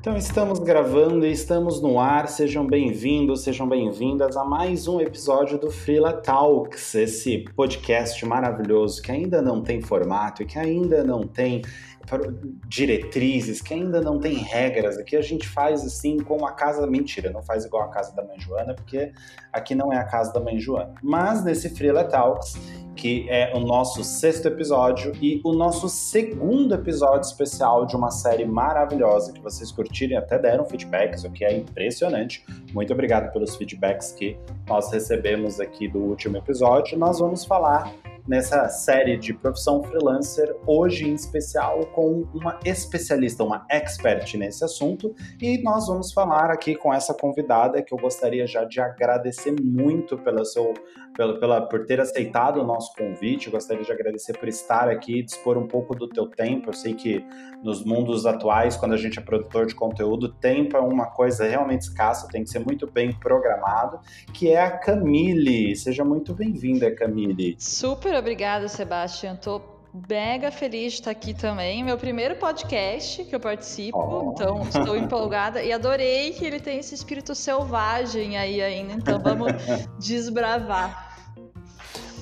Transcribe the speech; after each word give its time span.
Então 0.00 0.16
estamos 0.16 0.58
gravando 0.58 1.26
e 1.26 1.30
estamos 1.30 1.82
no 1.82 2.00
ar. 2.00 2.26
Sejam 2.26 2.66
bem-vindos, 2.66 3.42
sejam 3.42 3.68
bem-vindas 3.68 4.34
a 4.34 4.42
mais 4.42 4.88
um 4.88 4.98
episódio 4.98 5.58
do 5.58 5.70
Freela 5.70 6.14
Talks, 6.14 6.94
esse 6.94 7.44
podcast 7.54 8.24
maravilhoso 8.24 9.02
que 9.02 9.12
ainda 9.12 9.42
não 9.42 9.60
tem 9.60 9.82
formato 9.82 10.42
e 10.42 10.46
que 10.46 10.58
ainda 10.58 11.04
não 11.04 11.24
tem 11.24 11.60
diretrizes, 12.66 13.60
que 13.60 13.74
ainda 13.74 14.00
não 14.00 14.18
tem 14.18 14.34
regras. 14.34 14.98
Aqui 14.98 15.16
a 15.16 15.22
gente 15.22 15.48
faz 15.48 15.84
assim 15.84 16.18
com 16.18 16.46
a 16.46 16.52
casa. 16.52 16.86
Mentira, 16.86 17.30
não 17.30 17.42
faz 17.42 17.64
igual 17.64 17.84
a 17.84 17.88
casa 17.88 18.14
da 18.14 18.24
mãe 18.24 18.38
Joana, 18.38 18.74
porque 18.74 19.12
aqui 19.52 19.74
não 19.74 19.92
é 19.92 19.96
a 19.96 20.04
casa 20.04 20.32
da 20.32 20.40
mãe 20.40 20.58
Joana. 20.58 20.94
Mas 21.02 21.44
nesse 21.44 21.70
Freela 21.70 22.04
Talks 22.04 22.56
que 23.00 23.26
é 23.30 23.50
o 23.54 23.60
nosso 23.60 24.04
sexto 24.04 24.46
episódio 24.46 25.12
e 25.22 25.40
o 25.42 25.54
nosso 25.54 25.88
segundo 25.88 26.74
episódio 26.74 27.26
especial 27.26 27.86
de 27.86 27.96
uma 27.96 28.10
série 28.10 28.44
maravilhosa 28.44 29.32
que 29.32 29.40
vocês 29.40 29.72
curtirem, 29.72 30.18
até 30.18 30.38
deram 30.38 30.66
feedbacks, 30.66 31.24
o 31.24 31.30
que 31.30 31.42
é 31.42 31.56
impressionante. 31.56 32.44
Muito 32.74 32.92
obrigado 32.92 33.32
pelos 33.32 33.56
feedbacks 33.56 34.12
que 34.12 34.36
nós 34.68 34.92
recebemos 34.92 35.58
aqui 35.58 35.88
do 35.88 35.98
último 35.98 36.36
episódio. 36.36 36.98
Nós 36.98 37.18
vamos 37.18 37.42
falar 37.42 37.90
nessa 38.30 38.68
série 38.68 39.16
de 39.16 39.34
profissão 39.34 39.82
freelancer, 39.82 40.54
hoje 40.64 41.04
em 41.04 41.14
especial 41.14 41.84
com 41.86 42.28
uma 42.32 42.60
especialista, 42.64 43.42
uma 43.42 43.66
expert 43.68 44.36
nesse 44.36 44.64
assunto, 44.64 45.12
e 45.42 45.60
nós 45.64 45.88
vamos 45.88 46.12
falar 46.12 46.48
aqui 46.48 46.76
com 46.76 46.94
essa 46.94 47.12
convidada 47.12 47.82
que 47.82 47.92
eu 47.92 47.98
gostaria 47.98 48.46
já 48.46 48.62
de 48.62 48.80
agradecer 48.80 49.52
muito 49.60 50.16
pelo 50.16 50.44
seu, 50.44 50.72
pela, 51.16 51.38
pela, 51.38 51.60
por 51.62 51.86
ter 51.86 52.00
aceitado 52.00 52.60
o 52.60 52.64
nosso 52.64 52.94
convite, 52.94 53.46
eu 53.46 53.52
gostaria 53.52 53.84
de 53.84 53.92
agradecer 53.92 54.36
por 54.38 54.48
estar 54.48 54.88
aqui, 54.88 55.22
dispor 55.22 55.58
um 55.58 55.66
pouco 55.66 55.94
do 55.94 56.08
teu 56.08 56.26
tempo, 56.26 56.70
eu 56.70 56.72
sei 56.72 56.94
que 56.94 57.24
nos 57.62 57.84
mundos 57.84 58.26
atuais, 58.26 58.76
quando 58.76 58.92
a 58.94 58.96
gente 58.96 59.18
é 59.18 59.22
produtor 59.22 59.66
de 59.66 59.74
conteúdo, 59.74 60.32
tempo 60.32 60.76
é 60.76 60.80
uma 60.80 61.06
coisa 61.06 61.46
realmente 61.46 61.82
escassa, 61.82 62.28
tem 62.28 62.42
que 62.42 62.50
ser 62.50 62.60
muito 62.60 62.90
bem 62.90 63.12
programado, 63.12 64.00
que 64.32 64.50
é 64.50 64.62
a 64.62 64.70
Camille. 64.70 65.76
Seja 65.76 66.04
muito 66.04 66.34
bem-vinda, 66.34 66.94
Camille. 66.94 67.56
Super 67.58 68.14
obrigada, 68.14 68.68
Sebastião. 68.68 69.36
Mega 70.08 70.50
feliz 70.50 70.92
de 70.92 71.00
estar 71.00 71.10
aqui 71.10 71.34
também. 71.34 71.82
Meu 71.82 71.98
primeiro 71.98 72.36
podcast 72.36 73.24
que 73.24 73.34
eu 73.34 73.40
participo, 73.40 73.98
oh. 73.98 74.32
então 74.32 74.62
estou 74.62 74.96
empolgada 74.96 75.62
e 75.62 75.72
adorei 75.72 76.32
que 76.32 76.44
ele 76.44 76.60
tem 76.60 76.78
esse 76.78 76.94
espírito 76.94 77.34
selvagem 77.34 78.38
aí 78.38 78.62
ainda. 78.62 78.92
Então 78.92 79.18
vamos 79.18 79.52
desbravar. 79.98 81.09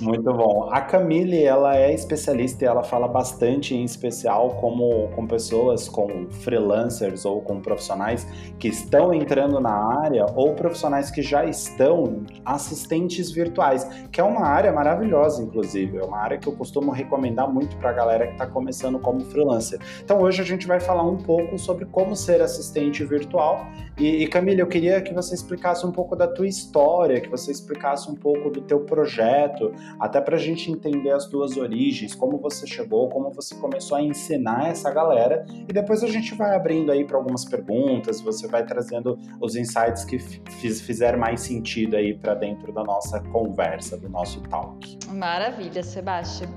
Muito 0.01 0.33
bom. 0.33 0.69
A 0.71 0.81
Camille, 0.81 1.43
ela 1.43 1.77
é 1.77 1.93
especialista 1.93 2.65
e 2.65 2.69
ela 2.69 2.85
fala 2.85 3.09
bastante 3.09 3.75
em 3.75 3.83
especial 3.85 4.51
como 4.51 5.09
com 5.09 5.27
pessoas, 5.27 5.89
com 5.89 6.29
freelancers 6.31 7.25
ou 7.25 7.41
com 7.41 7.61
profissionais 7.61 8.25
que 8.61 8.69
estão 8.69 9.13
entrando 9.13 9.59
na 9.59 9.75
área 10.03 10.25
ou 10.37 10.55
profissionais 10.55 11.11
que 11.11 11.21
já 11.21 11.45
estão 11.45 12.25
assistentes 12.45 13.33
virtuais, 13.33 13.85
que 14.13 14.21
é 14.21 14.25
uma 14.25 14.47
área 14.47 14.73
maravilhosa, 14.73 15.43
inclusive. 15.43 15.99
É 15.99 16.05
uma 16.05 16.19
área 16.19 16.39
que 16.39 16.47
eu 16.47 16.53
costumo 16.53 16.93
recomendar 16.93 17.53
muito 17.53 17.77
para 17.79 17.91
a 17.91 17.93
galera 17.93 18.27
que 18.27 18.33
está 18.35 18.47
começando 18.47 19.01
como 19.01 19.21
freelancer. 19.23 19.81
Então 20.05 20.21
hoje 20.21 20.41
a 20.41 20.45
gente 20.45 20.67
vai 20.67 20.79
falar 20.79 21.03
um 21.03 21.17
pouco 21.17 21.59
sobre 21.59 21.85
como 21.87 22.15
ser 22.15 22.41
assistente 22.41 23.05
virtual. 23.05 23.67
E, 23.99 24.23
e 24.23 24.29
Camille, 24.29 24.61
eu 24.61 24.69
queria 24.69 25.01
que 25.01 25.13
você 25.13 25.35
explicasse 25.35 25.85
um 25.85 25.91
pouco 25.91 26.15
da 26.15 26.29
tua 26.29 26.47
história, 26.47 27.21
que 27.21 27.29
você 27.29 27.51
explicasse 27.51 28.09
um 28.09 28.15
pouco 28.15 28.49
do 28.49 28.61
teu 28.61 28.81
projeto, 28.81 29.73
até 29.99 30.21
para 30.21 30.37
a 30.37 30.39
gente 30.39 30.71
entender 30.71 31.11
as 31.11 31.27
duas 31.27 31.57
origens, 31.57 32.15
como 32.15 32.39
você 32.39 32.67
chegou, 32.67 33.09
como 33.09 33.31
você 33.31 33.55
começou 33.55 33.97
a 33.97 34.03
ensinar 34.03 34.69
essa 34.69 34.91
galera, 34.91 35.45
e 35.69 35.73
depois 35.73 36.03
a 36.03 36.09
gente 36.09 36.35
vai 36.35 36.55
abrindo 36.55 36.91
aí 36.93 37.05
para 37.05 37.17
algumas 37.17 37.45
perguntas, 37.45 38.21
você 38.21 38.47
vai 38.47 38.65
trazendo 38.65 39.19
os 39.41 39.57
insights 39.57 40.05
que 40.05 40.19
fizeram 40.19 41.19
mais 41.19 41.41
sentido 41.41 41.97
aí 41.97 42.15
para 42.15 42.35
dentro 42.35 42.73
da 42.73 42.85
nossa 42.85 43.21
conversa, 43.21 43.97
do 43.97 44.09
nosso 44.09 44.41
talk. 44.43 44.99
Maravilha, 45.09 45.83
Sebastião. 45.83 46.51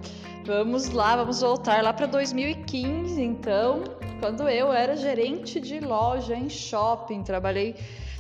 Vamos 0.45 0.89
lá, 0.89 1.15
vamos 1.15 1.41
voltar 1.41 1.83
lá 1.83 1.93
para 1.93 2.07
2015, 2.07 3.21
então, 3.21 3.83
quando 4.19 4.49
eu 4.49 4.73
era 4.73 4.95
gerente 4.95 5.59
de 5.59 5.79
loja 5.79 6.35
em 6.35 6.49
shopping, 6.49 7.21
trabalhei 7.21 7.75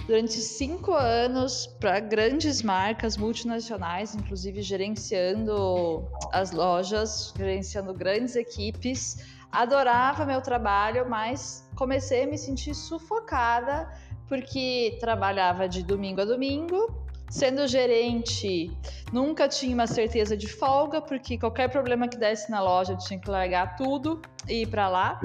durante 0.07 0.33
cinco 0.33 0.93
anos 0.93 1.67
para 1.79 1.99
grandes 1.99 2.61
marcas 2.61 3.17
multinacionais, 3.17 4.15
inclusive 4.15 4.61
gerenciando 4.61 6.05
as 6.31 6.51
lojas, 6.51 7.33
gerenciando 7.37 7.93
grandes 7.93 8.35
equipes. 8.35 9.25
Adorava 9.51 10.25
meu 10.25 10.41
trabalho, 10.41 11.09
mas 11.09 11.67
comecei 11.75 12.23
a 12.23 12.27
me 12.27 12.37
sentir 12.37 12.73
sufocada 12.73 13.89
porque 14.27 14.97
trabalhava 14.99 15.67
de 15.67 15.83
domingo 15.83 16.21
a 16.21 16.25
domingo. 16.25 16.99
Sendo 17.29 17.65
gerente, 17.65 18.69
nunca 19.13 19.47
tinha 19.47 19.73
uma 19.73 19.87
certeza 19.87 20.35
de 20.35 20.49
folga, 20.49 21.01
porque 21.01 21.37
qualquer 21.37 21.69
problema 21.69 22.05
que 22.07 22.17
desse 22.17 22.51
na 22.51 22.61
loja 22.61 22.93
eu 22.93 22.97
tinha 22.97 23.17
que 23.17 23.29
largar 23.29 23.77
tudo 23.77 24.21
e 24.49 24.63
ir 24.63 24.67
para 24.67 24.89
lá. 24.89 25.21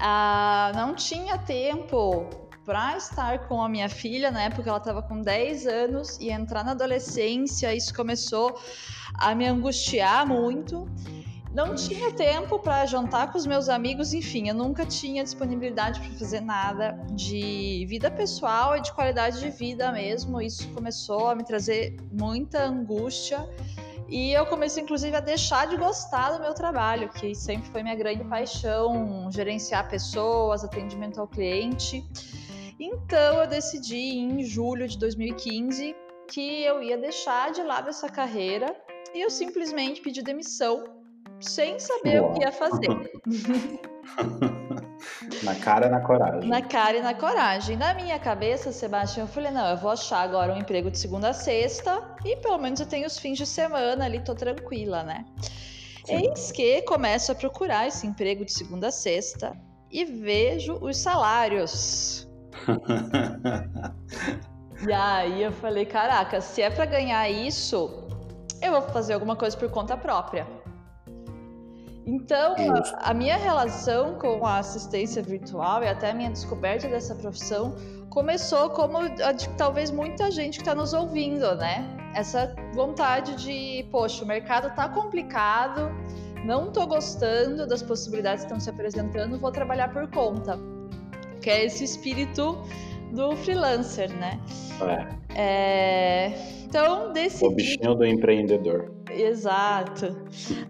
Ah, 0.00 0.72
não 0.74 0.94
tinha 0.96 1.38
tempo 1.38 2.28
para 2.64 2.96
estar 2.96 3.48
com 3.48 3.60
a 3.60 3.68
minha 3.68 3.88
filha, 3.88 4.30
na 4.30 4.42
época 4.42 4.68
ela 4.68 4.78
estava 4.78 5.02
com 5.02 5.20
10 5.20 5.66
anos 5.66 6.18
e 6.20 6.30
entrar 6.30 6.64
na 6.64 6.72
adolescência, 6.72 7.74
isso 7.74 7.94
começou 7.94 8.58
a 9.14 9.34
me 9.34 9.46
angustiar 9.46 10.26
muito. 10.26 10.88
Não 11.54 11.74
tinha 11.74 12.10
tempo 12.10 12.58
para 12.58 12.86
jantar 12.86 13.30
com 13.30 13.36
os 13.36 13.44
meus 13.44 13.68
amigos, 13.68 14.14
enfim, 14.14 14.48
eu 14.48 14.54
nunca 14.54 14.86
tinha 14.86 15.22
disponibilidade 15.22 16.00
para 16.00 16.10
fazer 16.18 16.40
nada 16.40 16.92
de 17.10 17.84
vida 17.86 18.10
pessoal 18.10 18.74
e 18.74 18.80
de 18.80 18.90
qualidade 18.92 19.38
de 19.38 19.50
vida 19.50 19.92
mesmo. 19.92 20.40
Isso 20.40 20.66
começou 20.70 21.28
a 21.28 21.34
me 21.34 21.44
trazer 21.44 21.96
muita 22.10 22.64
angústia. 22.64 23.46
E 24.08 24.32
eu 24.32 24.46
comecei, 24.46 24.82
inclusive, 24.82 25.14
a 25.14 25.20
deixar 25.20 25.66
de 25.66 25.76
gostar 25.76 26.32
do 26.32 26.40
meu 26.40 26.54
trabalho, 26.54 27.10
que 27.10 27.34
sempre 27.34 27.70
foi 27.70 27.82
minha 27.82 27.96
grande 27.96 28.24
paixão, 28.24 29.30
gerenciar 29.30 29.88
pessoas, 29.88 30.64
atendimento 30.64 31.20
ao 31.20 31.26
cliente. 31.26 32.02
Então 32.84 33.40
eu 33.40 33.46
decidi 33.46 33.96
em 33.96 34.42
julho 34.42 34.88
de 34.88 34.98
2015 34.98 35.94
que 36.28 36.64
eu 36.64 36.82
ia 36.82 36.98
deixar 36.98 37.52
de 37.52 37.62
lado 37.62 37.88
essa 37.88 38.08
carreira 38.08 38.74
e 39.14 39.20
eu 39.20 39.30
simplesmente 39.30 40.00
pedi 40.00 40.20
demissão 40.20 40.82
sem 41.40 41.78
saber 41.78 42.20
Uau. 42.20 42.32
o 42.32 42.34
que 42.34 42.40
ia 42.40 42.50
fazer. 42.50 42.88
na 45.44 45.54
cara 45.54 45.86
e 45.86 45.90
na 45.90 46.00
coragem. 46.00 46.50
Na 46.50 46.60
cara 46.60 46.96
e 46.96 47.02
na 47.02 47.14
coragem. 47.14 47.76
Na 47.76 47.94
minha 47.94 48.18
cabeça, 48.18 48.72
Sebastião, 48.72 49.26
eu 49.26 49.32
falei: 49.32 49.52
não, 49.52 49.70
eu 49.70 49.76
vou 49.76 49.92
achar 49.92 50.22
agora 50.22 50.52
um 50.52 50.58
emprego 50.58 50.90
de 50.90 50.98
segunda 50.98 51.28
a 51.28 51.32
sexta 51.32 52.16
e 52.24 52.34
pelo 52.38 52.58
menos 52.58 52.80
eu 52.80 52.86
tenho 52.86 53.06
os 53.06 53.16
fins 53.16 53.38
de 53.38 53.46
semana 53.46 54.06
ali, 54.06 54.18
tô 54.24 54.34
tranquila, 54.34 55.04
né? 55.04 55.24
Sim. 56.04 56.16
Eis 56.16 56.50
que 56.50 56.82
começo 56.82 57.30
a 57.30 57.34
procurar 57.36 57.86
esse 57.86 58.08
emprego 58.08 58.44
de 58.44 58.52
segunda 58.52 58.88
a 58.88 58.92
sexta 58.92 59.56
e 59.88 60.04
vejo 60.04 60.78
os 60.80 60.96
salários. 60.96 62.26
e 64.86 64.92
aí 64.92 65.42
eu 65.42 65.52
falei, 65.52 65.84
caraca, 65.84 66.40
se 66.40 66.62
é 66.62 66.70
para 66.70 66.84
ganhar 66.84 67.28
isso, 67.28 68.08
eu 68.60 68.72
vou 68.72 68.82
fazer 68.82 69.14
alguma 69.14 69.36
coisa 69.36 69.56
por 69.56 69.70
conta 69.70 69.96
própria. 69.96 70.46
Então, 72.04 72.56
a, 72.74 73.10
a, 73.10 73.14
minha 73.14 73.36
relação 73.36 74.18
com 74.18 74.44
a 74.44 74.58
assistência 74.58 75.22
virtual 75.22 75.84
e 75.84 75.88
até 75.88 76.10
a 76.10 76.14
minha 76.14 76.30
descoberta 76.30 76.88
dessa 76.88 77.14
profissão 77.14 77.76
começou 78.10 78.70
como 78.70 78.98
a 78.98 79.32
de 79.32 79.48
talvez 79.50 79.90
muita 79.90 80.30
gente 80.30 80.56
que 80.56 80.62
está 80.62 80.74
nos 80.74 80.92
ouvindo, 80.92 81.54
né? 81.54 81.96
Essa 82.14 82.54
vontade 82.74 83.36
de, 83.36 83.86
poxa, 83.90 84.24
o 84.24 84.26
mercado 84.26 84.68
está 84.68 84.88
complicado, 84.88 85.92
não 86.44 86.68
estou 86.68 86.88
gostando 86.88 87.68
das 87.68 87.82
possibilidades 87.82 88.44
que 88.44 88.46
estão 88.46 88.58
se 88.58 88.68
apresentando, 88.68 89.38
vou 89.38 89.52
trabalhar 89.52 89.92
por 89.92 90.10
conta 90.10 90.58
que 91.42 91.50
é 91.50 91.64
esse 91.64 91.84
espírito 91.84 92.58
do 93.12 93.36
freelancer, 93.36 94.10
né? 94.16 94.40
É. 95.34 96.28
é... 96.28 96.52
Então, 96.64 97.12
decidi... 97.12 97.44
O 97.44 97.50
bichinho 97.50 97.94
do 97.94 98.06
empreendedor. 98.06 98.90
Exato. 99.10 100.16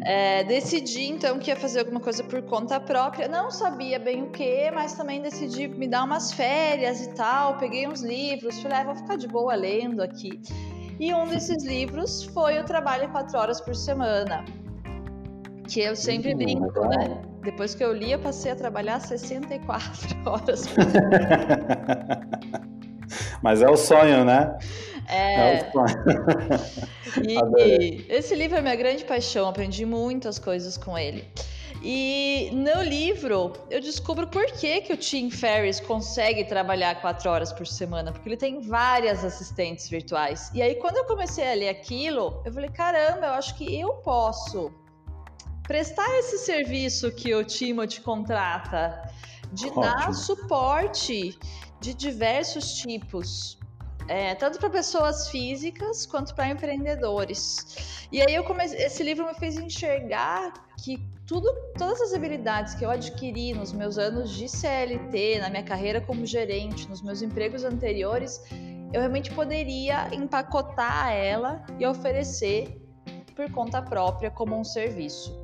É, 0.01 0.43
decidi, 0.43 1.05
então, 1.05 1.39
que 1.39 1.49
ia 1.49 1.57
fazer 1.57 1.79
alguma 1.79 2.01
coisa 2.01 2.25
por 2.25 2.43
conta 2.43 2.81
própria. 2.81 3.29
Não 3.29 3.53
sabia 3.53 4.01
bem 4.01 4.25
o 4.25 4.31
que, 4.31 4.69
mas 4.73 4.95
também 4.95 5.23
decidi 5.23 5.69
me 5.69 5.87
dar 5.87 6.03
umas 6.03 6.33
férias 6.33 7.07
e 7.07 7.15
tal. 7.15 7.57
Peguei 7.59 7.87
uns 7.87 8.03
livros, 8.03 8.61
falei, 8.61 8.79
ah, 8.79 8.85
vou 8.85 8.97
ficar 8.97 9.17
de 9.17 9.29
boa 9.29 9.55
lendo 9.55 10.03
aqui. 10.03 10.41
E 10.99 11.15
um 11.15 11.27
desses 11.29 11.65
livros 11.65 12.25
foi 12.25 12.59
o 12.59 12.65
Trabalho 12.65 13.09
Quatro 13.11 13.39
Horas 13.39 13.61
por 13.61 13.77
Semana, 13.77 14.45
que 15.69 15.81
eu 15.81 15.95
sempre 15.95 16.35
hum, 16.35 16.39
brinco, 16.39 16.81
né? 16.89 17.23
Depois 17.43 17.75
que 17.75 17.83
eu 17.83 17.93
li, 17.93 18.13
eu 18.13 18.19
passei 18.19 18.53
a 18.53 18.57
trabalhar 18.57 19.01
64 19.01 20.17
horas. 20.31 20.65
Mas 23.43 23.61
é 23.61 23.69
o 23.69 23.77
sonho, 23.77 24.25
né? 24.25 24.57
É. 25.09 25.59
é 25.59 25.69
o 25.69 25.73
sonho. 25.73 26.05
e 27.59 28.07
esse 28.09 28.35
livro 28.35 28.57
é 28.59 28.63
minha 28.63 28.77
grande 28.77 29.05
paixão, 29.05 29.49
aprendi 29.49 29.85
muitas 29.85 30.39
coisas 30.39 30.79
com 30.79 30.97
ele. 30.97 31.29
E 31.85 32.51
no 32.53 32.81
livro 32.81 33.53
eu 33.69 33.81
descubro 33.81 34.29
por 34.29 34.47
que, 34.47 34.83
que 34.83 34.93
o 34.93 34.97
Tim 34.97 35.29
Ferriss 35.31 35.81
consegue 35.81 36.45
trabalhar 36.45 37.01
quatro 37.01 37.29
horas 37.29 37.53
por 37.53 37.67
semana, 37.67 38.13
porque 38.13 38.29
ele 38.29 38.37
tem 38.37 38.61
várias 38.61 39.25
assistentes 39.25 39.89
virtuais. 39.89 40.49
E 40.55 40.63
aí, 40.63 40.77
quando 40.77 40.99
eu 40.99 41.05
comecei 41.05 41.51
a 41.51 41.55
ler 41.55 41.71
aquilo, 41.71 42.41
eu 42.45 42.53
falei: 42.53 42.71
caramba, 42.71 43.27
eu 43.27 43.33
acho 43.33 43.57
que 43.57 43.81
eu 43.81 43.95
posso 43.95 44.73
prestar 45.63 46.09
esse 46.19 46.39
serviço 46.39 47.11
que 47.13 47.35
o 47.35 47.45
Timothy 47.45 48.01
contrata, 48.01 49.03
de 49.53 49.67
Ótimo. 49.67 49.83
dar 49.83 50.15
suporte 50.15 51.39
de 51.81 51.95
diversos 51.95 52.75
tipos. 52.75 53.59
É, 54.09 54.35
tanto 54.35 54.59
para 54.59 54.69
pessoas 54.69 55.29
físicas 55.29 56.07
quanto 56.07 56.35
para 56.35 56.49
empreendedores. 56.49 58.07
E 58.11 58.21
aí 58.21 58.35
eu 58.35 58.43
comecei, 58.43 58.83
esse 58.83 59.03
livro 59.03 59.25
me 59.25 59.35
fez 59.35 59.57
enxergar 59.57 60.53
que 60.83 60.99
tudo, 61.27 61.49
todas 61.79 62.01
as 62.01 62.13
habilidades 62.13 62.75
que 62.75 62.85
eu 62.85 62.91
adquiri 62.91 63.55
nos 63.55 63.73
meus 63.73 63.99
anos 63.99 64.31
de 64.31 64.49
CLT, 64.49 65.39
na 65.39 65.49
minha 65.49 65.63
carreira 65.63 66.01
como 66.01 66.27
gerente, 66.27 66.89
nos 66.89 67.01
meus 67.01 67.23
empregos 67.23 67.65
anteriores, 67.65 68.43
eu 68.93 69.01
realmente 69.01 69.33
poderia 69.33 70.13
empacotar 70.13 71.13
ela 71.13 71.65
e 71.79 71.87
oferecer 71.87 72.83
por 73.35 73.51
conta 73.51 73.81
própria 73.81 74.31
como 74.31 74.59
um 74.59 74.65
serviço. 74.65 75.42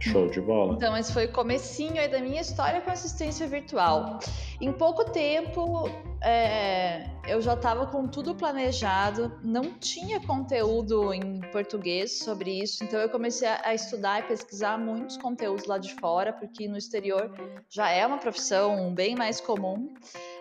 Show 0.00 0.28
de 0.28 0.40
bola. 0.40 0.74
Então, 0.74 0.96
esse 0.96 1.12
foi 1.12 1.26
o 1.26 1.32
comecinho 1.32 2.00
aí 2.00 2.08
da 2.08 2.20
minha 2.20 2.40
história 2.40 2.80
com 2.80 2.90
assistência 2.90 3.46
virtual. 3.46 4.18
Em 4.60 4.72
pouco 4.72 5.04
tempo, 5.10 5.88
é, 6.22 7.06
eu 7.26 7.40
já 7.40 7.54
estava 7.54 7.86
com 7.86 8.06
tudo 8.06 8.34
planejado, 8.34 9.38
não 9.42 9.74
tinha 9.74 10.20
conteúdo 10.20 11.12
em 11.12 11.40
português 11.52 12.18
sobre 12.18 12.62
isso, 12.62 12.84
então 12.84 13.00
eu 13.00 13.08
comecei 13.08 13.48
a, 13.48 13.60
a 13.64 13.74
estudar 13.74 14.20
e 14.20 14.22
pesquisar 14.24 14.78
muitos 14.78 15.16
conteúdos 15.16 15.66
lá 15.66 15.78
de 15.78 15.94
fora, 15.94 16.32
porque 16.32 16.68
no 16.68 16.76
exterior 16.76 17.32
já 17.68 17.90
é 17.90 18.06
uma 18.06 18.18
profissão 18.18 18.94
bem 18.94 19.14
mais 19.14 19.40
comum. 19.40 19.94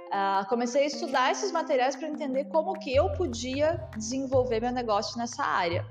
Uh, 0.06 0.48
comecei 0.48 0.84
a 0.84 0.86
estudar 0.86 1.32
esses 1.32 1.52
materiais 1.52 1.96
para 1.96 2.08
entender 2.08 2.46
como 2.46 2.74
que 2.80 2.96
eu 2.96 3.12
podia 3.14 3.84
desenvolver 3.98 4.62
meu 4.62 4.72
negócio 4.72 5.18
nessa 5.18 5.44
área. 5.44 5.86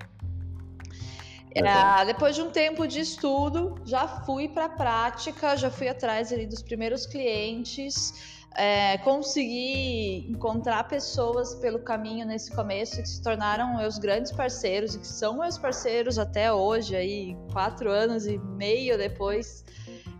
É, 1.55 2.05
depois 2.05 2.35
de 2.35 2.43
um 2.43 2.51
tempo 2.51 2.87
de 2.87 3.01
estudo, 3.01 3.77
já 3.85 4.09
fui 4.09 4.49
para 4.49 4.65
a 4.65 4.69
prática, 4.69 5.57
já 5.57 5.71
fui 5.71 5.89
atrás 5.89 6.33
ali 6.33 6.47
dos 6.47 6.63
primeiros 6.63 7.07
clientes, 7.07 8.13
é, 8.57 8.99
consegui 8.99 10.27
encontrar 10.29 10.85
pessoas 10.85 11.55
pelo 11.57 11.79
caminho 11.81 12.27
nesse 12.27 12.53
começo 12.53 13.01
que 13.01 13.09
se 13.09 13.23
tornaram 13.23 13.77
meus 13.77 13.99
grandes 13.99 14.33
parceiros 14.33 14.95
e 14.95 14.99
que 14.99 15.07
são 15.07 15.39
meus 15.39 15.57
parceiros 15.57 16.19
até 16.19 16.53
hoje, 16.53 16.97
aí 16.97 17.37
quatro 17.53 17.91
anos 17.91 18.27
e 18.27 18.39
meio 18.39 18.99
depois 18.99 19.65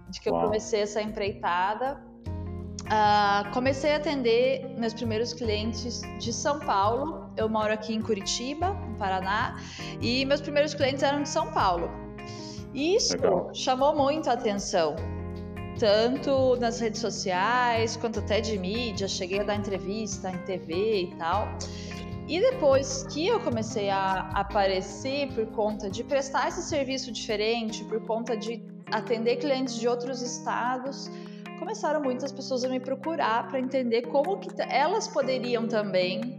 de 0.09 0.21
que 0.21 0.31
Uau. 0.31 0.41
eu 0.41 0.47
comecei 0.47 0.83
essa 0.83 1.03
empreitada. 1.03 2.01
Uh, 2.83 3.51
comecei 3.53 3.93
a 3.93 3.97
atender 3.97 4.69
meus 4.79 4.93
primeiros 4.93 5.33
clientes 5.33 6.03
de 6.19 6.33
São 6.33 6.61
Paulo. 6.61 7.31
Eu 7.37 7.49
moro 7.49 7.73
aqui 7.73 7.95
em 7.95 8.03
Curitiba, 8.03 8.71
no 8.71 8.97
Paraná, 8.97 9.57
e 10.01 10.25
meus 10.27 10.41
primeiros 10.41 10.75
clientes 10.75 11.03
eram 11.03 11.23
de 11.23 11.29
São 11.29 11.51
Paulo. 11.53 11.91
Isso 12.75 13.15
Legal. 13.15 13.51
chamou 13.55 13.95
muito 13.97 14.29
a 14.29 14.35
atenção, 14.35 14.97
tanto 15.79 16.57
nas 16.57 16.81
redes 16.81 17.01
sociais 17.01 17.97
quanto 17.97 18.19
até 18.19 18.41
de 18.41 18.59
mídia. 18.59 19.09
Cheguei 19.09 19.41
a 19.41 19.45
dar 19.45 19.55
entrevista 19.55 20.31
em 20.31 20.39
TV 20.39 21.03
e 21.03 21.15
tal. 21.17 21.49
E 22.27 22.41
depois 22.41 23.05
que 23.05 23.27
eu 23.27 23.39
comecei 23.41 23.91
a 23.91 24.31
aparecer 24.35 25.33
por 25.35 25.47
conta 25.49 25.91
de 25.91 26.03
prestar 26.03 26.49
esse 26.49 26.63
serviço 26.63 27.13
diferente, 27.13 27.85
por 27.85 28.01
conta 28.07 28.37
de 28.37 28.63
atender 28.91 29.37
clientes 29.37 29.79
de 29.79 29.87
outros 29.87 30.23
estados, 30.23 31.11
começaram 31.65 32.03
muitas 32.03 32.31
pessoas 32.31 32.63
a 32.63 32.69
me 32.69 32.79
procurar 32.79 33.49
para 33.49 33.59
entender 33.59 34.03
como 34.03 34.39
que 34.39 34.51
elas 34.69 35.09
poderiam 35.09 35.67
também 35.67 36.39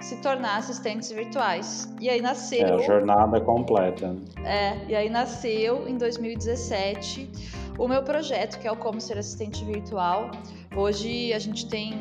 se 0.00 0.20
tornar 0.20 0.56
assistentes 0.56 1.12
virtuais. 1.12 1.88
E 2.00 2.10
aí 2.10 2.20
nasceu. 2.20 2.66
É 2.66 2.72
a 2.72 2.78
jornada 2.78 3.40
completa. 3.40 4.16
É, 4.44 4.84
e 4.88 4.96
aí 4.96 5.08
nasceu 5.08 5.86
em 5.86 5.96
2017 5.96 7.30
o 7.78 7.86
meu 7.86 8.02
projeto, 8.02 8.58
que 8.58 8.66
é 8.66 8.72
o 8.72 8.76
Como 8.76 9.00
Ser 9.00 9.16
Assistente 9.16 9.64
Virtual. 9.64 10.32
Hoje 10.74 11.32
a 11.32 11.38
gente 11.38 11.68
tem 11.68 11.94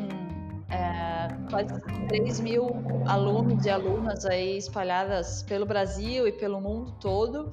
é, 0.71 1.27
quase 1.47 1.79
3 2.07 2.39
mil 2.39 2.71
alunos 3.05 3.63
e 3.67 3.69
alunas 3.69 4.25
aí 4.25 4.57
espalhadas 4.57 5.43
pelo 5.43 5.67
Brasil 5.67 6.27
e 6.27 6.31
pelo 6.31 6.59
mundo 6.59 6.91
todo. 6.99 7.51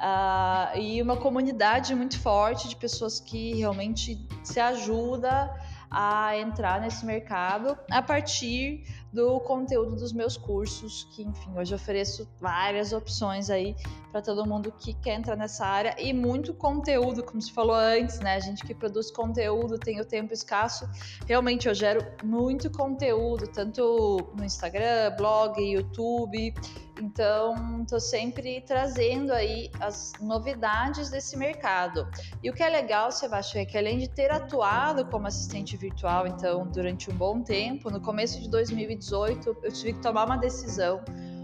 Uh, 0.00 0.78
e 0.78 1.02
uma 1.02 1.16
comunidade 1.16 1.94
muito 1.94 2.18
forte 2.18 2.66
de 2.66 2.74
pessoas 2.74 3.20
que 3.20 3.54
realmente 3.54 4.18
se 4.42 4.58
ajuda 4.58 5.54
a 5.90 6.38
entrar 6.38 6.80
nesse 6.80 7.04
mercado 7.04 7.76
a 7.90 8.00
partir 8.00 8.82
do 9.12 9.40
conteúdo 9.40 9.96
dos 9.96 10.12
meus 10.12 10.36
cursos, 10.36 11.08
que 11.12 11.22
enfim, 11.22 11.50
hoje 11.56 11.74
ofereço 11.74 12.28
várias 12.40 12.92
opções 12.92 13.50
aí 13.50 13.74
para 14.10 14.22
todo 14.22 14.46
mundo 14.46 14.72
que 14.72 14.94
quer 14.94 15.14
entrar 15.14 15.36
nessa 15.36 15.66
área 15.66 15.94
e 15.98 16.12
muito 16.12 16.52
conteúdo, 16.54 17.22
como 17.22 17.40
se 17.40 17.52
falou 17.52 17.74
antes, 17.74 18.20
né? 18.20 18.36
A 18.36 18.40
gente 18.40 18.64
que 18.64 18.74
produz 18.74 19.10
conteúdo 19.10 19.78
tem 19.78 20.00
o 20.00 20.04
tempo 20.04 20.32
escasso. 20.32 20.88
Realmente 21.26 21.68
eu 21.68 21.74
gero 21.74 22.04
muito 22.22 22.70
conteúdo, 22.70 23.46
tanto 23.48 24.32
no 24.36 24.44
Instagram, 24.44 25.14
blog, 25.16 25.60
YouTube. 25.60 26.54
Então, 27.00 27.82
estou 27.82 27.98
sempre 27.98 28.60
trazendo 28.60 29.32
aí 29.32 29.70
as 29.80 30.12
novidades 30.20 31.08
desse 31.08 31.34
mercado. 31.36 32.06
E 32.42 32.50
o 32.50 32.52
que 32.52 32.62
é 32.62 32.68
legal, 32.68 33.10
Sebastião, 33.10 33.62
é 33.62 33.64
que 33.64 33.78
além 33.78 33.98
de 33.98 34.08
ter 34.08 34.30
atuado 34.30 35.06
como 35.06 35.26
assistente 35.26 35.76
virtual, 35.78 36.26
então, 36.26 36.66
durante 36.66 37.10
um 37.10 37.14
bom 37.14 37.40
tempo, 37.40 37.90
no 37.90 38.00
começo 38.00 38.38
de 38.40 38.50
2018, 39.00 39.56
eu 39.62 39.72
tive 39.72 39.92
que 39.94 40.00
tomar 40.00 40.26
uma 40.26 40.36
decisão 40.36 41.02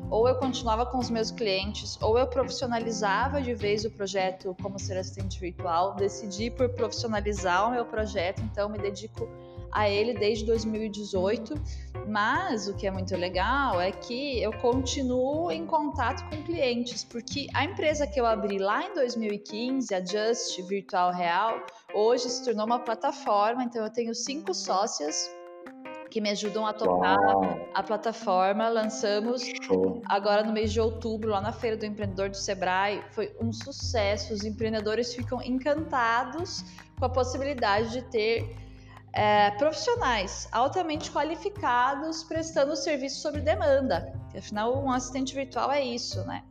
ou 0.09 0.29
eu 0.29 0.37
continuava 0.37 0.87
com 0.87 0.99
os 0.99 1.11
meus 1.11 1.33
clientes, 1.33 1.99
ou 2.01 2.17
eu 2.17 2.29
profissionalizava 2.29 3.43
de 3.43 3.55
vez 3.55 3.85
o 3.85 3.91
projeto 3.91 4.57
como 4.63 4.79
ser 4.79 4.97
assistente 4.97 5.41
virtual. 5.41 5.95
Decidi 5.97 6.49
por 6.49 6.69
profissionalizar 6.69 7.69
o 7.69 7.73
meu 7.73 7.85
projeto, 7.85 8.41
então 8.43 8.69
me 8.69 8.79
dedico 8.79 9.29
a 9.73 9.91
ele 9.91 10.15
desde 10.15 10.45
2018. 10.45 11.55
Mas 12.07 12.69
o 12.69 12.75
que 12.75 12.87
é 12.87 12.91
muito 12.91 13.17
legal 13.17 13.81
é 13.81 13.91
que 13.91 14.41
eu 14.41 14.53
continuo 14.59 15.51
em 15.51 15.67
contato 15.67 16.23
com 16.31 16.41
clientes, 16.45 17.03
porque 17.03 17.49
a 17.53 17.65
empresa 17.65 18.07
que 18.07 18.21
eu 18.21 18.27
abri 18.27 18.59
lá 18.59 18.87
em 18.87 18.95
2015, 18.95 19.93
a 19.93 20.05
Just 20.05 20.63
Virtual 20.69 21.13
Real, 21.13 21.67
hoje 21.93 22.31
se 22.31 22.45
tornou 22.45 22.65
uma 22.65 22.79
plataforma. 22.79 23.65
Então 23.65 23.83
eu 23.83 23.91
tenho 23.91 24.15
cinco 24.15 24.55
sócias 24.55 25.29
que 26.17 26.21
me 26.23 26.31
ajudam 26.31 26.67
a 26.67 26.73
tocar 26.73 27.19
Uau. 27.19 27.69
a 27.75 27.83
plataforma. 27.83 28.71
Lançamos 28.71 29.43
Show. 29.63 30.01
agora 30.07 30.43
no 30.43 30.51
mês 30.51 30.73
de 30.73 30.81
outubro, 30.81 31.29
lá 31.29 31.43
na 31.43 31.53
Feira 31.53 31.77
do 31.77 31.85
Empreendedor 31.85 32.31
do 32.31 32.37
Sebrae. 32.39 33.03
Foi 33.11 33.37
um 33.39 33.53
sucesso. 33.53 34.33
Os 34.33 34.43
empreendedores 34.43 35.15
ficam 35.15 35.43
encantados 35.43 36.65
com 36.99 37.05
a 37.05 37.11
possibilidade 37.11 37.93
de 37.93 38.03
ter 38.05 38.57
é, 39.13 39.51
profissionais 39.59 40.49
altamente 40.53 41.11
qualificados 41.11 42.25
prestando 42.25 42.75
serviço 42.75 43.21
sob 43.21 43.39
demanda. 43.43 44.19
Afinal, 44.35 44.83
um 44.83 44.91
assistente 44.91 45.35
virtual 45.35 45.71
é 45.71 45.85
isso, 45.85 46.25
né? 46.25 46.43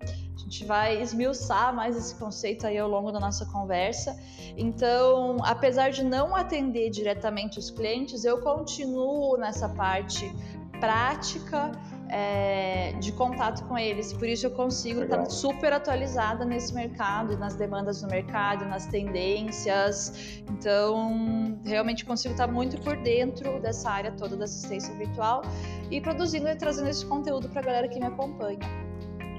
A 0.46 0.48
gente 0.48 0.64
vai 0.66 1.02
esmiuçar 1.02 1.74
mais 1.74 1.98
esse 1.98 2.14
conceito 2.16 2.68
aí 2.68 2.78
ao 2.78 2.88
longo 2.88 3.12
da 3.12 3.20
nossa 3.20 3.48
conversa. 3.48 4.16
Então, 4.56 5.38
apesar 5.44 5.90
de 5.90 6.04
não 6.04 6.36
atender 6.36 6.92
diretamente 6.92 7.58
os 7.58 7.72
clientes, 7.72 8.24
eu 8.24 8.40
continuo 8.40 9.38
nessa 9.38 9.68
parte 9.68 10.32
prática 10.80 11.72
é, 12.10 12.94
de 13.00 13.12
contato 13.12 13.66
com 13.66 13.76
eles. 13.76 14.14
Por 14.14 14.28
isso 14.28 14.46
eu 14.46 14.52
consigo 14.52 15.00
Legal. 15.00 15.24
estar 15.24 15.32
super 15.34 15.74
atualizada 15.74 16.46
nesse 16.46 16.76
mercado, 16.76 17.36
nas 17.40 17.56
demandas 17.56 18.02
do 18.02 18.08
mercado, 18.08 18.66
nas 18.66 18.86
tendências. 18.86 20.44
Então, 20.48 21.58
realmente 21.66 22.06
consigo 22.06 22.36
estar 22.36 22.46
muito 22.46 22.80
por 22.82 22.98
dentro 22.98 23.60
dessa 23.62 23.90
área 23.90 24.12
toda 24.12 24.38
da 24.38 24.46
assistência 24.46 24.94
virtual 24.94 25.42
e 25.90 26.00
produzindo 26.00 26.48
e 26.48 26.56
trazendo 26.56 26.90
esse 26.90 27.04
conteúdo 27.04 27.50
para 27.50 27.62
a 27.62 27.64
galera 27.64 27.88
que 27.88 28.00
me 28.00 28.06
acompanha. 28.06 28.85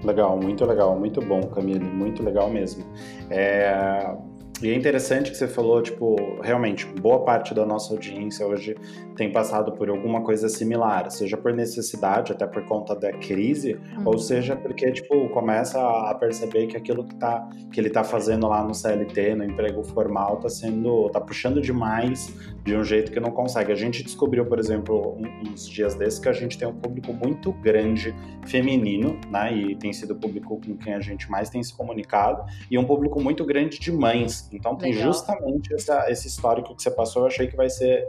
Legal, 0.06 0.38
muito 0.38 0.64
legal, 0.64 0.96
muito 0.96 1.20
bom, 1.20 1.40
Camille, 1.48 1.84
muito 1.84 2.22
legal 2.22 2.48
mesmo. 2.48 2.84
É, 3.28 4.16
E 4.62 4.70
é 4.70 4.74
interessante 4.74 5.30
que 5.30 5.36
você 5.36 5.46
falou, 5.46 5.82
tipo, 5.82 6.16
realmente, 6.42 6.86
boa 6.86 7.22
parte 7.22 7.52
da 7.52 7.66
nossa 7.66 7.92
audiência 7.92 8.46
hoje 8.46 8.74
tem 9.14 9.30
passado 9.30 9.72
por 9.72 9.90
alguma 9.90 10.22
coisa 10.22 10.48
similar, 10.48 11.10
seja 11.10 11.36
por 11.36 11.52
necessidade, 11.52 12.32
até 12.32 12.46
por 12.46 12.64
conta 12.64 12.94
da 12.94 13.12
crise, 13.12 13.74
uhum. 13.98 14.04
ou 14.06 14.18
seja 14.18 14.56
porque, 14.56 14.90
tipo, 14.92 15.28
começa 15.28 15.78
a 15.78 16.14
perceber 16.14 16.68
que 16.68 16.76
aquilo 16.76 17.04
que, 17.04 17.14
tá, 17.16 17.46
que 17.70 17.78
ele 17.78 17.90
tá 17.90 18.02
fazendo 18.02 18.48
lá 18.48 18.64
no 18.64 18.74
CLT, 18.74 19.34
no 19.34 19.44
emprego 19.44 19.84
formal, 19.84 20.38
tá 20.38 20.48
sendo, 20.48 21.10
tá 21.10 21.20
puxando 21.20 21.60
demais 21.60 22.34
de 22.64 22.74
um 22.74 22.82
jeito 22.82 23.12
que 23.12 23.20
não 23.20 23.30
consegue. 23.30 23.70
A 23.72 23.76
gente 23.76 24.02
descobriu, 24.02 24.46
por 24.46 24.58
exemplo, 24.58 25.18
uns 25.46 25.68
dias 25.68 25.94
desses 25.94 26.18
que 26.18 26.28
a 26.30 26.32
gente 26.32 26.56
tem 26.56 26.66
um 26.66 26.74
público 26.74 27.12
muito 27.12 27.52
grande 27.52 28.14
feminino, 28.46 29.20
né, 29.30 29.54
e 29.54 29.76
tem 29.76 29.92
sido 29.92 30.14
o 30.14 30.16
público 30.16 30.58
com 30.64 30.76
quem 30.78 30.94
a 30.94 31.00
gente 31.00 31.30
mais 31.30 31.50
tem 31.50 31.62
se 31.62 31.76
comunicado, 31.76 32.42
e 32.70 32.78
um 32.78 32.84
público 32.84 33.22
muito 33.22 33.44
grande 33.44 33.78
de 33.78 33.92
mães, 33.92 34.45
então 34.52 34.76
tem 34.76 34.92
justamente 34.92 35.74
essa, 35.74 36.10
esse 36.10 36.28
histórico 36.28 36.74
que 36.74 36.82
você 36.82 36.90
passou, 36.90 37.22
eu 37.22 37.26
achei 37.28 37.46
que 37.46 37.56
vai 37.56 37.70
ser 37.70 38.06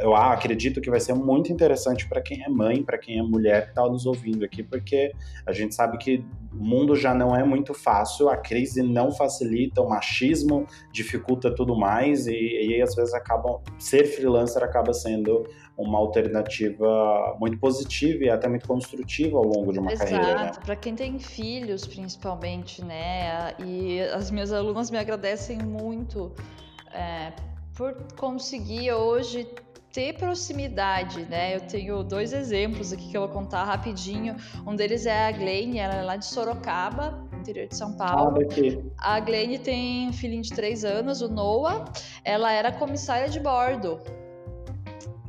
eu 0.00 0.14
acredito 0.14 0.80
que 0.80 0.90
vai 0.90 1.00
ser 1.00 1.14
muito 1.14 1.52
interessante 1.52 2.08
para 2.08 2.20
quem 2.20 2.42
é 2.42 2.48
mãe, 2.48 2.82
para 2.82 2.98
quem 2.98 3.18
é 3.18 3.22
mulher 3.22 3.64
que 3.64 3.68
está 3.70 3.82
nos 3.88 4.06
ouvindo 4.06 4.44
aqui, 4.44 4.62
porque 4.62 5.12
a 5.46 5.52
gente 5.52 5.74
sabe 5.74 5.96
que 5.98 6.24
o 6.52 6.64
mundo 6.64 6.94
já 6.94 7.14
não 7.14 7.34
é 7.34 7.44
muito 7.44 7.74
fácil, 7.74 8.28
a 8.28 8.36
crise 8.36 8.82
não 8.82 9.10
facilita, 9.12 9.80
o 9.80 9.88
machismo 9.88 10.66
dificulta 10.92 11.54
tudo 11.54 11.76
mais 11.76 12.26
e, 12.26 12.34
e 12.34 12.82
às 12.82 12.94
vezes 12.94 13.14
acabam 13.14 13.60
ser 13.78 14.04
freelancer 14.04 14.62
acaba 14.62 14.92
sendo 14.92 15.46
uma 15.76 15.98
alternativa 15.98 17.36
muito 17.38 17.58
positiva 17.58 18.24
e 18.24 18.30
até 18.30 18.48
muito 18.48 18.66
construtiva 18.66 19.36
ao 19.36 19.44
longo 19.44 19.72
de 19.72 19.78
uma 19.78 19.92
Exato. 19.92 20.10
carreira. 20.10 20.44
Né? 20.44 20.52
Para 20.64 20.76
quem 20.76 20.94
tem 20.94 21.18
filhos, 21.18 21.86
principalmente, 21.86 22.82
né? 22.82 23.54
E 23.58 24.00
as 24.00 24.30
minhas 24.30 24.52
alunas 24.52 24.90
me 24.90 24.98
agradecem 24.98 25.58
muito 25.58 26.32
é, 26.92 27.32
por 27.74 27.94
conseguir 28.16 28.90
hoje 28.92 29.46
ter 29.92 30.14
proximidade, 30.14 31.24
né? 31.24 31.56
Eu 31.56 31.60
tenho 31.60 32.02
dois 32.02 32.32
exemplos 32.32 32.92
aqui 32.92 33.10
que 33.10 33.16
eu 33.16 33.22
vou 33.22 33.30
contar 33.30 33.64
rapidinho. 33.64 34.36
Um 34.66 34.74
deles 34.74 35.06
é 35.06 35.28
a 35.28 35.32
Glenn, 35.32 35.78
ela 35.78 35.94
é 35.94 36.02
lá 36.02 36.16
de 36.16 36.26
Sorocaba, 36.26 37.26
interior 37.32 37.66
de 37.68 37.76
São 37.76 37.96
Paulo. 37.96 38.38
A 38.98 39.20
Glenn 39.20 39.58
tem 39.58 40.08
um 40.08 40.12
filhinho 40.12 40.42
de 40.42 40.52
três 40.52 40.84
anos, 40.84 41.20
o 41.20 41.28
Noah. 41.28 41.84
Ela 42.24 42.52
era 42.52 42.72
comissária 42.72 43.28
de 43.28 43.40
bordo 43.40 43.98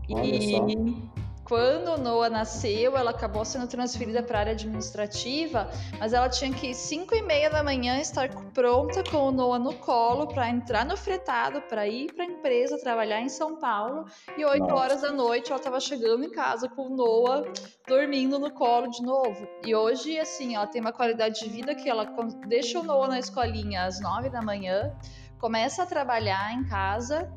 e 0.10 1.18
quando 1.48 1.94
o 1.94 1.98
Noah 1.98 2.30
nasceu, 2.30 2.98
ela 2.98 3.12
acabou 3.12 3.46
sendo 3.46 3.68
transferida 3.68 4.22
para 4.22 4.38
a 4.38 4.42
área 4.42 4.52
administrativa, 4.52 5.70
mas 5.98 6.12
ela 6.12 6.28
tinha 6.28 6.52
que 6.52 6.74
5 6.74 7.16
e 7.16 7.22
meia 7.22 7.50
da 7.50 7.64
manhã 7.64 8.02
estar 8.02 8.28
pronta 8.54 9.02
com 9.10 9.30
o 9.30 9.32
Noah 9.32 9.58
no 9.58 9.74
colo 9.76 10.28
para 10.28 10.50
entrar 10.50 10.86
no 10.86 10.98
fretado, 10.98 11.62
para 11.62 11.88
ir 11.88 12.12
para 12.14 12.26
a 12.26 12.28
empresa 12.28 12.78
trabalhar 12.78 13.22
em 13.22 13.30
São 13.30 13.56
Paulo. 13.56 14.06
E 14.38 14.44
8 14.44 14.60
Nossa. 14.60 14.76
horas 14.76 15.02
da 15.04 15.14
noite 15.14 15.50
ela 15.50 15.58
estava 15.58 15.80
chegando 15.80 16.26
em 16.26 16.32
casa 16.32 16.68
com 16.68 16.88
o 16.88 16.90
Noah 16.90 17.50
dormindo 17.88 18.38
no 18.38 18.52
colo 18.52 18.88
de 18.88 19.02
novo. 19.02 19.48
E 19.66 19.74
hoje, 19.74 20.20
assim, 20.20 20.56
ela 20.56 20.68
tem 20.68 20.82
uma 20.82 20.92
qualidade 20.92 21.40
de 21.40 21.50
vida 21.50 21.74
que 21.74 21.90
ela 21.90 22.14
deixa 22.46 22.78
o 22.78 22.84
Noah 22.84 23.08
na 23.08 23.20
escolinha 23.20 23.86
às 23.86 24.02
9 24.02 24.30
da 24.30 24.42
manhã, 24.42 24.94
começa 25.40 25.84
a 25.84 25.86
trabalhar 25.86 26.54
em 26.54 26.66
casa 26.66 27.32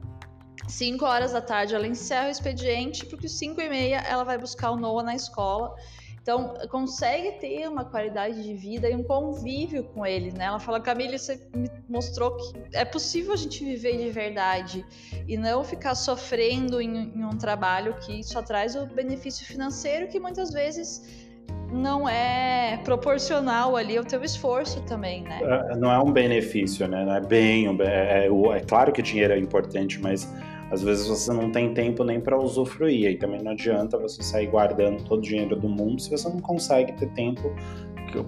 5 0.71 1.05
horas 1.05 1.33
da 1.33 1.41
tarde 1.41 1.75
ela 1.75 1.87
encerra 1.87 2.29
o 2.29 2.31
expediente, 2.31 3.05
porque 3.07 3.29
5 3.29 3.61
e 3.61 3.69
meia 3.69 3.99
ela 3.99 4.25
vai 4.25 4.39
buscar 4.39 4.71
o 4.71 4.77
Noah 4.77 5.03
na 5.03 5.15
escola. 5.15 5.75
Então, 6.23 6.55
consegue 6.69 7.33
ter 7.41 7.67
uma 7.67 7.85
qualidade 7.85 8.43
de 8.43 8.55
vida 8.55 8.89
e 8.89 8.95
um 8.95 9.03
convívio 9.03 9.85
com 9.85 10.05
ele, 10.05 10.31
né? 10.31 10.45
Ela 10.45 10.61
fala, 10.61 10.79
Camille, 10.79 11.19
você 11.19 11.41
me 11.55 11.69
mostrou 11.89 12.37
que 12.37 12.53
é 12.75 12.85
possível 12.85 13.33
a 13.33 13.37
gente 13.37 13.65
viver 13.65 13.97
de 13.97 14.11
verdade 14.11 14.85
e 15.27 15.37
não 15.39 15.65
ficar 15.65 15.95
sofrendo 15.95 16.81
em, 16.81 17.15
em 17.17 17.25
um 17.25 17.39
trabalho 17.39 17.95
que 18.00 18.23
só 18.23 18.43
traz 18.43 18.77
o 18.77 18.87
benefício 18.87 19.47
financeiro 19.47 20.09
que 20.09 20.21
muitas 20.21 20.53
vezes 20.53 21.31
não 21.73 22.09
é 22.09 22.79
proporcional 22.85 23.77
ali 23.77 23.97
ao 23.97 24.05
teu 24.05 24.23
esforço 24.23 24.83
também, 24.83 25.23
né? 25.23 25.41
É, 25.43 25.77
não 25.77 25.91
é 25.91 25.99
um 25.99 26.12
benefício, 26.12 26.87
né? 26.87 27.05
Não 27.05 27.15
é 27.15 27.21
bem, 27.21 27.67
é, 27.81 28.27
é, 28.27 28.27
é 28.27 28.61
claro 28.61 28.93
que 28.93 29.00
dinheiro 29.00 29.33
é 29.33 29.39
importante, 29.39 29.99
mas 29.99 30.29
às 30.71 30.83
vezes 30.83 31.07
você 31.07 31.33
não 31.33 31.50
tem 31.50 31.75
tempo 31.75 32.05
nem 32.05 32.21
para 32.21 32.39
usufruir, 32.39 33.11
e 33.11 33.17
também 33.17 33.43
não 33.43 33.53
adianta 33.53 33.99
você 33.99 34.23
sair 34.23 34.47
guardando 34.47 35.03
todo 35.05 35.19
o 35.19 35.23
dinheiro 35.23 35.57
do 35.57 35.69
mundo 35.69 36.00
se 36.00 36.11
você 36.11 36.29
não 36.29 36.41
consegue 36.41 36.93
ter 36.93 37.09
tempo 37.11 37.53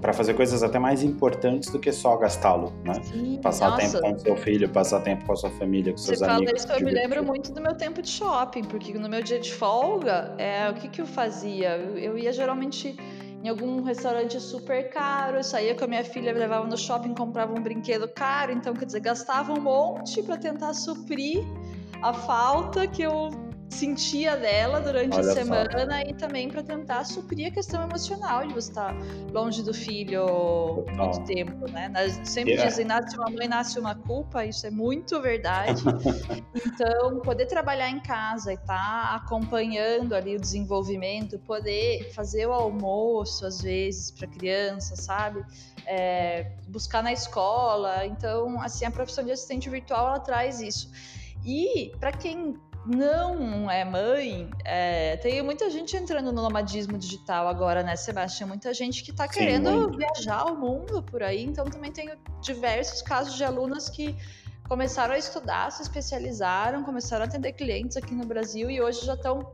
para 0.01 0.13
fazer 0.13 0.35
coisas 0.35 0.63
até 0.63 0.79
mais 0.79 1.03
importantes 1.03 1.71
do 1.71 1.79
que 1.79 1.91
só 1.91 2.17
gastá-lo, 2.17 2.73
né? 2.85 2.95
Sim, 3.03 3.41
passar 3.43 3.71
nossa. 3.71 4.01
tempo 4.01 4.01
com 4.01 4.19
seu 4.19 4.37
filho, 4.37 4.69
passar 4.69 5.01
tempo 5.01 5.25
com 5.25 5.33
a 5.33 5.37
sua 5.37 5.51
família, 5.51 5.93
com 5.93 5.99
seus 5.99 6.21
Você 6.21 6.25
amigos. 6.25 6.63
Fala 6.63 6.77
isso, 6.77 6.85
eu 6.85 6.87
me 6.87 6.93
lembro 6.93 7.25
muito 7.25 7.53
do 7.53 7.61
meu 7.61 7.75
tempo 7.75 8.01
de 8.01 8.09
shopping, 8.09 8.63
porque 8.65 8.97
no 8.97 9.09
meu 9.09 9.23
dia 9.23 9.41
de 9.41 9.53
folga, 9.53 10.35
é, 10.39 10.71
o 10.71 10.75
que, 10.75 10.89
que 10.89 11.01
eu 11.01 11.07
fazia? 11.07 11.77
Eu, 11.77 11.99
eu 11.99 12.19
ia 12.19 12.33
geralmente 12.33 12.97
em 13.43 13.49
algum 13.49 13.83
restaurante 13.83 14.39
super 14.41 14.89
caro, 14.91 15.43
saía 15.43 15.75
com 15.75 15.85
a 15.85 15.89
minha 15.89 16.05
filha, 16.05 16.33
levava 16.33 16.65
no 16.65 16.79
shopping, 16.79 17.13
comprava 17.13 17.53
um 17.53 17.61
brinquedo 17.61 18.07
caro, 18.07 18.53
então 18.53 18.73
quer 18.73 18.85
dizer, 18.85 19.01
gastava 19.01 19.53
um 19.53 19.61
monte 19.61 20.23
para 20.23 20.37
tentar 20.37 20.75
suprir 20.75 21.45
a 22.03 22.13
falta 22.13 22.87
que 22.87 23.03
eu 23.03 23.31
sentia 23.73 24.37
dela 24.37 24.81
durante 24.81 25.17
Olha 25.17 25.31
a 25.31 25.35
semana 25.35 26.05
só. 26.05 26.11
e 26.11 26.15
também 26.15 26.49
para 26.49 26.63
tentar 26.63 27.05
suprir 27.05 27.49
a 27.49 27.51
questão 27.51 27.83
emocional 27.83 28.47
de 28.47 28.53
você 28.53 28.71
estar 28.71 28.95
longe 29.33 29.63
do 29.63 29.73
filho 29.73 30.85
muito 30.93 31.25
tempo, 31.25 31.71
né? 31.71 31.91
Sempre 32.25 32.53
yeah. 32.53 32.69
dizem, 32.69 32.85
nasce 32.85 33.17
uma 33.17 33.31
mãe, 33.31 33.49
nasce 33.49 33.79
uma 33.79 33.95
culpa, 33.95 34.45
isso 34.45 34.67
é 34.67 34.71
muito 34.71 35.21
verdade. 35.21 35.83
então, 36.67 37.21
poder 37.21 37.47
trabalhar 37.47 37.89
em 37.89 38.01
casa 38.01 38.53
e 38.53 38.57
estar 38.57 38.67
tá 38.77 39.17
acompanhando 39.17 40.15
ali 40.15 40.37
o 40.37 40.41
desenvolvimento, 40.41 41.39
poder 41.39 42.13
fazer 42.13 42.47
o 42.47 42.53
almoço 42.53 43.47
às 43.47 43.63
vezes 43.63 44.11
para 44.11 44.29
criança, 44.29 44.97
sabe? 44.97 45.45
É, 45.87 46.53
buscar 46.69 47.03
na 47.03 47.13
escola. 47.13 48.05
Então, 48.07 48.61
assim, 48.61 48.85
a 48.85 48.91
profissão 48.91 49.25
de 49.25 49.33
assistente 49.33 49.71
virtual 49.71 50.09
ela 50.09 50.21
traz 50.21 50.61
isso. 50.61 50.91
E 51.45 51.93
para 51.99 52.13
quem 52.13 52.55
não 52.85 53.71
é 53.71 53.85
mãe, 53.85 54.51
é, 54.65 55.17
tem 55.19 55.41
muita 55.43 55.71
gente 55.71 55.97
entrando 55.97 56.33
no 56.33 56.43
nomadismo 56.43 56.99
digital 56.99 57.47
agora, 57.47 57.83
né, 57.83 57.95
Sebastião? 57.95 58.49
Muita 58.49 58.75
gente 58.75 59.05
que 59.05 59.13
está 59.13 59.29
querendo 59.29 59.71
muito. 59.71 59.99
viajar 59.99 60.47
o 60.47 60.59
mundo 60.59 61.03
por 61.03 61.23
aí. 61.23 61.45
Então 61.45 61.65
também 61.65 61.93
tenho 61.93 62.17
diversos 62.41 63.01
casos 63.03 63.35
de 63.35 63.45
alunas 63.45 63.89
que 63.89 64.17
começaram 64.69 65.15
a 65.15 65.19
estudar, 65.19 65.71
se 65.71 65.83
especializaram, 65.83 66.83
começaram 66.83 67.25
a 67.25 67.29
atender 67.29 67.53
clientes 67.53 67.97
aqui 67.97 68.15
no 68.15 68.25
Brasil 68.25 68.71
e 68.71 68.81
hoje 68.81 69.05
já 69.05 69.15
estão 69.15 69.53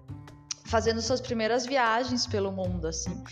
fazendo 0.65 1.01
suas 1.01 1.21
primeiras 1.21 1.67
viagens 1.67 2.27
pelo 2.27 2.53
mundo, 2.53 2.87
assim. 2.87 3.23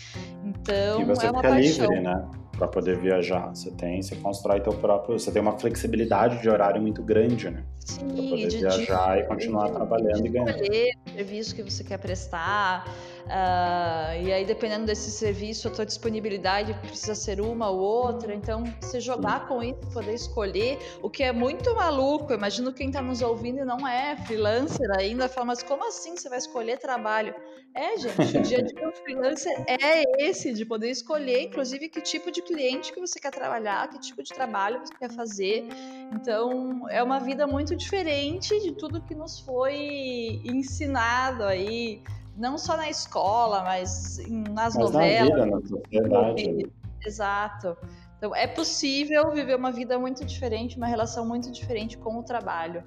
Então, 0.43 1.01
e 1.01 1.05
você 1.05 1.27
é 1.27 1.31
uma 1.31 1.41
fica 1.41 1.53
paixão. 1.53 1.89
livre, 1.89 2.01
né? 2.01 2.29
Para 2.57 2.67
poder 2.67 2.97
viajar. 2.97 3.49
Você 3.49 3.71
tem, 3.71 4.01
você 4.01 4.15
constrói 4.15 4.59
teu 4.59 4.73
próprio, 4.73 5.17
você 5.17 5.31
tem 5.31 5.41
uma 5.41 5.57
flexibilidade 5.57 6.41
de 6.41 6.49
horário 6.49 6.81
muito 6.81 7.01
grande, 7.03 7.49
né? 7.49 7.63
Pra 7.97 8.07
poder 8.07 8.47
de, 8.47 8.57
viajar 8.57 9.15
de, 9.15 9.21
e 9.21 9.25
continuar 9.27 9.67
de, 9.67 9.73
trabalhando 9.73 10.25
e 10.25 10.29
ganhando. 10.29 10.49
Escolher 10.49 10.91
o 11.05 11.09
serviço 11.11 11.55
que 11.55 11.63
você 11.63 11.83
quer 11.83 11.99
prestar. 11.99 12.85
Uh, 13.27 14.23
e 14.23 14.31
aí, 14.31 14.45
dependendo 14.45 14.85
desse 14.85 15.11
serviço, 15.11 15.67
a 15.67 15.71
tua 15.71 15.85
disponibilidade 15.85 16.73
precisa 16.75 17.13
ser 17.13 17.41
uma 17.41 17.69
ou 17.69 17.79
outra. 17.79 18.33
Então, 18.33 18.63
você 18.79 19.01
jogar 19.01 19.47
com 19.47 19.61
isso, 19.61 19.79
poder 19.91 20.13
escolher, 20.13 20.79
o 21.01 21.09
que 21.09 21.23
é 21.23 21.33
muito 21.33 21.75
maluco. 21.75 22.31
Eu 22.31 22.37
imagino 22.37 22.71
quem 22.71 22.87
está 22.87 23.01
nos 23.01 23.21
ouvindo 23.21 23.59
e 23.59 23.65
não 23.65 23.85
é 23.85 24.15
freelancer 24.15 24.89
ainda, 24.97 25.27
fala, 25.27 25.47
mas 25.47 25.61
como 25.61 25.85
assim 25.85 26.15
você 26.15 26.29
vai 26.29 26.37
escolher 26.37 26.77
trabalho? 26.77 27.35
É, 27.73 27.97
gente, 27.97 28.37
o 28.37 28.41
dia 28.41 28.63
de 28.63 28.73
um 28.83 28.91
freelancer 28.91 29.53
é 29.67 30.23
esse, 30.23 30.53
de 30.53 30.65
poder 30.65 30.89
escolher, 30.89 31.43
inclusive, 31.43 31.89
que 31.89 32.01
tipo 32.01 32.31
de 32.31 32.41
cliente 32.41 32.93
que 32.93 32.99
você 32.99 33.19
quer 33.19 33.31
trabalhar, 33.31 33.89
que 33.89 33.99
tipo 33.99 34.23
de 34.23 34.33
trabalho 34.33 34.79
você 34.79 34.95
quer 34.95 35.11
fazer. 35.11 35.65
Então, 36.13 36.89
é 36.89 37.03
uma 37.03 37.19
vida 37.19 37.45
muito 37.45 37.75
diferente 37.75 38.59
de 38.61 38.71
tudo 38.71 39.01
que 39.01 39.13
nos 39.13 39.39
foi 39.41 40.41
ensinado 40.45 41.43
aí, 41.43 42.01
não 42.37 42.57
só 42.57 42.77
na 42.77 42.89
escola, 42.89 43.63
mas 43.63 44.19
nas 44.27 44.75
mas 44.75 44.75
novelas. 44.75 45.29
Na 45.29 45.35
vida, 45.35 45.45
na 45.45 45.61
sociedade. 45.61 46.71
Exato. 47.05 47.77
Então, 48.17 48.35
é 48.35 48.47
possível 48.47 49.31
viver 49.31 49.55
uma 49.55 49.71
vida 49.71 49.97
muito 49.99 50.25
diferente, 50.25 50.77
uma 50.77 50.87
relação 50.87 51.25
muito 51.25 51.51
diferente 51.51 51.97
com 51.97 52.17
o 52.17 52.23
trabalho. 52.23 52.83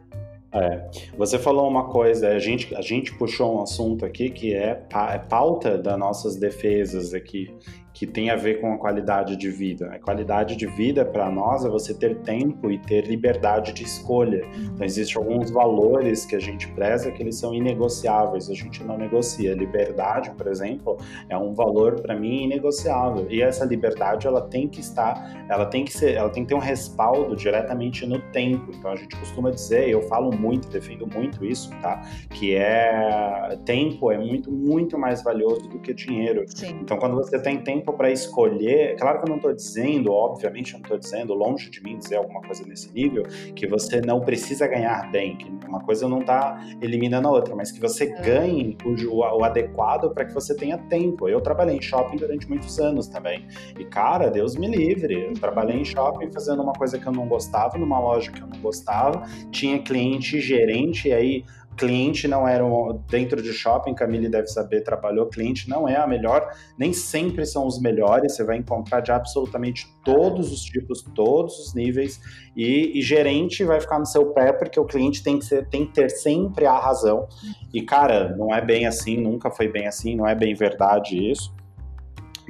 É, 0.52 0.90
você 1.16 1.38
falou 1.38 1.68
uma 1.68 1.88
coisa, 1.88 2.28
a 2.30 2.38
gente, 2.40 2.74
a 2.74 2.80
gente 2.80 3.14
puxou 3.16 3.58
um 3.58 3.62
assunto 3.62 4.04
aqui 4.04 4.30
que 4.30 4.52
é, 4.52 4.84
é 5.12 5.18
pauta 5.18 5.78
das 5.78 5.96
nossas 5.96 6.34
defesas 6.34 7.14
aqui, 7.14 7.56
que 8.00 8.06
tem 8.06 8.30
a 8.30 8.34
ver 8.34 8.62
com 8.62 8.72
a 8.72 8.78
qualidade 8.78 9.36
de 9.36 9.50
vida. 9.50 9.90
A 9.92 9.98
qualidade 9.98 10.56
de 10.56 10.66
vida 10.66 11.04
para 11.04 11.30
nós 11.30 11.66
é 11.66 11.68
você 11.68 11.92
ter 11.92 12.16
tempo 12.20 12.70
e 12.70 12.78
ter 12.78 13.06
liberdade 13.06 13.74
de 13.74 13.84
escolha. 13.84 14.42
Então 14.56 14.86
existem 14.86 15.22
alguns 15.22 15.50
valores 15.50 16.24
que 16.24 16.34
a 16.34 16.38
gente 16.38 16.66
preza 16.68 17.12
que 17.12 17.22
eles 17.22 17.36
são 17.36 17.52
inegociáveis, 17.52 18.48
a 18.48 18.54
gente 18.54 18.82
não 18.82 18.96
negocia. 18.96 19.52
Liberdade, 19.52 20.30
por 20.30 20.46
exemplo, 20.46 20.96
é 21.28 21.36
um 21.36 21.52
valor 21.52 22.00
para 22.00 22.18
mim 22.18 22.44
inegociável. 22.44 23.26
E 23.28 23.42
essa 23.42 23.66
liberdade 23.66 24.26
ela 24.26 24.40
tem 24.40 24.66
que 24.66 24.80
estar, 24.80 25.44
ela 25.50 25.66
tem 25.66 25.84
que 25.84 25.92
ser, 25.92 26.14
ela 26.14 26.30
tem 26.30 26.42
que 26.42 26.48
ter 26.48 26.54
um 26.54 26.58
respaldo 26.58 27.36
diretamente 27.36 28.06
no 28.06 28.18
tempo. 28.32 28.72
Então 28.74 28.92
a 28.92 28.96
gente 28.96 29.14
costuma 29.14 29.50
dizer, 29.50 29.90
eu 29.90 30.00
falo 30.08 30.34
muito, 30.34 30.70
defendo 30.70 31.06
muito 31.06 31.44
isso, 31.44 31.68
tá? 31.82 32.00
Que 32.30 32.54
é 32.54 33.58
tempo 33.66 34.10
é 34.10 34.16
muito 34.16 34.50
muito 34.50 34.98
mais 34.98 35.22
valioso 35.22 35.68
do 35.68 35.78
que 35.80 35.92
dinheiro. 35.92 36.46
Sim. 36.48 36.78
Então 36.80 36.96
quando 36.96 37.14
você 37.14 37.38
tem 37.38 37.58
tempo 37.62 37.89
tempo 37.90 37.92
para 37.92 38.10
escolher. 38.10 38.96
Claro 38.96 39.18
que 39.18 39.24
eu 39.24 39.28
não 39.28 39.36
estou 39.36 39.52
dizendo, 39.52 40.12
obviamente, 40.12 40.72
eu 40.72 40.78
não 40.78 40.84
estou 40.84 40.98
dizendo, 40.98 41.34
longe 41.34 41.70
de 41.70 41.82
mim 41.82 41.98
dizer 41.98 42.16
alguma 42.16 42.40
coisa 42.40 42.64
nesse 42.66 42.92
nível, 42.92 43.24
que 43.54 43.66
você 43.66 44.00
não 44.00 44.20
precisa 44.20 44.66
ganhar 44.66 45.10
bem, 45.10 45.36
que 45.36 45.50
uma 45.66 45.80
coisa 45.80 46.08
não 46.08 46.20
está 46.20 46.60
eliminando 46.80 47.28
a 47.28 47.30
outra, 47.30 47.54
mas 47.54 47.70
que 47.70 47.80
você 47.80 48.04
é. 48.04 48.20
ganhe 48.22 48.76
o, 48.84 49.18
o 49.18 49.44
adequado 49.44 50.12
para 50.12 50.24
que 50.24 50.32
você 50.32 50.54
tenha 50.54 50.78
tempo. 50.78 51.28
Eu 51.28 51.40
trabalhei 51.40 51.76
em 51.76 51.82
shopping 51.82 52.16
durante 52.16 52.48
muitos 52.48 52.78
anos 52.78 53.06
também. 53.06 53.46
E, 53.78 53.84
cara, 53.84 54.30
Deus 54.30 54.56
me 54.56 54.68
livre. 54.68 55.28
Eu 55.28 55.32
trabalhei 55.34 55.80
em 55.80 55.84
shopping 55.84 56.30
fazendo 56.32 56.62
uma 56.62 56.72
coisa 56.72 56.98
que 56.98 57.06
eu 57.06 57.12
não 57.12 57.26
gostava, 57.26 57.78
numa 57.78 57.98
loja 57.98 58.30
que 58.30 58.40
eu 58.40 58.46
não 58.46 58.60
gostava, 58.60 59.22
tinha 59.50 59.78
cliente, 59.80 60.40
gerente, 60.40 61.08
e 61.08 61.12
aí 61.12 61.44
cliente 61.76 62.28
não 62.28 62.46
era 62.46 62.64
um, 62.64 63.02
dentro 63.08 63.42
de 63.42 63.52
shopping, 63.52 63.94
Camille 63.94 64.28
deve 64.28 64.48
saber, 64.48 64.82
trabalhou, 64.82 65.26
cliente 65.26 65.68
não 65.68 65.88
é 65.88 65.96
a 65.96 66.06
melhor, 66.06 66.50
nem 66.78 66.92
sempre 66.92 67.46
são 67.46 67.66
os 67.66 67.80
melhores, 67.80 68.34
você 68.34 68.44
vai 68.44 68.56
encontrar 68.56 69.00
de 69.00 69.10
absolutamente 69.10 69.86
todos 70.04 70.52
os 70.52 70.62
tipos, 70.62 71.02
todos 71.14 71.58
os 71.58 71.74
níveis, 71.74 72.20
e, 72.56 72.98
e 72.98 73.02
gerente 73.02 73.64
vai 73.64 73.80
ficar 73.80 73.98
no 73.98 74.06
seu 74.06 74.26
pé 74.32 74.52
porque 74.52 74.78
o 74.78 74.84
cliente 74.84 75.22
tem 75.22 75.38
que, 75.38 75.44
ser, 75.44 75.68
tem 75.68 75.86
que 75.86 75.92
ter 75.92 76.10
sempre 76.10 76.66
a 76.66 76.78
razão. 76.78 77.26
E, 77.72 77.82
cara, 77.82 78.36
não 78.36 78.54
é 78.54 78.60
bem 78.60 78.86
assim, 78.86 79.16
nunca 79.16 79.50
foi 79.50 79.68
bem 79.68 79.86
assim, 79.86 80.14
não 80.16 80.26
é 80.26 80.34
bem 80.34 80.54
verdade 80.54 81.30
isso 81.30 81.59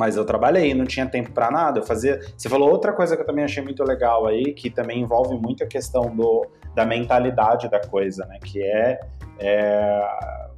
mas 0.00 0.16
eu 0.16 0.25
trabalhei, 0.25 0.73
não 0.73 0.87
tinha 0.87 1.04
tempo 1.04 1.30
para 1.30 1.50
nada. 1.50 1.78
Eu 1.78 1.83
fazia. 1.83 2.19
Você 2.35 2.49
falou 2.49 2.71
outra 2.71 2.90
coisa 2.90 3.14
que 3.14 3.21
eu 3.21 3.26
também 3.26 3.45
achei 3.45 3.62
muito 3.62 3.85
legal 3.85 4.26
aí, 4.26 4.54
que 4.54 4.71
também 4.71 5.02
envolve 5.02 5.37
muito 5.37 5.62
a 5.62 5.66
questão 5.66 6.16
do, 6.16 6.47
da 6.75 6.87
mentalidade 6.87 7.69
da 7.69 7.78
coisa, 7.78 8.25
né? 8.25 8.38
Que 8.42 8.62
é, 8.62 8.99
é 9.38 10.02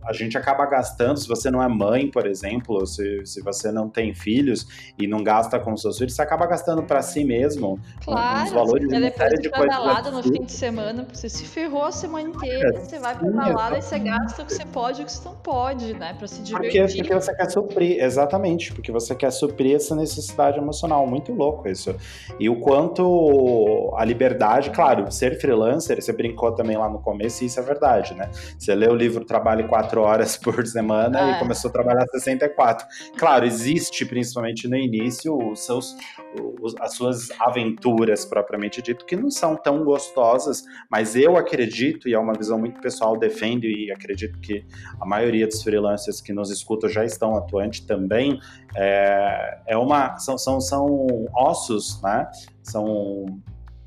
a 0.04 0.12
gente 0.12 0.36
acaba 0.36 0.66
gastando, 0.66 1.18
se 1.18 1.28
você 1.28 1.50
não 1.50 1.62
é 1.62 1.68
mãe, 1.68 2.10
por 2.10 2.26
exemplo, 2.26 2.84
se, 2.86 3.24
se 3.24 3.40
você 3.40 3.70
não 3.70 3.88
tem 3.88 4.14
filhos 4.14 4.66
e 4.98 5.06
não 5.06 5.22
gasta 5.22 5.58
com 5.58 5.76
seus 5.76 5.98
filhos, 5.98 6.14
você 6.14 6.22
acaba 6.22 6.46
gastando 6.46 6.82
para 6.82 7.02
si 7.02 7.24
mesmo 7.24 7.78
claro, 8.04 8.44
uns 8.44 8.52
valores 8.52 8.88
de 8.88 9.00
depois 9.00 9.40
de 9.40 9.48
balada 9.48 10.10
no 10.10 10.22
fim 10.22 10.44
de 10.44 10.52
semana, 10.52 11.06
você 11.12 11.28
se 11.28 11.44
ferrou 11.44 11.84
a 11.84 11.92
semana 11.92 12.28
inteira, 12.28 12.76
é, 12.76 12.80
você 12.80 12.98
vai 12.98 13.16
pra 13.16 13.30
balada 13.30 13.78
e 13.78 13.82
você 13.82 13.98
gasta 13.98 14.42
o 14.42 14.46
que 14.46 14.52
você 14.52 14.64
pode 14.66 15.00
e 15.00 15.04
o 15.04 15.06
que 15.06 15.12
você 15.12 15.24
não 15.24 15.36
pode, 15.36 15.94
né, 15.94 16.14
para 16.18 16.26
se 16.26 16.42
divertir. 16.42 16.82
Porque, 16.82 16.96
porque 16.98 17.14
você 17.14 17.34
quer 17.34 17.50
suprir, 17.50 18.02
exatamente, 18.02 18.72
porque 18.72 18.90
você 18.90 19.14
quer 19.14 19.30
suprir 19.30 19.76
essa 19.76 19.94
necessidade 19.94 20.58
emocional, 20.58 21.06
muito 21.06 21.32
louco 21.32 21.68
isso. 21.68 21.94
E 22.38 22.48
o 22.48 22.56
quanto 22.60 23.94
a 23.96 24.04
liberdade, 24.04 24.70
claro, 24.70 25.10
ser 25.10 25.40
freelancer, 25.40 26.02
você 26.02 26.12
brincou 26.12 26.52
também 26.52 26.76
lá 26.76 26.88
no 26.88 26.98
começo, 26.98 27.42
e 27.42 27.46
isso 27.46 27.60
é 27.60 27.62
verdade, 27.62 28.14
né? 28.14 28.30
Você 28.58 28.74
lê 28.74 28.88
o 28.88 28.94
livro 28.94 29.24
Trabalho 29.24 29.68
4 29.68 29.91
quatro 29.92 30.02
horas 30.02 30.36
por 30.36 30.64
semana 30.66 31.20
e 31.20 31.30
é. 31.32 31.38
começou 31.38 31.68
a 31.68 31.72
trabalhar 31.72 32.06
64. 32.08 32.86
Claro, 33.18 33.44
existe, 33.44 34.06
principalmente 34.06 34.66
no 34.66 34.76
início, 34.76 35.36
os 35.36 35.60
seus, 35.60 35.94
os, 36.60 36.74
as 36.80 36.94
suas 36.94 37.30
aventuras 37.38 38.24
propriamente 38.24 38.80
dito, 38.80 39.04
que 39.04 39.14
não 39.14 39.30
são 39.30 39.54
tão 39.54 39.84
gostosas, 39.84 40.64
mas 40.90 41.14
eu 41.14 41.36
acredito, 41.36 42.08
e 42.08 42.14
é 42.14 42.18
uma 42.18 42.32
visão 42.32 42.58
muito 42.58 42.80
pessoal, 42.80 43.18
defendo 43.18 43.64
e 43.64 43.92
acredito 43.92 44.38
que 44.40 44.64
a 45.00 45.06
maioria 45.06 45.46
dos 45.46 45.62
freelancers 45.62 46.20
que 46.20 46.32
nos 46.32 46.50
escutam 46.50 46.88
já 46.88 47.04
estão 47.04 47.36
atuantes 47.36 47.80
também, 47.80 48.40
é, 48.74 49.58
é 49.66 49.76
uma, 49.76 50.16
são, 50.18 50.38
são, 50.38 50.60
são 50.60 51.26
ossos, 51.34 52.00
né? 52.02 52.28
São 52.62 53.26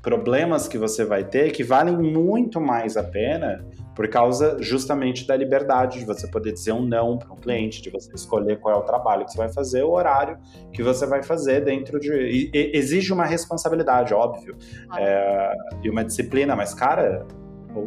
problemas 0.02 0.68
que 0.68 0.78
você 0.78 1.04
vai 1.04 1.24
ter 1.24 1.50
que 1.50 1.64
valem 1.64 1.96
muito 1.96 2.60
mais 2.60 2.96
a 2.96 3.02
pena 3.02 3.64
por 3.96 4.06
causa 4.08 4.58
justamente 4.60 5.26
da 5.26 5.34
liberdade 5.34 5.98
de 5.98 6.04
você 6.04 6.28
poder 6.28 6.52
dizer 6.52 6.72
um 6.72 6.84
não 6.84 7.16
para 7.16 7.32
um 7.32 7.36
cliente, 7.36 7.80
de 7.80 7.88
você 7.88 8.14
escolher 8.14 8.60
qual 8.60 8.74
é 8.74 8.78
o 8.78 8.82
trabalho 8.82 9.24
que 9.24 9.32
você 9.32 9.38
vai 9.38 9.48
fazer, 9.48 9.82
o 9.82 9.90
horário 9.90 10.38
que 10.70 10.82
você 10.82 11.06
vai 11.06 11.22
fazer 11.22 11.64
dentro 11.64 11.98
de. 11.98 12.12
E, 12.12 12.50
e, 12.52 12.76
exige 12.76 13.10
uma 13.10 13.24
responsabilidade, 13.24 14.12
óbvio, 14.12 14.54
ah. 14.90 15.00
é, 15.00 15.52
e 15.82 15.88
uma 15.90 16.04
disciplina, 16.04 16.54
mas, 16.54 16.74
cara. 16.74 17.26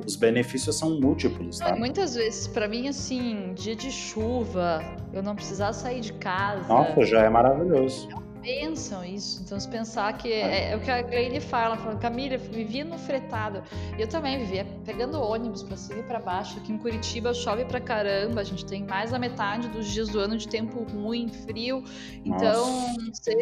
Os 0.06 0.16
benefícios 0.16 0.78
são 0.78 1.00
múltiplos, 1.00 1.58
tá? 1.58 1.76
muitas 1.76 2.14
vezes, 2.14 2.48
para 2.48 2.68
mim, 2.68 2.88
assim, 2.88 3.56
dia 3.56 3.76
de 3.76 3.90
chuva, 3.90 4.84
eu 5.12 5.24
não 5.24 5.36
precisar 5.36 5.74
sair 5.74 6.00
de 6.00 6.14
casa. 6.14 6.68
Nossa, 6.68 7.04
já 7.04 7.22
é 7.24 7.30
maravilhoso 7.30 8.08
pensam 8.42 9.04
isso. 9.04 9.42
Então, 9.44 9.60
se 9.60 9.68
pensar 9.68 10.18
que 10.18 10.32
é, 10.32 10.72
é 10.72 10.76
o 10.76 10.80
que 10.80 10.90
a 10.90 11.02
Gleine 11.02 11.40
fala, 11.40 11.78
fala, 11.78 11.96
Camila, 11.98 12.38
vivia 12.38 12.84
no 12.84 12.98
fretado. 12.98 13.64
Eu 13.98 14.08
também 14.08 14.40
vivia 14.40 14.66
pegando 14.86 15.20
ônibus 15.22 15.64
para 15.64 15.78
cima 15.78 16.00
e 16.00 16.04
para 16.04 16.20
baixo. 16.20 16.58
Aqui 16.60 16.72
em 16.72 16.78
Curitiba 16.78 17.34
chove 17.34 17.66
pra 17.66 17.80
caramba, 17.80 18.42
a 18.42 18.44
gente 18.44 18.66
tem 18.66 18.86
mais 18.86 19.12
da 19.12 19.20
metade 19.20 19.68
dos 19.70 19.88
dias 19.88 20.10
do 20.10 20.20
ano 20.20 20.38
de 20.38 20.48
tempo 20.48 20.84
ruim, 20.84 21.30
frio. 21.30 21.84
Então, 22.26 22.96
você 23.14 23.34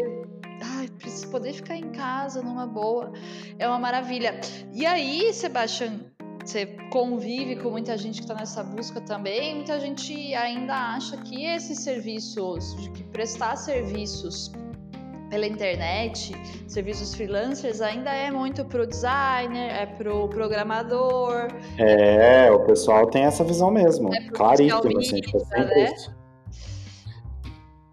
ai, 0.61 0.89
poder 1.31 1.53
ficar 1.53 1.75
em 1.75 1.91
casa 1.91 2.41
numa 2.41 2.65
boa 2.65 3.11
é 3.57 3.67
uma 3.67 3.79
maravilha. 3.79 4.39
E 4.73 4.85
aí, 4.85 5.33
Sebastião, 5.33 5.99
você 6.43 6.65
convive 6.91 7.57
com 7.57 7.69
muita 7.69 7.97
gente 7.97 8.15
que 8.15 8.21
está 8.21 8.33
nessa 8.33 8.63
busca 8.63 9.01
também, 9.01 9.55
muita 9.55 9.79
gente 9.79 10.33
ainda 10.33 10.95
acha 10.95 11.17
que 11.17 11.43
esses 11.43 11.79
serviços, 11.79 12.75
de 12.81 12.89
que 12.91 13.03
prestar 13.03 13.57
serviços 13.57 14.51
pela 15.29 15.45
internet, 15.45 16.33
serviços 16.67 17.13
freelancers, 17.15 17.81
ainda 17.81 18.11
é 18.11 18.31
muito 18.31 18.63
pro 18.65 18.87
designer, 18.87 19.71
é 19.71 19.85
pro 19.85 20.27
programador. 20.29 21.47
É, 21.77 22.51
o 22.51 22.59
pessoal 22.61 23.07
tem 23.07 23.23
essa 23.23 23.43
visão 23.43 23.71
mesmo. 23.71 24.13
É 24.13 24.29
Claríssimo, 24.29 24.97
assim, 24.97 25.21
tipo, 25.21 25.37
né? 25.49 25.95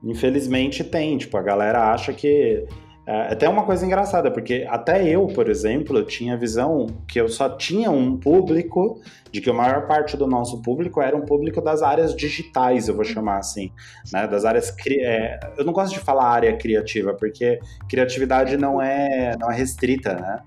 Infelizmente 0.02 0.84
tem, 0.84 1.16
tipo, 1.16 1.36
a 1.36 1.42
galera 1.42 1.92
acha 1.92 2.12
que 2.12 2.28
é, 2.28 2.83
até 3.06 3.48
uma 3.48 3.64
coisa 3.64 3.84
engraçada, 3.84 4.30
porque 4.30 4.66
até 4.68 5.06
eu, 5.06 5.26
por 5.26 5.50
exemplo, 5.50 5.98
eu 5.98 6.06
tinha 6.06 6.34
a 6.34 6.36
visão 6.36 6.86
que 7.06 7.20
eu 7.20 7.28
só 7.28 7.50
tinha 7.50 7.90
um 7.90 8.16
público, 8.16 9.00
de 9.30 9.40
que 9.40 9.50
a 9.50 9.52
maior 9.52 9.86
parte 9.86 10.16
do 10.16 10.26
nosso 10.26 10.62
público 10.62 11.02
era 11.02 11.16
um 11.16 11.22
público 11.22 11.60
das 11.60 11.82
áreas 11.82 12.14
digitais, 12.14 12.88
eu 12.88 12.94
vou 12.94 13.04
chamar 13.04 13.38
assim, 13.38 13.70
né? 14.12 14.26
Das 14.26 14.44
áreas. 14.44 14.74
É, 14.88 15.40
eu 15.58 15.64
não 15.64 15.72
gosto 15.72 15.92
de 15.92 16.00
falar 16.00 16.28
área 16.28 16.56
criativa, 16.56 17.12
porque 17.12 17.58
criatividade 17.88 18.56
não 18.56 18.80
é, 18.80 19.36
não 19.38 19.50
é 19.50 19.54
restrita, 19.54 20.14
né? 20.14 20.38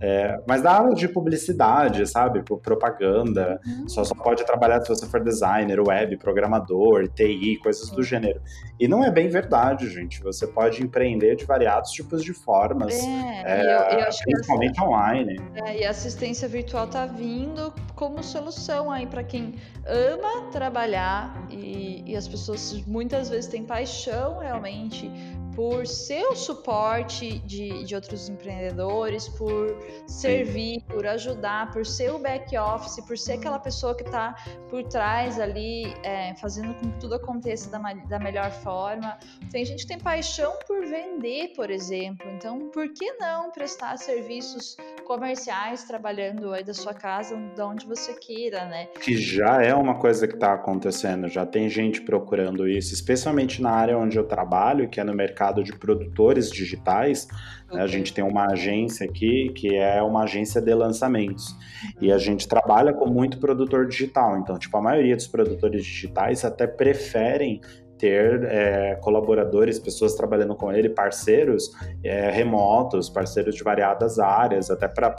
É, 0.00 0.38
mas 0.46 0.62
da 0.62 0.72
área 0.72 0.94
de 0.94 1.08
publicidade, 1.08 2.06
sabe? 2.06 2.42
Propaganda, 2.42 3.60
uhum. 3.66 3.88
só, 3.88 4.04
só 4.04 4.14
pode 4.14 4.44
trabalhar 4.44 4.80
se 4.82 4.88
você 4.88 5.06
for 5.06 5.22
designer, 5.22 5.80
web, 5.80 6.16
programador, 6.18 7.08
TI, 7.08 7.58
coisas 7.62 7.90
do 7.90 8.02
gênero. 8.02 8.40
E 8.78 8.88
não 8.88 9.04
é 9.04 9.10
bem 9.10 9.28
verdade, 9.28 9.88
gente. 9.88 10.22
Você 10.22 10.46
pode 10.46 10.82
empreender 10.82 11.36
de 11.36 11.44
variados 11.44 11.90
tipos 11.90 12.22
de 12.22 12.32
formas, 12.32 12.92
é, 12.94 13.42
é, 13.44 13.94
eu, 13.94 13.98
eu 13.98 14.06
principalmente 14.24 14.80
online. 14.82 15.40
É, 15.54 15.80
e 15.80 15.84
a 15.84 15.90
assistência 15.90 16.48
virtual 16.48 16.86
tá 16.86 17.06
vindo 17.06 17.72
como 17.94 18.22
solução 18.22 18.90
aí 18.90 19.06
para 19.06 19.22
quem 19.22 19.54
ama 19.86 20.50
trabalhar 20.50 21.46
e, 21.50 22.02
e 22.06 22.16
as 22.16 22.26
pessoas 22.26 22.84
muitas 22.86 23.28
vezes 23.28 23.46
têm 23.46 23.64
paixão 23.64 24.38
realmente 24.38 25.10
por 25.54 25.86
ser 25.86 26.24
o 26.26 26.34
suporte 26.34 27.38
de, 27.40 27.84
de 27.84 27.94
outros 27.94 28.28
empreendedores, 28.28 29.28
por 29.28 29.76
servir, 30.06 30.82
por 30.88 31.06
ajudar, 31.06 31.70
por 31.70 31.86
ser 31.86 32.12
o 32.12 32.18
back 32.18 32.56
office, 32.56 33.04
por 33.06 33.16
ser 33.16 33.34
aquela 33.34 33.58
pessoa 33.58 33.94
que 33.94 34.02
está 34.02 34.34
por 34.68 34.82
trás 34.84 35.38
ali, 35.38 35.94
é, 36.02 36.34
fazendo 36.36 36.74
com 36.74 36.90
que 36.90 36.98
tudo 36.98 37.14
aconteça 37.14 37.70
da, 37.70 37.78
da 37.78 38.18
melhor 38.18 38.50
forma. 38.50 39.18
Tem 39.50 39.64
gente 39.64 39.82
que 39.82 39.88
tem 39.88 39.98
paixão 39.98 40.52
por 40.66 40.84
vender, 40.86 41.52
por 41.54 41.70
exemplo. 41.70 42.28
Então, 42.30 42.70
por 42.70 42.92
que 42.92 43.12
não 43.14 43.50
prestar 43.50 43.96
serviços 43.96 44.76
comerciais 45.04 45.84
trabalhando 45.84 46.52
aí 46.52 46.64
da 46.64 46.74
sua 46.74 46.94
casa, 46.94 47.36
de 47.36 47.62
onde 47.62 47.86
você 47.86 48.14
queira, 48.14 48.64
né? 48.64 48.86
Que 49.00 49.16
já 49.16 49.62
é 49.62 49.74
uma 49.74 49.98
coisa 49.98 50.26
que 50.26 50.34
está 50.34 50.54
acontecendo, 50.54 51.28
já 51.28 51.46
tem 51.46 51.68
gente 51.68 52.00
procurando 52.00 52.66
isso, 52.66 52.92
especialmente 52.92 53.62
na 53.62 53.70
área 53.70 53.96
onde 53.96 54.16
eu 54.16 54.24
trabalho, 54.24 54.88
que 54.88 54.98
é 54.98 55.04
no 55.04 55.14
mercado 55.14 55.43
de 55.52 55.72
produtores 55.72 56.50
digitais. 56.50 57.26
Okay. 57.66 57.76
Né? 57.76 57.82
A 57.82 57.86
gente 57.86 58.12
tem 58.12 58.24
uma 58.24 58.46
agência 58.46 59.06
aqui 59.06 59.50
que 59.54 59.74
é 59.74 60.02
uma 60.02 60.24
agência 60.24 60.60
de 60.60 60.74
lançamentos. 60.74 61.54
E 62.00 62.12
a 62.12 62.18
gente 62.18 62.48
trabalha 62.48 62.92
com 62.92 63.06
muito 63.06 63.38
produtor 63.38 63.86
digital. 63.86 64.38
Então, 64.38 64.58
tipo, 64.58 64.76
a 64.76 64.80
maioria 64.80 65.16
dos 65.16 65.26
produtores 65.26 65.84
digitais 65.84 66.44
até 66.44 66.66
preferem 66.66 67.60
ter 67.98 68.44
é, 68.44 68.94
colaboradores, 68.96 69.78
pessoas 69.78 70.14
trabalhando 70.14 70.54
com 70.54 70.72
ele, 70.72 70.88
parceiros 70.88 71.70
é, 72.02 72.30
remotos, 72.30 73.08
parceiros 73.08 73.54
de 73.54 73.62
variadas 73.62 74.18
áreas, 74.18 74.70
até 74.70 74.88
para 74.88 75.14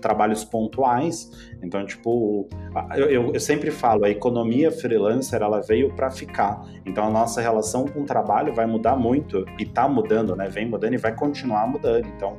trabalhos 0.00 0.44
pontuais. 0.44 1.30
Então, 1.62 1.84
tipo, 1.84 2.48
eu, 2.96 3.34
eu, 3.34 3.40
sempre 3.40 3.70
falo, 3.70 4.04
a 4.04 4.10
economia 4.10 4.70
freelancer 4.70 5.42
ela 5.42 5.60
veio 5.60 5.92
para 5.94 6.10
ficar. 6.10 6.62
Então, 6.86 7.04
a 7.04 7.10
nossa 7.10 7.40
relação 7.40 7.86
com 7.86 8.02
o 8.02 8.04
trabalho 8.04 8.54
vai 8.54 8.66
mudar 8.66 8.96
muito 8.96 9.44
e 9.58 9.62
está 9.62 9.88
mudando, 9.88 10.36
né? 10.36 10.48
Vem 10.48 10.66
mudando 10.66 10.94
e 10.94 10.98
vai 10.98 11.14
continuar 11.14 11.66
mudando. 11.66 12.06
Então, 12.06 12.38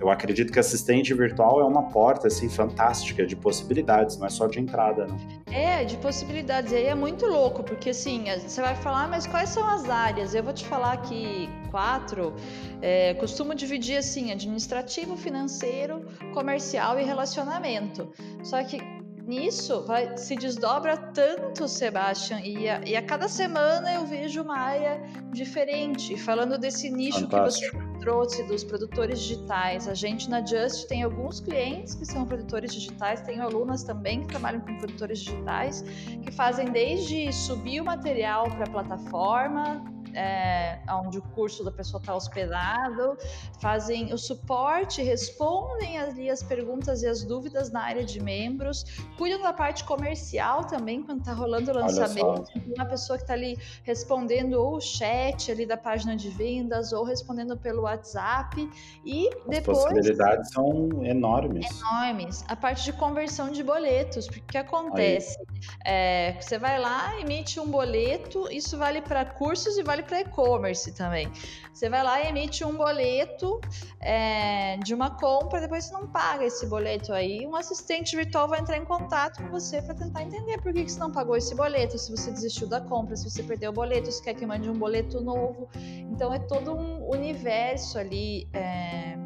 eu 0.00 0.10
acredito 0.10 0.52
que 0.52 0.58
assistente 0.58 1.12
virtual 1.14 1.60
é 1.60 1.64
uma 1.64 1.84
porta 1.90 2.28
assim 2.28 2.48
fantástica 2.48 3.26
de 3.26 3.34
possibilidades, 3.34 4.16
não 4.18 4.26
é 4.26 4.30
só 4.30 4.46
de 4.46 4.60
entrada, 4.60 5.06
não. 5.06 5.16
É, 5.52 5.84
de 5.84 5.96
possibilidades. 5.96 6.72
E 6.72 6.76
aí 6.76 6.86
é 6.86 6.94
muito 6.94 7.26
louco, 7.26 7.62
porque 7.62 7.90
assim, 7.90 8.24
você 8.40 8.60
vai 8.60 8.74
falar, 8.74 9.04
ah, 9.04 9.08
mas 9.08 9.26
quais 9.26 9.48
são 9.48 9.66
as 9.68 9.88
áreas? 9.88 10.34
Eu 10.34 10.42
vou 10.42 10.52
te 10.52 10.64
falar 10.64 10.92
aqui 10.92 11.48
quatro. 11.70 12.34
É, 12.80 13.14
costumo 13.14 13.54
dividir 13.54 13.96
assim, 13.96 14.32
administrativo, 14.32 15.16
financeiro, 15.16 16.04
comercial 16.32 16.98
e 16.98 17.04
relacionamento. 17.04 18.10
Só 18.42 18.62
que 18.62 18.80
nisso 19.26 19.82
vai, 19.84 20.16
se 20.16 20.36
desdobra 20.36 20.96
tanto, 20.96 21.66
Sebastian, 21.66 22.40
e 22.40 22.68
a, 22.68 22.80
e 22.86 22.96
a, 22.96 23.02
cada 23.02 23.28
semana 23.28 23.92
eu 23.92 24.06
vejo 24.06 24.40
uma 24.42 24.56
área 24.56 25.02
diferente. 25.32 26.16
Falando 26.16 26.56
desse 26.56 26.88
nicho 26.90 27.20
Fantástico. 27.20 27.76
que 27.76 27.82
você 27.82 27.85
trouxe 28.06 28.44
dos 28.44 28.62
produtores 28.62 29.18
digitais, 29.18 29.88
a 29.88 29.94
gente 29.94 30.30
na 30.30 30.40
Just 30.46 30.86
tem 30.86 31.02
alguns 31.02 31.40
clientes 31.40 31.92
que 31.92 32.06
são 32.06 32.24
produtores 32.24 32.72
digitais, 32.72 33.20
tem 33.22 33.40
alunas 33.40 33.82
também 33.82 34.20
que 34.20 34.28
trabalham 34.28 34.60
com 34.60 34.78
produtores 34.78 35.18
digitais, 35.18 35.82
que 36.22 36.30
fazem 36.30 36.70
desde 36.70 37.32
subir 37.32 37.80
o 37.80 37.84
material 37.84 38.44
para 38.44 38.62
a 38.62 38.70
plataforma, 38.70 39.84
é, 40.16 40.80
onde 40.88 41.18
o 41.18 41.22
curso 41.22 41.62
da 41.62 41.70
pessoa 41.70 42.00
está 42.00 42.14
hospedado, 42.14 43.16
fazem 43.60 44.12
o 44.12 44.18
suporte, 44.18 45.02
respondem 45.02 45.98
ali 45.98 46.30
as 46.30 46.42
perguntas 46.42 47.02
e 47.02 47.06
as 47.06 47.22
dúvidas 47.22 47.70
na 47.70 47.82
área 47.82 48.04
de 48.04 48.20
membros, 48.20 48.84
cuidam 49.18 49.42
da 49.42 49.52
parte 49.52 49.84
comercial 49.84 50.64
também, 50.64 51.02
quando 51.02 51.20
está 51.20 51.34
rolando 51.34 51.70
o 51.70 51.74
lançamento. 51.74 52.50
Uma 52.74 52.86
pessoa 52.86 53.18
que 53.18 53.24
está 53.24 53.34
ali 53.34 53.58
respondendo 53.82 54.54
ou 54.54 54.76
o 54.76 54.80
chat 54.80 55.52
ali 55.52 55.66
da 55.66 55.76
página 55.76 56.16
de 56.16 56.30
vendas, 56.30 56.92
ou 56.92 57.04
respondendo 57.04 57.56
pelo 57.56 57.82
WhatsApp. 57.82 58.68
E 59.04 59.28
as 59.28 59.46
depois. 59.48 59.78
As 59.78 59.84
possibilidades 59.84 60.50
são 60.50 61.04
enormes. 61.04 61.66
Enormes. 61.80 62.44
A 62.48 62.56
parte 62.56 62.84
de 62.84 62.92
conversão 62.94 63.50
de 63.50 63.62
boletos, 63.62 64.26
porque 64.26 64.40
o 64.40 64.46
que 64.46 64.58
acontece? 64.58 65.38
É, 65.84 66.36
você 66.40 66.58
vai 66.58 66.78
lá, 66.78 67.20
emite 67.20 67.60
um 67.60 67.66
boleto, 67.66 68.50
isso 68.50 68.78
vale 68.78 69.02
para 69.02 69.24
cursos 69.24 69.76
e 69.76 69.82
vale 69.82 70.05
para 70.06 70.20
e-commerce 70.20 70.92
também. 70.92 71.30
Você 71.72 71.90
vai 71.90 72.02
lá 72.02 72.22
e 72.22 72.28
emite 72.28 72.64
um 72.64 72.74
boleto 72.74 73.60
é, 74.00 74.78
de 74.78 74.94
uma 74.94 75.10
compra, 75.10 75.60
depois 75.60 75.84
você 75.84 75.92
não 75.92 76.06
paga 76.06 76.44
esse 76.44 76.66
boleto 76.66 77.12
aí. 77.12 77.46
Um 77.46 77.54
assistente 77.54 78.16
virtual 78.16 78.48
vai 78.48 78.60
entrar 78.60 78.78
em 78.78 78.84
contato 78.84 79.42
com 79.42 79.50
você 79.50 79.82
para 79.82 79.94
tentar 79.94 80.22
entender 80.22 80.58
por 80.62 80.72
que, 80.72 80.84
que 80.84 80.92
você 80.92 80.98
não 80.98 81.10
pagou 81.10 81.36
esse 81.36 81.54
boleto, 81.54 81.98
se 81.98 82.10
você 82.10 82.30
desistiu 82.30 82.66
da 82.66 82.80
compra, 82.80 83.14
se 83.16 83.28
você 83.28 83.42
perdeu 83.42 83.70
o 83.70 83.74
boleto, 83.74 84.10
se 84.10 84.22
quer 84.22 84.34
que 84.34 84.46
mande 84.46 84.70
um 84.70 84.78
boleto 84.78 85.20
novo. 85.20 85.68
Então 86.10 86.32
é 86.32 86.38
todo 86.38 86.74
um 86.74 87.10
universo 87.10 87.98
ali. 87.98 88.48
É, 88.54 89.16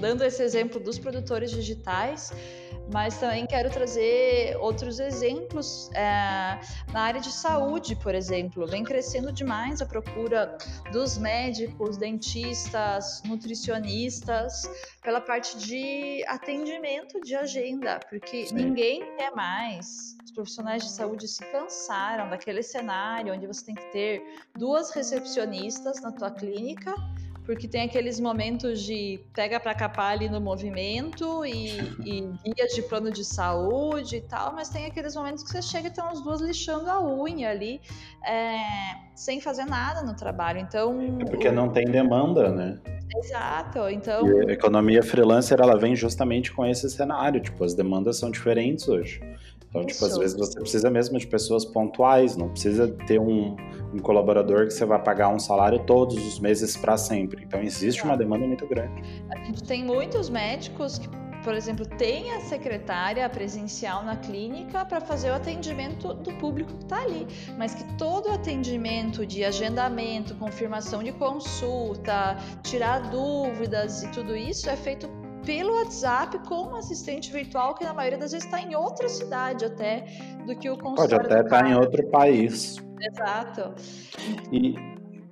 dando 0.00 0.24
esse 0.24 0.42
exemplo 0.42 0.80
dos 0.80 0.98
produtores 0.98 1.50
digitais, 1.50 2.32
mas 2.92 3.18
também 3.18 3.46
quero 3.46 3.70
trazer 3.70 4.56
outros 4.60 4.98
exemplos 4.98 5.90
é, 5.94 6.58
na 6.92 7.00
área 7.02 7.20
de 7.20 7.30
saúde, 7.30 7.94
por 7.96 8.14
exemplo. 8.14 8.66
Vem 8.66 8.82
crescendo 8.82 9.30
demais 9.30 9.82
a 9.82 9.86
procura 9.86 10.56
dos 10.90 11.18
médicos, 11.18 11.98
dentistas, 11.98 13.22
nutricionistas 13.24 14.62
pela 15.02 15.20
parte 15.20 15.58
de 15.58 16.24
atendimento 16.26 17.20
de 17.20 17.34
agenda, 17.34 18.00
porque 18.08 18.46
Sim. 18.46 18.54
ninguém 18.54 19.16
quer 19.16 19.34
mais. 19.34 20.16
Os 20.24 20.32
profissionais 20.32 20.82
de 20.82 20.90
saúde 20.90 21.28
se 21.28 21.44
cansaram 21.50 22.30
daquele 22.30 22.62
cenário 22.62 23.34
onde 23.34 23.46
você 23.46 23.66
tem 23.66 23.74
que 23.74 23.92
ter 23.92 24.22
duas 24.56 24.90
recepcionistas 24.92 26.00
na 26.00 26.12
tua 26.12 26.30
clínica 26.30 26.94
porque 27.48 27.66
tem 27.66 27.80
aqueles 27.80 28.20
momentos 28.20 28.82
de 28.82 29.20
pega 29.32 29.58
para 29.58 29.74
capar 29.74 30.12
ali 30.12 30.28
no 30.28 30.38
movimento 30.38 31.46
e, 31.46 31.78
e 32.04 32.20
guias 32.44 32.74
de 32.74 32.82
plano 32.82 33.10
de 33.10 33.24
saúde 33.24 34.16
e 34.16 34.20
tal, 34.20 34.54
mas 34.54 34.68
tem 34.68 34.84
aqueles 34.84 35.16
momentos 35.16 35.42
que 35.42 35.48
você 35.48 35.62
chega 35.62 35.88
e 35.88 35.90
tem 35.90 36.04
as 36.04 36.22
duas 36.22 36.42
lixando 36.42 36.90
a 36.90 37.02
unha 37.02 37.48
ali, 37.48 37.80
é, 38.22 38.58
sem 39.14 39.40
fazer 39.40 39.64
nada 39.64 40.02
no 40.02 40.14
trabalho. 40.14 40.58
Então. 40.58 41.16
É 41.22 41.24
porque 41.24 41.50
não 41.50 41.70
tem 41.70 41.86
demanda, 41.86 42.50
né? 42.50 42.78
Exato, 43.16 43.88
então. 43.88 44.28
E 44.28 44.50
a 44.50 44.52
economia 44.52 45.02
freelancer 45.02 45.58
ela 45.58 45.78
vem 45.78 45.96
justamente 45.96 46.52
com 46.52 46.66
esse 46.66 46.90
cenário, 46.90 47.40
tipo, 47.40 47.64
as 47.64 47.72
demandas 47.72 48.18
são 48.18 48.30
diferentes 48.30 48.86
hoje. 48.86 49.22
Então, 49.68 49.84
tipo, 49.84 50.04
às 50.04 50.16
vezes 50.16 50.36
você 50.36 50.58
precisa 50.58 50.90
mesmo 50.90 51.18
de 51.18 51.26
pessoas 51.26 51.64
pontuais, 51.64 52.36
não 52.36 52.48
precisa 52.48 52.88
ter 53.06 53.20
um, 53.20 53.54
um 53.92 53.98
colaborador 53.98 54.66
que 54.66 54.72
você 54.72 54.84
vai 54.84 55.02
pagar 55.02 55.28
um 55.28 55.38
salário 55.38 55.78
todos 55.84 56.16
os 56.26 56.40
meses 56.40 56.76
para 56.76 56.96
sempre. 56.96 57.44
Então, 57.44 57.60
existe 57.60 58.02
uma 58.02 58.16
demanda 58.16 58.46
muito 58.46 58.66
grande. 58.66 59.02
A 59.30 59.44
gente 59.44 59.62
tem 59.62 59.84
muitos 59.84 60.30
médicos 60.30 60.98
que 60.98 61.08
por 61.42 61.54
exemplo, 61.54 61.86
tem 61.86 62.32
a 62.32 62.40
secretária 62.40 63.28
presencial 63.28 64.04
na 64.04 64.16
clínica 64.16 64.84
para 64.84 65.00
fazer 65.00 65.30
o 65.30 65.34
atendimento 65.34 66.12
do 66.14 66.32
público 66.34 66.74
que 66.76 66.84
está 66.84 67.02
ali, 67.02 67.26
mas 67.56 67.74
que 67.74 67.84
todo 67.96 68.28
o 68.28 68.32
atendimento 68.32 69.24
de 69.24 69.44
agendamento, 69.44 70.34
confirmação 70.34 71.02
de 71.02 71.12
consulta, 71.12 72.36
tirar 72.62 73.10
dúvidas 73.10 74.02
e 74.02 74.08
tudo 74.08 74.36
isso 74.36 74.68
é 74.68 74.76
feito 74.76 75.08
pelo 75.48 75.76
WhatsApp 75.76 76.38
com 76.40 76.72
um 76.72 76.76
assistente 76.76 77.32
virtual 77.32 77.74
que 77.74 77.82
na 77.82 77.94
maioria 77.94 78.18
das 78.18 78.32
vezes 78.32 78.44
está 78.44 78.60
em 78.60 78.74
outra 78.74 79.08
cidade 79.08 79.64
até 79.64 80.04
do 80.46 80.54
que 80.54 80.68
o 80.68 80.76
consultório. 80.76 81.16
Pode 81.16 81.32
até 81.32 81.40
estar 81.40 81.62
tá 81.62 81.70
em 81.70 81.74
outro 81.74 82.06
país. 82.08 82.76
Exato. 83.00 83.74
E 84.52 84.74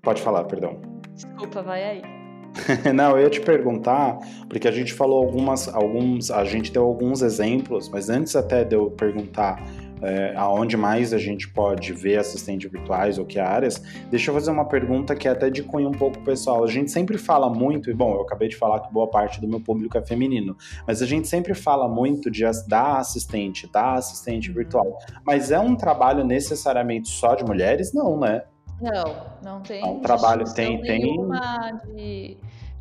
pode 0.00 0.22
falar, 0.22 0.44
perdão. 0.44 0.81
Desculpa, 1.12 1.62
vai 1.62 1.85
aí. 1.85 2.02
Não, 2.94 3.11
eu 3.11 3.24
ia 3.24 3.29
te 3.29 3.42
perguntar, 3.42 4.16
porque 4.48 4.66
a 4.66 4.70
gente 4.70 4.94
falou 4.94 5.22
algumas, 5.22 5.68
alguns, 5.68 6.31
a 6.31 6.44
gente 6.44 6.72
deu 6.72 6.85
alguns 6.85 7.20
exemplos, 7.20 7.90
mas 7.90 8.09
antes 8.09 8.35
até 8.35 8.64
de 8.64 8.74
eu 8.74 8.90
perguntar 8.92 9.62
é, 10.02 10.35
aonde 10.37 10.76
mais 10.76 11.12
a 11.12 11.18
gente 11.18 11.48
pode 11.48 11.92
ver 11.92 12.18
assistentes 12.18 12.70
virtuais 12.70 13.18
ou 13.18 13.24
que 13.24 13.38
áreas, 13.38 13.82
deixa 14.11 14.30
eu 14.30 14.35
fazer 14.35 14.50
uma 14.50 14.64
pergunta 14.64 15.14
que 15.14 15.28
é 15.28 15.30
até 15.30 15.50
de 15.50 15.62
cunho 15.62 15.88
um 15.88 15.92
pouco 15.92 16.18
pessoal. 16.20 16.64
A 16.64 16.66
gente 16.66 16.90
sempre 16.90 17.18
fala 17.18 17.50
muito, 17.50 17.90
e 17.90 17.94
bom, 17.94 18.14
eu 18.14 18.22
acabei 18.22 18.48
de 18.48 18.56
falar 18.56 18.80
que 18.80 18.92
boa 18.92 19.09
parte 19.09 19.40
do 19.40 19.48
meu 19.48 19.61
público 19.61 19.96
é 19.98 20.02
feminino, 20.02 20.56
mas 20.87 21.02
a 21.02 21.06
gente 21.06 21.28
sempre 21.28 21.54
fala 21.54 21.88
muito 21.88 22.30
de 22.30 22.46
da 22.68 22.98
assistente, 22.98 23.70
da 23.72 23.94
assistente 23.94 24.52
virtual. 24.52 24.98
Mas 25.24 25.50
é 25.50 25.59
um 25.59 25.74
trabalho 25.74 26.24
necessariamente 26.24 27.09
só 27.09 27.35
de 27.35 27.44
mulheres? 27.44 27.92
Não, 27.92 28.18
né? 28.18 28.44
Não, 28.80 29.26
não 29.42 29.61
tem. 29.62 29.82
É 29.82 29.87
um 29.87 30.00
trabalho 30.00 30.44
tem 30.54 30.80
tem 30.82 31.00
de 31.00 32.37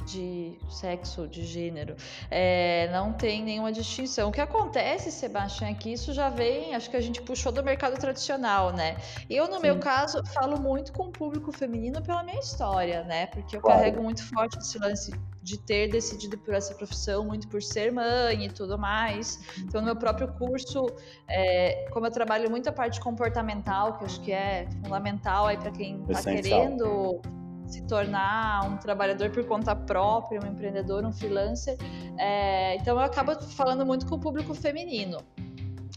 de 0.06 0.58
sexo, 0.70 1.28
de 1.28 1.46
gênero, 1.46 1.96
é, 2.30 2.90
não 2.92 3.12
tem 3.12 3.44
nenhuma 3.44 3.72
distinção. 3.72 4.30
O 4.30 4.32
que 4.32 4.42
acontece, 4.42 5.12
Sebastião, 5.12 5.70
é 5.70 5.74
que 5.74 5.92
isso 5.92 6.14
já 6.14 6.30
vem, 6.30 6.76
acho 6.76 6.90
que 6.90 6.98
a 6.98 7.02
gente 7.02 7.22
puxou 7.22 7.52
do 7.52 7.64
mercado 7.64 7.98
tradicional, 8.00 8.72
né? 8.72 8.98
Eu, 9.30 9.48
no 9.48 9.56
Sim. 9.56 9.62
meu 9.64 9.80
caso, 9.80 10.24
falo 10.34 10.60
muito 10.60 10.94
com 10.94 11.06
o 11.08 11.12
público 11.12 11.52
feminino 11.52 12.02
pela 12.02 12.24
minha 12.24 12.40
história, 12.40 13.04
né? 13.04 13.28
Porque 13.28 13.58
eu 13.58 13.62
claro. 13.62 13.80
carrego 13.80 14.04
muito 14.04 14.24
forte 14.24 14.58
esse 14.58 14.78
lance 14.78 15.12
de 15.42 15.60
ter 15.60 15.90
decidido 15.90 16.38
por 16.40 16.56
essa 16.56 16.74
profissão, 16.74 17.24
muito 17.24 17.48
por 17.48 17.62
ser 17.62 17.92
mãe 17.92 18.46
e 18.46 18.50
tudo 18.50 18.80
mais. 18.80 19.40
Então, 19.60 19.80
no 19.80 19.86
meu 19.86 19.96
próprio 19.96 20.28
curso, 20.34 20.88
é, 21.28 21.88
como 21.92 22.08
eu 22.08 22.12
trabalho 22.12 22.50
muito 22.50 22.68
a 22.68 22.72
parte 22.72 23.00
comportamental, 23.00 23.98
que 23.98 24.06
acho 24.06 24.22
que 24.22 24.32
é 24.32 24.68
fundamental 24.84 25.46
aí 25.46 25.58
para 25.58 25.72
quem 25.72 26.02
está 26.10 26.24
querendo 26.24 27.22
se 27.68 27.82
tornar 27.84 28.68
um 28.70 28.78
trabalhador 28.78 29.30
por 29.32 29.46
conta 29.46 29.76
própria, 29.76 30.40
um 30.44 30.48
empreendedor, 30.48 31.06
um 31.06 31.12
freelancer. 31.12 31.78
É, 32.18 32.76
então 32.76 32.98
eu 32.98 33.04
acabo 33.04 33.34
falando 33.42 33.86
muito 33.86 34.06
com 34.06 34.16
o 34.16 34.20
público 34.20 34.54
feminino. 34.54 35.20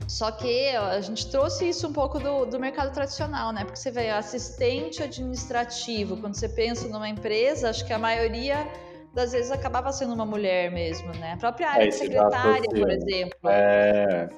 Só 0.06 0.30
que 0.30 0.70
a 0.70 1.00
gente 1.00 1.30
trouxe 1.30 1.68
isso 1.68 1.86
um 1.86 1.92
pouco 1.92 2.18
do, 2.18 2.46
do 2.46 2.58
mercado 2.58 2.92
tradicional, 2.92 3.52
né? 3.52 3.64
Porque 3.64 3.78
você 3.78 3.90
vê 3.90 4.08
assistente 4.08 5.02
administrativo, 5.02 6.16
quando 6.16 6.34
você 6.34 6.48
pensa 6.48 6.88
numa 6.88 7.08
empresa, 7.08 7.68
acho 7.68 7.84
que 7.84 7.92
a 7.92 7.98
maioria 7.98 8.66
das 9.12 9.32
vezes 9.32 9.50
acabava 9.50 9.92
sendo 9.92 10.14
uma 10.14 10.24
mulher 10.24 10.70
mesmo, 10.70 11.12
né? 11.16 11.32
A 11.32 11.36
própria 11.36 11.70
área 11.70 11.84
é, 11.84 11.88
de 11.88 11.94
secretária, 11.94 12.68
por 12.70 12.90
exemplo. 12.90 13.50
É 13.50 14.28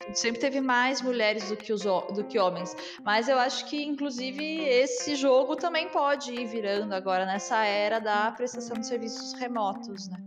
a 0.00 0.06
gente 0.06 0.18
sempre 0.18 0.40
teve 0.40 0.60
mais 0.60 1.00
mulheres 1.00 1.48
do 1.48 1.56
que, 1.56 1.72
os, 1.72 1.82
do 1.82 2.24
que 2.24 2.38
homens. 2.38 2.76
Mas 3.02 3.28
eu 3.28 3.38
acho 3.38 3.66
que, 3.66 3.82
inclusive, 3.82 4.60
esse 4.62 5.14
jogo 5.16 5.56
também 5.56 5.88
pode 5.88 6.32
ir 6.32 6.46
virando 6.46 6.92
agora 6.94 7.24
nessa 7.24 7.64
era 7.64 7.98
da 7.98 8.30
prestação 8.32 8.76
de 8.76 8.86
serviços 8.86 9.32
remotos, 9.34 10.08
né? 10.08 10.18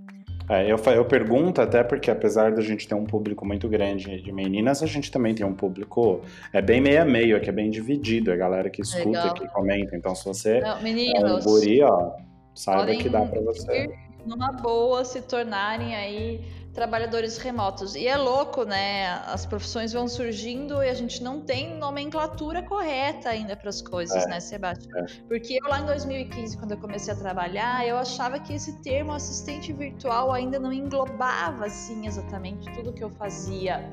É, 0.50 0.69
eu, 0.69 0.78
eu 0.78 1.06
pergunto 1.06 1.62
até 1.62 1.84
porque, 1.84 2.10
apesar 2.10 2.52
da 2.52 2.62
gente 2.62 2.88
ter 2.88 2.95
um 2.95 3.06
público 3.06 3.45
muito 3.45 3.69
grande 3.69 4.21
de 4.21 4.32
meninas, 4.34 4.82
a 4.82 4.86
gente 4.86 5.12
também 5.12 5.34
tem 5.34 5.45
um 5.45 5.54
público 5.54 6.21
é 6.52 6.62
bem 6.62 6.82
meio 6.82 7.02
a 7.02 7.06
meio, 7.06 7.38
é 7.38 7.39
que 7.39 7.50
é 7.50 7.54
bem 7.54 7.69
dividido, 7.69 8.32
é 8.32 8.34
a 8.34 8.38
galera 8.38 8.69
que 8.69 8.82
escuta, 8.82 9.06
Legal. 9.06 9.34
que 9.34 9.47
comenta. 9.47 9.95
Então, 9.95 10.13
se 10.15 10.26
você 10.26 10.60
Não, 10.60 10.82
meninos, 10.82 11.24
é 11.24 11.36
um 11.36 11.39
guri, 11.39 11.84
ó, 11.84 12.12
saiba 12.56 12.93
que 12.95 13.08
dá 13.08 13.21
para 13.21 13.39
você. 13.41 13.93
Numa 14.26 14.52
boa 14.52 15.06
se 15.06 15.21
tornarem 15.21 15.95
aí 15.95 16.41
trabalhadores 16.73 17.38
remotos. 17.38 17.95
E 17.95 18.07
é 18.07 18.15
louco, 18.15 18.63
né? 18.63 19.10
As 19.25 19.45
profissões 19.45 19.91
vão 19.93 20.07
surgindo 20.07 20.81
e 20.84 20.89
a 20.89 20.93
gente 20.93 21.21
não 21.21 21.41
tem 21.41 21.77
nomenclatura 21.77 22.63
correta 22.63 23.29
ainda 23.29 23.55
para 23.55 23.69
as 23.69 23.81
coisas, 23.81 24.25
é, 24.25 24.27
né, 24.27 24.39
Sebastião? 24.39 24.99
É. 24.99 25.05
Porque 25.27 25.60
eu 25.62 25.69
lá 25.69 25.81
em 25.81 25.86
2015, 25.86 26.57
quando 26.57 26.71
eu 26.71 26.77
comecei 26.77 27.13
a 27.13 27.17
trabalhar, 27.17 27.86
eu 27.86 27.97
achava 27.97 28.39
que 28.39 28.53
esse 28.53 28.81
termo 28.81 29.12
assistente 29.12 29.73
virtual 29.73 30.31
ainda 30.31 30.60
não 30.60 30.71
englobava 30.71 31.65
assim 31.65 32.07
exatamente 32.07 32.71
tudo 32.73 32.93
que 32.93 33.03
eu 33.03 33.10
fazia. 33.10 33.89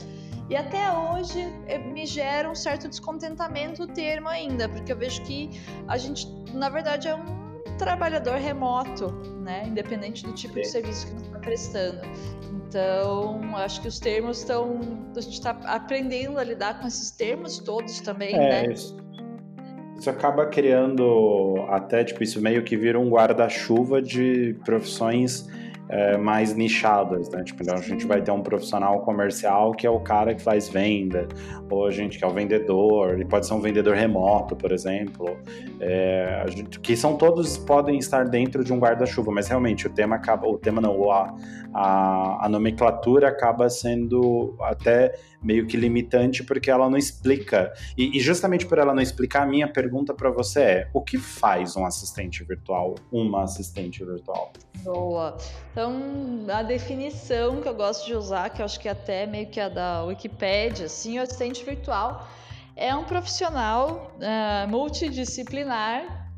E 0.49 0.57
até 0.57 0.91
hoje 0.91 1.41
eh, 1.67 1.79
me 1.79 2.07
gera 2.07 2.51
um 2.51 2.55
certo 2.55 2.89
descontentamento 2.89 3.83
o 3.83 3.87
termo 3.87 4.29
ainda, 4.29 4.67
porque 4.69 4.91
eu 4.91 4.97
vejo 4.97 5.23
que 5.23 5.51
a 5.87 5.99
gente, 5.99 6.27
na 6.55 6.71
verdade, 6.71 7.07
é 7.07 7.15
um 7.15 7.49
trabalhador 7.77 8.37
remoto, 8.37 9.13
né? 9.43 9.65
Independente 9.67 10.25
do 10.25 10.33
tipo 10.33 10.55
de 10.55 10.67
serviço 10.67 11.07
que 11.07 11.23
está 11.23 11.38
prestando. 11.49 12.01
Então, 12.53 13.41
acho 13.57 13.81
que 13.81 13.89
os 13.89 13.99
termos 13.99 14.41
estão. 14.41 14.81
A 15.17 15.21
gente 15.21 15.35
está 15.35 15.51
aprendendo 15.65 16.39
a 16.39 16.45
lidar 16.45 16.81
com 16.81 16.87
esses 16.87 17.11
termos 17.11 17.59
todos 17.59 18.01
também, 18.01 18.35
é, 18.35 18.39
né? 18.39 18.73
Isso. 18.73 18.97
Isso 19.99 20.11
acaba 20.11 20.47
criando 20.47 21.65
até, 21.71 22.05
tipo, 22.05 22.23
isso 22.23 22.41
meio 22.41 22.63
que 22.63 22.77
vira 22.77 23.01
um 23.01 23.09
guarda-chuva 23.09 24.01
de 24.01 24.55
profissões 24.65 25.49
é, 25.89 26.17
mais 26.17 26.55
nichadas, 26.55 27.29
né? 27.31 27.43
Tipo, 27.43 27.63
então 27.63 27.75
a 27.77 27.81
gente 27.81 28.07
vai 28.07 28.21
ter 28.21 28.31
um 28.31 28.43
profissional 28.43 29.01
comercial 29.01 29.73
que 29.73 29.87
é 29.87 29.91
o 29.91 30.01
cara 30.01 30.35
que 30.35 30.43
faz 30.43 30.69
venda, 30.69 31.27
ou 31.71 31.87
a 31.87 31.91
gente 31.91 32.19
que 32.19 32.25
é 32.25 32.27
o 32.27 32.31
vendedor, 32.31 33.15
ele 33.15 33.25
pode 33.25 33.47
ser 33.47 33.55
um 33.55 33.61
vendedor 33.61 33.95
remoto, 33.95 34.55
por 34.55 34.73
exemplo, 34.73 35.37
é, 35.81 36.45
gente, 36.49 36.79
que 36.81 36.97
são 36.97 37.17
todos 37.17 37.57
podem 37.57 37.99
estar 37.99 38.25
dentro 38.25 38.63
de 38.63 38.73
um 38.73 38.79
guarda-chuva, 38.79 39.33
mas 39.33 39.49
realmente 39.49 39.87
o 39.87 39.91
tema 39.91 40.17
acaba, 40.17 40.47
o 40.47 40.59
tema 40.59 40.81
não, 40.81 41.11
a, 41.11 41.35
a, 41.73 42.47
a 42.47 42.49
nomenclatura 42.49 43.29
acaba 43.29 43.69
sendo 43.71 44.55
até 44.61 45.15
meio 45.43 45.67
que 45.67 45.77
limitante 45.77 46.43
porque 46.43 46.71
ela 46.71 46.89
não 46.89 46.99
explica. 46.99 47.73
E, 47.97 48.17
e 48.17 48.21
justamente 48.21 48.67
por 48.67 48.79
ela 48.79 48.95
não 48.95 49.03
explicar, 49.03 49.43
a 49.43 49.47
minha 49.47 49.69
pergunta 49.69 50.13
para 50.15 50.31
você 50.31 50.61
é: 50.61 50.91
o 50.93 51.01
que 51.01 51.19
faz 51.19 51.77
um 51.77 51.85
assistente 51.85 52.45
virtual, 52.45 52.95
uma 53.13 53.45
assistente 53.45 54.05
virtual? 54.05 54.53
Boa. 54.83 55.37
Então, 55.73 55.95
a 56.49 56.63
definição 56.63 57.61
que 57.61 57.69
eu 57.69 57.75
gosto 57.75 58.07
de 58.07 58.15
usar, 58.15 58.51
que 58.51 58.61
eu 58.61 58.65
acho 58.65 58.81
que 58.81 58.89
até 58.89 59.27
meio 59.27 59.49
que 59.49 59.61
a 59.61 59.69
da 59.69 60.05
Wikipedia, 60.05 60.87
assim, 60.87 61.19
o 61.19 61.23
assistente 61.23 61.65
virtual 61.65 62.29
é 62.77 62.95
um 62.95 63.05
profissional 63.05 64.13
uh, 64.17 64.69
multidisciplinar 64.69 66.31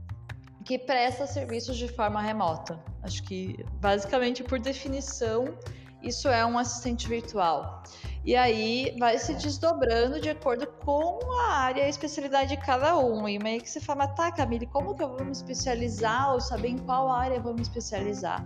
que 0.64 0.78
presta 0.78 1.26
serviços 1.26 1.76
de 1.76 1.88
forma 1.88 2.20
remota. 2.20 2.78
Acho 3.02 3.22
que, 3.24 3.64
basicamente, 3.80 4.42
por 4.42 4.58
definição, 4.58 5.54
isso 6.02 6.28
é 6.28 6.44
um 6.46 6.58
assistente 6.58 7.08
virtual. 7.08 7.82
E 8.24 8.36
aí 8.36 8.94
vai 8.98 9.18
se 9.18 9.32
desdobrando 9.34 10.20
de 10.20 10.28
acordo 10.28 10.66
com 10.84 11.18
a 11.32 11.52
área 11.52 11.82
e 11.82 11.84
a 11.84 11.88
especialidade 11.88 12.54
de 12.54 12.62
cada 12.62 12.98
um. 12.98 13.26
E 13.26 13.38
meio 13.38 13.62
que 13.62 13.70
você 13.70 13.80
fala, 13.80 14.06
tá, 14.06 14.30
Camille, 14.30 14.66
como 14.66 14.94
que 14.94 15.02
eu 15.02 15.08
vou 15.08 15.24
me 15.24 15.32
especializar 15.32 16.32
ou 16.34 16.40
saber 16.40 16.68
em 16.68 16.78
qual 16.78 17.10
área 17.10 17.36
eu 17.36 17.42
vou 17.42 17.54
me 17.54 17.62
especializar? 17.62 18.44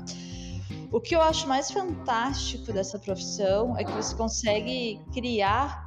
O 0.93 1.01
que 1.01 1.17
eu 1.17 1.21
acho 1.21 1.49
mais 1.49 1.73
fantástico 1.73 2.73
dessa 2.73 3.01
profissão 3.01 3.77
é 3.77 3.83
que 3.83 3.91
você 3.91 4.15
consegue 4.15 5.01
criar 5.13 5.85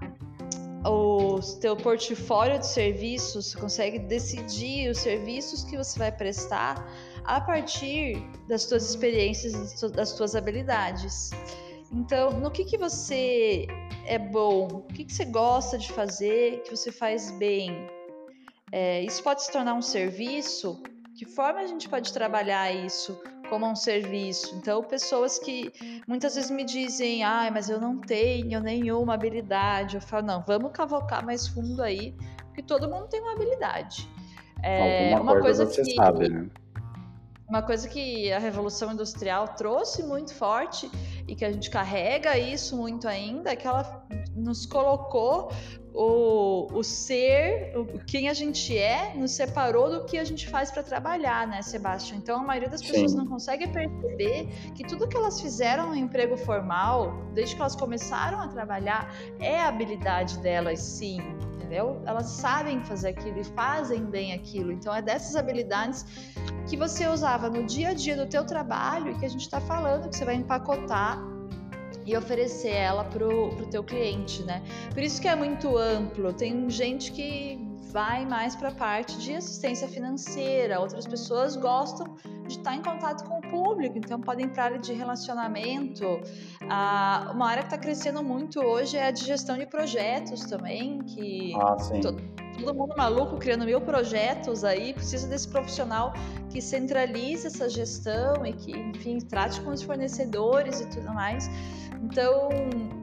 o 0.86 1.40
teu 1.62 1.76
portfólio 1.76 2.60
de 2.60 2.68
serviços, 2.68 3.52
você 3.52 3.58
consegue 3.58 4.00
decidir 4.00 4.90
os 4.90 4.98
serviços 4.98 5.64
que 5.64 5.78
você 5.78 5.98
vai 5.98 6.12
prestar 6.12 6.86
a 7.24 7.42
partir 7.42 8.22
das 8.48 8.66
tuas 8.66 8.90
experiências 8.90 9.82
e 9.82 9.90
das 9.90 10.14
tuas 10.14 10.36
habilidades. 10.36 11.32
Então, 11.92 12.32
no 12.32 12.52
que, 12.52 12.66
que 12.66 12.78
você 12.78 13.68
é 14.06 14.18
bom? 14.18 14.68
O 14.68 14.94
que, 14.94 15.06
que 15.06 15.14
você 15.14 15.26
gosta 15.26 15.78
de 15.78 15.92
fazer, 15.92 16.62
que 16.64 16.76
você 16.76 16.92
faz 16.92 17.32
bem? 17.32 17.88
É, 18.72 19.02
isso 19.04 19.24
pode 19.24 19.44
se 19.44 19.52
tornar 19.52 19.74
um 19.74 19.82
serviço? 19.82 20.82
Que 21.18 21.26
forma 21.26 21.60
a 21.60 21.68
gente 21.68 21.88
pode 21.90 22.12
trabalhar 22.14 22.72
isso 22.72 23.20
como 23.50 23.66
um 23.66 23.76
serviço? 23.76 24.56
Então, 24.56 24.84
pessoas 24.84 25.40
que 25.40 25.72
muitas 26.08 26.36
vezes 26.36 26.52
me 26.52 26.64
dizem, 26.64 27.24
ah, 27.24 27.50
mas 27.52 27.70
eu 27.70 27.80
não 27.80 27.98
tenho 27.98 28.60
nenhuma 28.60 29.14
habilidade. 29.14 29.96
Eu 29.96 30.02
falo, 30.02 30.28
não, 30.28 30.44
vamos 30.46 30.72
cavocar 30.74 31.26
mais 31.26 31.48
fundo 31.48 31.82
aí, 31.82 32.14
porque 32.46 32.62
todo 32.62 32.90
mundo 32.90 33.08
tem 33.08 33.22
uma 33.22 33.34
habilidade. 33.34 34.08
É, 34.62 35.14
Alguma 35.14 35.34
uma 35.34 35.42
coisa, 35.42 35.66
coisa 35.66 35.82
que, 35.82 35.96
sabe, 35.96 36.30
né? 36.30 36.48
Uma 37.48 37.62
coisa 37.62 37.88
que 37.88 38.32
a 38.32 38.40
Revolução 38.40 38.92
Industrial 38.92 39.48
trouxe 39.50 40.04
muito 40.04 40.34
forte 40.34 40.92
e 41.28 41.36
que 41.36 41.44
a 41.44 41.52
gente 41.52 41.70
carrega 41.70 42.38
isso 42.38 42.78
muito 42.78 43.08
ainda 43.08 43.52
é 43.52 43.56
que 43.56 43.68
ela 43.68 44.08
nos 44.36 44.66
colocou 44.66 45.52
o, 45.94 46.68
o 46.72 46.84
ser, 46.84 47.76
o, 47.76 48.00
quem 48.06 48.30
a 48.30 48.34
gente 48.34 48.78
é, 48.78 49.14
nos 49.16 49.32
separou 49.32 49.90
do 49.90 50.06
que 50.06 50.18
a 50.18 50.24
gente 50.24 50.48
faz 50.48 50.70
para 50.70 50.84
trabalhar, 50.84 51.48
né, 51.48 51.62
Sebastião? 51.62 52.18
Então 52.18 52.40
a 52.40 52.44
maioria 52.44 52.70
das 52.70 52.82
pessoas 52.82 53.12
Sim. 53.12 53.18
não 53.18 53.26
consegue 53.26 53.68
perceber 53.68 54.48
que 54.76 54.84
tudo 54.86 55.08
que 55.08 55.18
elas 55.18 55.42
fizeram 55.42 55.90
no 55.90 55.96
emprego 55.96 56.38
formal, 56.38 57.14
desde 57.34 57.56
que 57.56 57.62
elas 57.62 57.76
começaram 57.76 58.40
a 58.40 58.48
trabalhar, 58.48 59.12
é 59.40 59.60
a 59.60 59.68
habilidade 59.68 60.38
delas, 60.40 60.80
sim 60.80 61.20
entendeu? 61.68 62.02
Elas 62.06 62.28
sabem 62.28 62.82
fazer 62.84 63.10
aquilo 63.10 63.40
e 63.40 63.44
fazem 63.44 64.06
bem 64.06 64.34
aquilo. 64.34 64.72
Então 64.72 64.96
é 64.96 65.02
dessas 65.02 65.36
habilidades 65.36 66.06
que 66.68 66.78
você 66.78 67.08
usava 67.08 67.50
no 67.50 67.66
dia 67.66 67.90
a 67.90 67.94
dia 67.94 68.16
do 68.16 68.26
teu 68.26 68.46
trabalho 68.46 69.12
e 69.12 69.20
que 69.20 69.26
a 69.26 69.30
gente 69.30 69.42
está 69.42 69.60
falando 69.60 70.10
que 70.10 70.16
você 70.16 70.24
vai 70.24 70.36
empacotar 70.36 71.22
e 72.06 72.16
oferecer 72.16 72.72
ela 72.72 73.04
pro, 73.04 73.50
pro 73.50 73.68
teu 73.68 73.84
cliente, 73.84 74.42
né? 74.44 74.64
Por 74.94 75.04
isso 75.04 75.22
que 75.22 75.28
é 75.28 75.36
muito 75.36 75.78
amplo. 75.78 76.32
Tem 76.32 76.70
gente 76.70 77.12
que 77.12 77.67
vai 77.92 78.26
mais 78.26 78.56
para 78.56 78.70
a 78.70 78.72
parte 78.72 79.18
de 79.18 79.34
assistência 79.34 79.88
financeira, 79.88 80.80
outras 80.80 81.08
pessoas 81.08 81.56
gostam 81.56 82.16
de 82.48 82.58
estar 82.58 82.76
em 82.76 82.82
contato 82.82 83.28
com 83.28 83.40
o 83.40 83.42
público, 83.42 83.98
então 83.98 84.20
podem 84.20 84.48
para 84.50 84.64
a 84.64 84.66
área 84.66 84.80
de 84.80 84.94
relacionamento. 84.94 86.06
Ah, 86.70 87.32
uma 87.34 87.48
área 87.48 87.64
que 87.64 87.68
está 87.68 87.78
crescendo 87.78 88.24
muito 88.24 88.60
hoje 88.60 88.98
é 88.98 89.08
a 89.08 89.12
de 89.12 89.26
gestão 89.26 89.58
de 89.58 89.66
projetos 89.66 90.42
também, 90.46 91.00
que 91.00 91.54
ah, 91.56 91.78
sim. 91.80 92.02
todo 92.02 92.22
mundo 92.76 92.96
maluco 92.98 93.38
criando 93.38 93.66
mil 93.66 93.82
projetos 93.82 94.64
aí, 94.64 94.94
precisa 94.94 95.28
desse 95.28 95.48
profissional 95.48 96.14
que 96.50 96.62
centralize 96.62 97.48
essa 97.48 97.70
gestão 97.70 98.46
e 98.46 98.54
que, 98.54 98.72
enfim, 98.72 99.20
trate 99.20 99.62
com 99.62 99.72
os 99.72 99.82
fornecedores 99.82 100.82
e 100.82 100.90
tudo 100.90 101.14
mais. 101.14 101.50
Então, 102.02 102.50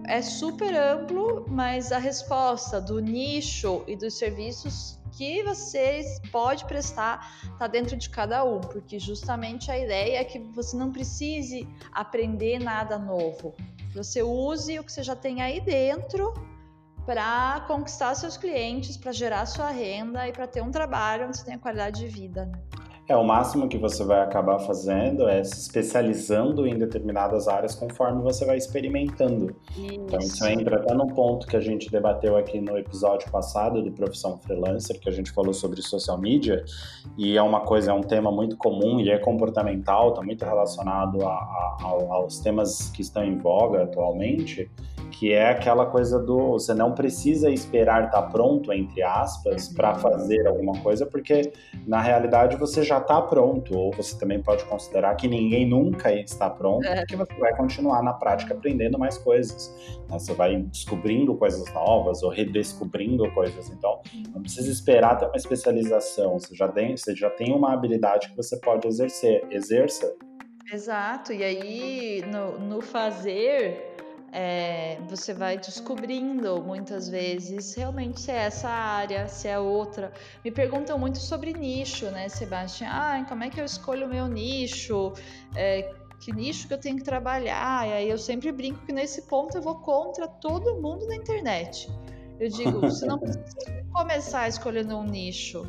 é 0.06 0.20
super 0.22 0.74
amplo, 0.74 1.46
mas 1.48 1.92
a 1.92 1.98
resposta 1.98 2.80
do 2.80 3.00
nicho 3.00 3.82
e 3.86 3.96
dos 3.96 4.18
serviços 4.18 4.98
que 5.12 5.42
vocês 5.44 6.20
pode 6.32 6.64
prestar 6.64 7.32
está 7.52 7.66
dentro 7.66 7.96
de 7.96 8.10
cada 8.10 8.44
um, 8.44 8.60
porque 8.60 8.98
justamente 8.98 9.70
a 9.70 9.78
ideia 9.78 10.18
é 10.18 10.24
que 10.24 10.38
você 10.38 10.76
não 10.76 10.90
precise 10.90 11.68
aprender 11.92 12.58
nada 12.58 12.98
novo. 12.98 13.54
Você 13.94 14.22
use 14.22 14.78
o 14.78 14.84
que 14.84 14.92
você 14.92 15.02
já 15.02 15.14
tem 15.14 15.40
aí 15.40 15.60
dentro 15.60 16.34
para 17.06 17.64
conquistar 17.68 18.14
seus 18.14 18.36
clientes, 18.36 18.96
para 18.96 19.12
gerar 19.12 19.46
sua 19.46 19.70
renda 19.70 20.26
e 20.26 20.32
para 20.32 20.46
ter 20.46 20.62
um 20.62 20.70
trabalho 20.70 21.28
onde 21.28 21.36
você 21.36 21.44
tenha 21.44 21.58
qualidade 21.58 22.00
de 22.00 22.08
vida. 22.08 22.46
Né? 22.46 22.83
É, 23.06 23.14
o 23.14 23.22
máximo 23.22 23.68
que 23.68 23.76
você 23.76 24.02
vai 24.02 24.22
acabar 24.22 24.58
fazendo 24.60 25.28
é 25.28 25.44
se 25.44 25.60
especializando 25.60 26.66
em 26.66 26.78
determinadas 26.78 27.46
áreas 27.46 27.74
conforme 27.74 28.22
você 28.22 28.46
vai 28.46 28.56
experimentando. 28.56 29.54
Isso. 29.76 29.92
Então, 29.92 30.18
isso 30.20 30.46
entra 30.46 30.76
até 30.76 30.94
num 30.94 31.08
ponto 31.08 31.46
que 31.46 31.54
a 31.56 31.60
gente 31.60 31.90
debateu 31.90 32.34
aqui 32.36 32.58
no 32.60 32.78
episódio 32.78 33.30
passado 33.30 33.82
do 33.82 33.92
Profissão 33.92 34.38
Freelancer, 34.38 34.98
que 34.98 35.08
a 35.08 35.12
gente 35.12 35.30
falou 35.32 35.52
sobre 35.52 35.82
social 35.82 36.16
media, 36.16 36.64
e 37.18 37.36
é 37.36 37.42
uma 37.42 37.60
coisa, 37.60 37.90
é 37.90 37.94
um 37.94 38.00
tema 38.00 38.32
muito 38.32 38.56
comum 38.56 38.98
e 38.98 39.10
é 39.10 39.18
comportamental, 39.18 40.10
está 40.10 40.22
muito 40.22 40.42
relacionado 40.42 41.22
a, 41.26 41.30
a, 41.30 41.78
aos 41.82 42.38
temas 42.38 42.88
que 42.88 43.02
estão 43.02 43.22
em 43.22 43.36
voga 43.36 43.82
atualmente 43.82 44.70
que 45.18 45.32
é 45.32 45.50
aquela 45.50 45.86
coisa 45.86 46.18
do 46.18 46.52
você 46.52 46.74
não 46.74 46.92
precisa 46.92 47.50
esperar 47.50 48.06
estar 48.06 48.22
tá 48.22 48.28
pronto, 48.28 48.72
entre 48.72 49.02
aspas, 49.02 49.68
para 49.68 49.92
uhum. 49.92 49.98
fazer 50.00 50.46
alguma 50.46 50.78
coisa, 50.80 51.06
porque 51.06 51.52
na 51.86 52.00
realidade 52.00 52.56
você 52.56 52.82
já 52.82 52.98
está 52.98 53.22
pronto, 53.22 53.76
ou 53.76 53.92
você 53.92 54.18
também 54.18 54.42
pode 54.42 54.64
considerar 54.64 55.14
que 55.14 55.28
ninguém 55.28 55.68
nunca 55.68 56.12
está 56.12 56.50
pronto, 56.50 56.86
é. 56.86 56.96
porque 57.00 57.16
você 57.16 57.34
vai 57.34 57.56
continuar 57.56 58.02
na 58.02 58.12
prática 58.12 58.54
aprendendo 58.54 58.98
mais 58.98 59.16
coisas. 59.16 59.72
Né? 60.08 60.18
Você 60.18 60.34
vai 60.34 60.56
descobrindo 60.56 61.34
coisas 61.36 61.72
novas 61.72 62.22
ou 62.22 62.30
redescobrindo 62.30 63.30
coisas. 63.32 63.70
Então, 63.70 64.00
não 64.34 64.42
precisa 64.42 64.70
esperar 64.70 65.16
ter 65.16 65.26
uma 65.26 65.36
especialização, 65.36 66.40
você 66.40 66.54
já 66.54 66.68
tem, 66.68 66.96
você 66.96 67.14
já 67.14 67.30
tem 67.30 67.54
uma 67.54 67.72
habilidade 67.72 68.30
que 68.30 68.36
você 68.36 68.58
pode 68.58 68.86
exercer. 68.88 69.46
Exerça 69.50 70.12
Exato, 70.72 71.32
e 71.32 71.44
aí 71.44 72.24
no, 72.26 72.58
no 72.58 72.80
fazer 72.80 73.93
é, 74.36 74.98
você 75.08 75.32
vai 75.32 75.56
descobrindo 75.56 76.60
muitas 76.60 77.08
vezes 77.08 77.72
realmente 77.76 78.20
se 78.20 78.32
é 78.32 78.46
essa 78.46 78.68
área, 78.68 79.28
se 79.28 79.46
é 79.46 79.56
outra. 79.56 80.12
Me 80.44 80.50
perguntam 80.50 80.98
muito 80.98 81.18
sobre 81.18 81.52
nicho, 81.52 82.06
né, 82.06 82.28
Sebastião? 82.28 82.90
Ah, 82.92 83.24
como 83.28 83.44
é 83.44 83.48
que 83.48 83.60
eu 83.60 83.64
escolho 83.64 84.08
o 84.08 84.10
meu 84.10 84.26
nicho? 84.26 85.12
É, 85.54 85.88
que 86.18 86.32
nicho 86.32 86.66
que 86.66 86.74
eu 86.74 86.78
tenho 86.78 86.96
que 86.96 87.04
trabalhar? 87.04 87.86
E 87.86 87.92
aí 87.92 88.10
eu 88.10 88.18
sempre 88.18 88.50
brinco 88.50 88.84
que 88.84 88.92
nesse 88.92 89.22
ponto 89.22 89.56
eu 89.56 89.62
vou 89.62 89.76
contra 89.76 90.26
todo 90.26 90.82
mundo 90.82 91.06
na 91.06 91.14
internet. 91.14 91.88
Eu 92.40 92.48
digo, 92.48 92.80
você 92.82 93.06
não 93.06 93.20
precisa 93.20 93.84
começar 93.92 94.48
escolhendo 94.48 94.98
um 94.98 95.04
nicho. 95.04 95.64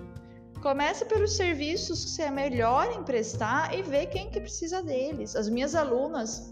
Comece 0.64 1.06
pelos 1.06 1.36
serviços 1.36 2.04
que 2.04 2.10
você 2.10 2.24
é 2.24 2.32
melhor 2.32 2.92
em 2.92 3.04
prestar 3.04 3.78
e 3.78 3.84
ver 3.84 4.08
quem 4.08 4.28
que 4.32 4.42
precisa 4.42 4.82
deles. 4.82 5.36
As 5.36 5.48
minhas 5.48 5.76
alunas 5.76 6.52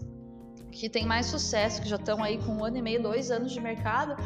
que 0.74 0.88
têm 0.88 1.06
mais 1.06 1.26
sucesso, 1.26 1.80
que 1.80 1.88
já 1.88 1.96
estão 1.96 2.22
aí 2.22 2.38
com 2.38 2.56
um 2.56 2.64
ano 2.64 2.76
e 2.76 2.82
meio, 2.82 3.02
dois 3.02 3.30
anos 3.30 3.52
de 3.52 3.60
mercado, 3.60 4.16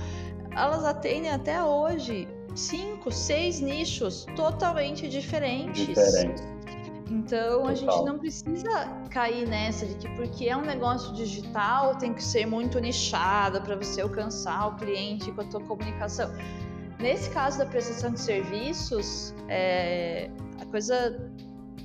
elas 0.51 0.85
atendem 0.85 1.31
até 1.31 1.63
hoje 1.63 2.27
cinco, 2.57 3.13
seis 3.13 3.61
nichos 3.61 4.27
totalmente 4.35 5.09
diferentes. 5.09 5.87
Diferentes. 5.87 6.43
Então 7.11 7.63
Total. 7.63 7.69
a 7.69 7.75
gente 7.75 8.05
não 8.05 8.19
precisa 8.19 8.89
cair 9.11 9.49
nessa 9.49 9.87
de 9.87 9.95
que 9.95 10.09
porque 10.11 10.49
é 10.49 10.57
um 10.57 10.63
negócio 10.63 11.15
digital 11.15 11.97
tem 11.97 12.13
que 12.13 12.23
ser 12.23 12.45
muito 12.47 12.79
nichado 12.79 13.63
para 13.63 13.77
você 13.77 14.03
alcançar 14.03 14.69
o 14.69 14.77
cliente 14.77 15.31
com 15.33 15.41
a 15.41 15.45
tua 15.45 15.61
comunicação. 15.61 16.31
Nesse 16.99 17.31
caso 17.31 17.59
da 17.59 17.67
prestação 17.67 18.11
de 18.11 18.21
serviços, 18.21 19.35
é, 19.49 20.29
a 20.61 20.67
coisa 20.67 21.31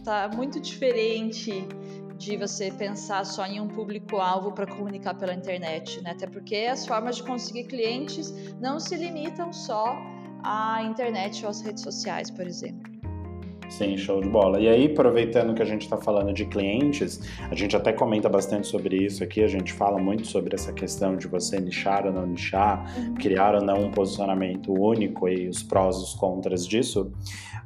tá 0.04 0.30
muito 0.36 0.60
diferente 0.60 1.68
de 2.24 2.38
você 2.38 2.72
pensar 2.72 3.26
só 3.26 3.46
em 3.46 3.60
um 3.60 3.68
público-alvo 3.68 4.52
para 4.54 4.66
comunicar 4.66 5.14
pela 5.16 5.34
internet, 5.34 6.02
né? 6.02 6.12
Até 6.12 6.28
porque 6.28 6.68
as 6.72 6.86
formas 6.86 7.18
de 7.18 7.24
conseguir 7.24 7.66
clientes 7.66 8.32
não 8.60 8.80
se 8.80 8.96
limitam 8.96 9.52
só 9.52 9.96
à 10.44 10.84
internet 10.84 11.44
ou 11.44 11.50
às 11.50 11.62
redes 11.62 11.84
sociais, 11.84 12.30
por 12.30 12.46
exemplo. 12.46 12.93
Sim, 13.78 13.98
show 13.98 14.22
de 14.22 14.30
bola. 14.30 14.60
E 14.60 14.70
aí, 14.70 14.86
aproveitando 14.86 15.56
que 15.56 15.62
a 15.64 15.66
gente 15.66 15.82
está 15.82 15.98
falando 15.98 16.32
de 16.32 16.46
clientes, 16.46 17.20
a 17.50 17.56
gente 17.56 17.76
até 17.76 17.92
comenta 17.92 18.30
bastante 18.30 18.68
sobre 18.68 19.04
isso 19.04 19.24
aqui, 19.24 19.44
a 19.44 19.48
gente 19.48 19.74
fala 19.74 19.98
muito 19.98 20.28
sobre 20.28 20.54
essa 20.54 20.72
questão 20.72 21.18
de 21.18 21.28
você 21.28 21.60
nichar 21.60 22.06
ou 22.06 22.14
não 22.14 22.28
nichar, 22.28 22.86
uhum. 22.96 23.16
criar 23.16 23.56
ou 23.56 23.64
não 23.64 23.86
um 23.86 23.90
posicionamento 23.90 24.72
único 24.72 25.28
e 25.28 25.50
os 25.50 25.64
prós 25.64 25.96
e 25.96 26.04
os 26.04 26.14
contras 26.14 26.68
disso. 26.68 27.12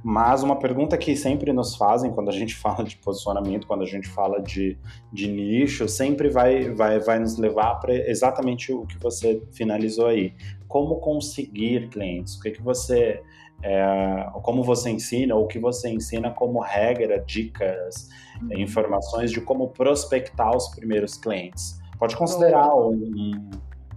Mas 0.02 0.43
uma 0.43 0.58
pergunta 0.58 0.98
que 0.98 1.13
sempre 1.13 1.52
nos 1.52 1.76
fazem 1.76 2.10
quando 2.10 2.30
a 2.30 2.34
gente 2.34 2.56
fala 2.56 2.86
de 2.86 2.96
posicionamento, 2.96 3.67
quando 3.67 3.82
a 3.82 3.86
gente 3.88 4.08
fala 4.08 4.41
de, 4.41 4.78
de 5.12 5.28
nicho, 5.28 5.89
sempre 5.89 6.30
vai, 6.30 6.70
vai, 6.70 7.02
vai 7.02 7.20
nos 7.20 7.38
levar 7.38 7.82
para 7.82 7.93
exatamente 8.10 8.72
o 8.72 8.86
que 8.86 8.98
você 8.98 9.43
finalizou 9.52 10.06
aí. 10.06 10.34
Como 10.70 11.02
conseguir 11.02 11.89
clientes? 11.89 12.36
O 12.36 12.41
que, 12.41 12.52
que 12.52 12.62
você 12.62 13.22
é, 13.63 14.30
como 14.43 14.63
você 14.63 14.89
ensina, 14.89 15.36
ou 15.36 15.46
o 15.46 15.48
que 15.48 15.60
você 15.60 15.89
ensina 15.89 16.32
como 16.32 16.60
regra, 16.60 17.20
dicas, 17.20 18.10
uhum. 18.41 18.60
informações 18.60 19.32
de 19.32 19.41
como 19.41 19.70
prospectar 19.70 20.56
os 20.56 20.67
primeiros 20.70 21.17
clientes. 21.17 21.80
Pode 21.98 22.15
considerar 22.15 22.76
um, 22.76 22.91
um, 22.91 23.50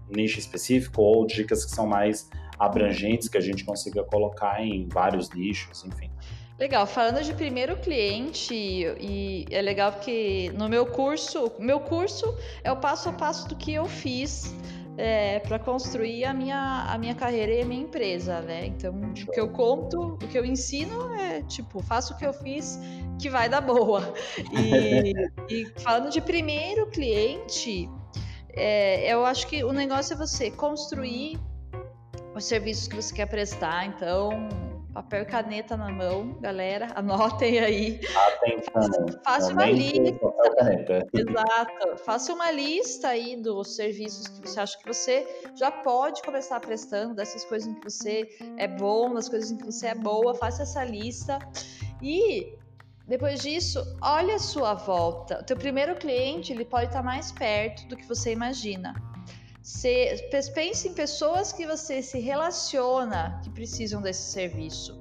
nicho 0.08 0.38
específico 0.38 1.02
ou 1.02 1.26
dicas 1.26 1.64
que 1.64 1.70
são 1.70 1.86
mais 1.86 2.28
abrangentes 2.58 3.28
que 3.28 3.38
a 3.38 3.40
gente 3.40 3.64
consiga 3.64 4.02
colocar 4.04 4.62
em 4.64 4.88
vários 4.88 5.30
nichos, 5.30 5.84
enfim. 5.84 6.10
Legal, 6.58 6.86
falando 6.86 7.22
de 7.22 7.32
primeiro 7.32 7.74
cliente, 7.76 8.54
e 8.54 9.46
é 9.50 9.62
legal 9.62 9.92
porque 9.92 10.52
no 10.54 10.68
meu 10.68 10.84
curso, 10.84 11.50
meu 11.58 11.80
curso 11.80 12.36
é 12.62 12.70
o 12.70 12.76
passo 12.76 13.08
a 13.08 13.12
passo 13.12 13.48
do 13.48 13.56
que 13.56 13.72
eu 13.72 13.86
fiz 13.86 14.54
é, 15.00 15.38
para 15.38 15.58
construir 15.58 16.26
a 16.26 16.34
minha, 16.34 16.84
a 16.86 16.98
minha 16.98 17.14
carreira 17.14 17.54
e 17.54 17.62
a 17.62 17.64
minha 17.64 17.80
empresa, 17.80 18.42
né? 18.42 18.66
Então, 18.66 18.94
o 18.94 19.32
que 19.32 19.40
eu 19.40 19.48
conto, 19.48 19.98
o 20.14 20.18
que 20.18 20.38
eu 20.38 20.44
ensino 20.44 21.14
é 21.14 21.40
tipo, 21.42 21.82
faço 21.82 22.12
o 22.12 22.18
que 22.18 22.26
eu 22.26 22.34
fiz 22.34 22.78
que 23.18 23.30
vai 23.30 23.48
dar 23.48 23.62
boa. 23.62 24.12
E, 24.52 25.14
e 25.48 25.66
falando 25.80 26.10
de 26.10 26.20
primeiro 26.20 26.86
cliente, 26.88 27.88
é, 28.50 29.10
eu 29.10 29.24
acho 29.24 29.46
que 29.46 29.64
o 29.64 29.72
negócio 29.72 30.12
é 30.12 30.16
você 30.16 30.50
construir 30.50 31.38
os 32.34 32.44
serviços 32.44 32.86
que 32.86 32.96
você 32.96 33.14
quer 33.14 33.26
prestar. 33.26 33.86
Então, 33.86 34.48
papel 34.92 35.22
e 35.22 35.24
caneta 35.24 35.76
na 35.76 35.90
mão, 35.90 36.38
galera, 36.40 36.88
anotem 36.94 37.58
aí. 37.58 38.00
Atenção. 38.36 39.06
Faça 39.24 39.52
uma 39.52 39.66
lista. 39.66 41.08
Exato. 41.12 41.96
Faça 42.04 42.32
uma 42.32 42.50
lista 42.50 43.08
aí 43.08 43.36
dos 43.36 43.76
serviços 43.76 44.26
que 44.28 44.48
você 44.48 44.60
acha 44.60 44.78
que 44.78 44.86
você 44.86 45.26
já 45.54 45.70
pode 45.70 46.22
começar 46.22 46.60
prestando, 46.60 47.14
dessas 47.14 47.44
coisas 47.44 47.68
em 47.68 47.74
que 47.74 47.84
você 47.84 48.28
é 48.56 48.66
bom, 48.66 49.14
das 49.14 49.28
coisas 49.28 49.50
em 49.50 49.56
que 49.56 49.64
você 49.64 49.88
é 49.88 49.94
boa. 49.94 50.34
Faça 50.34 50.62
essa 50.62 50.84
lista. 50.84 51.38
E 52.02 52.54
depois 53.06 53.40
disso, 53.40 53.82
olha 54.00 54.36
a 54.36 54.38
sua 54.38 54.74
volta. 54.74 55.40
O 55.40 55.44
teu 55.44 55.56
primeiro 55.56 55.96
cliente, 55.96 56.52
ele 56.52 56.64
pode 56.64 56.86
estar 56.86 57.02
mais 57.02 57.32
perto 57.32 57.86
do 57.88 57.96
que 57.96 58.06
você 58.06 58.32
imagina. 58.32 58.94
Se, 59.62 60.16
pense 60.54 60.88
em 60.88 60.94
pessoas 60.94 61.52
que 61.52 61.66
você 61.66 62.02
se 62.02 62.18
relaciona 62.18 63.40
que 63.42 63.50
precisam 63.50 64.00
desse 64.00 64.32
serviço. 64.32 65.00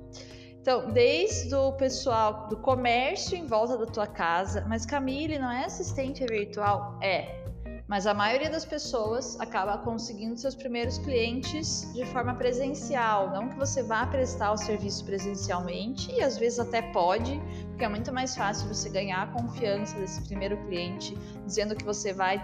Então, 0.61 0.91
desde 0.91 1.55
o 1.55 1.71
pessoal 1.73 2.47
do 2.49 2.57
comércio 2.57 3.37
em 3.37 3.47
volta 3.47 3.77
da 3.77 3.85
tua 3.85 4.05
casa, 4.05 4.65
mas 4.67 4.85
Camille 4.85 5.39
não 5.39 5.49
é 5.49 5.65
assistente 5.65 6.25
virtual? 6.25 6.99
É. 7.01 7.39
Mas 7.87 8.05
a 8.05 8.13
maioria 8.13 8.51
das 8.51 8.65
pessoas 8.65 9.39
acaba 9.39 9.75
conseguindo 9.79 10.37
seus 10.37 10.53
primeiros 10.53 10.99
clientes 10.99 11.91
de 11.91 12.05
forma 12.05 12.35
presencial. 12.35 13.31
Não 13.31 13.49
que 13.49 13.55
você 13.55 13.81
vá 13.81 14.05
prestar 14.05 14.51
o 14.51 14.57
serviço 14.57 15.03
presencialmente, 15.05 16.11
e 16.11 16.21
às 16.21 16.37
vezes 16.37 16.59
até 16.59 16.83
pode, 16.83 17.41
porque 17.69 17.83
é 17.83 17.89
muito 17.89 18.13
mais 18.13 18.35
fácil 18.35 18.67
você 18.67 18.89
ganhar 18.89 19.23
a 19.23 19.27
confiança 19.27 19.97
desse 19.97 20.21
primeiro 20.21 20.55
cliente, 20.67 21.17
dizendo 21.47 21.75
que 21.75 21.83
você 21.83 22.13
vai 22.13 22.37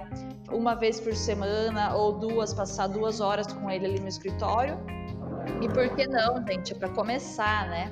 uma 0.52 0.76
vez 0.76 1.00
por 1.00 1.14
semana 1.16 1.96
ou 1.96 2.14
duas, 2.14 2.54
passar 2.54 2.88
duas 2.88 3.20
horas 3.20 3.48
com 3.48 3.70
ele 3.70 3.86
ali 3.86 4.00
no 4.00 4.08
escritório. 4.08 4.78
E 5.62 5.68
por 5.68 5.96
que 5.96 6.08
não, 6.08 6.46
gente? 6.48 6.74
É 6.74 6.76
para 6.76 6.90
começar, 6.90 7.68
né? 7.70 7.92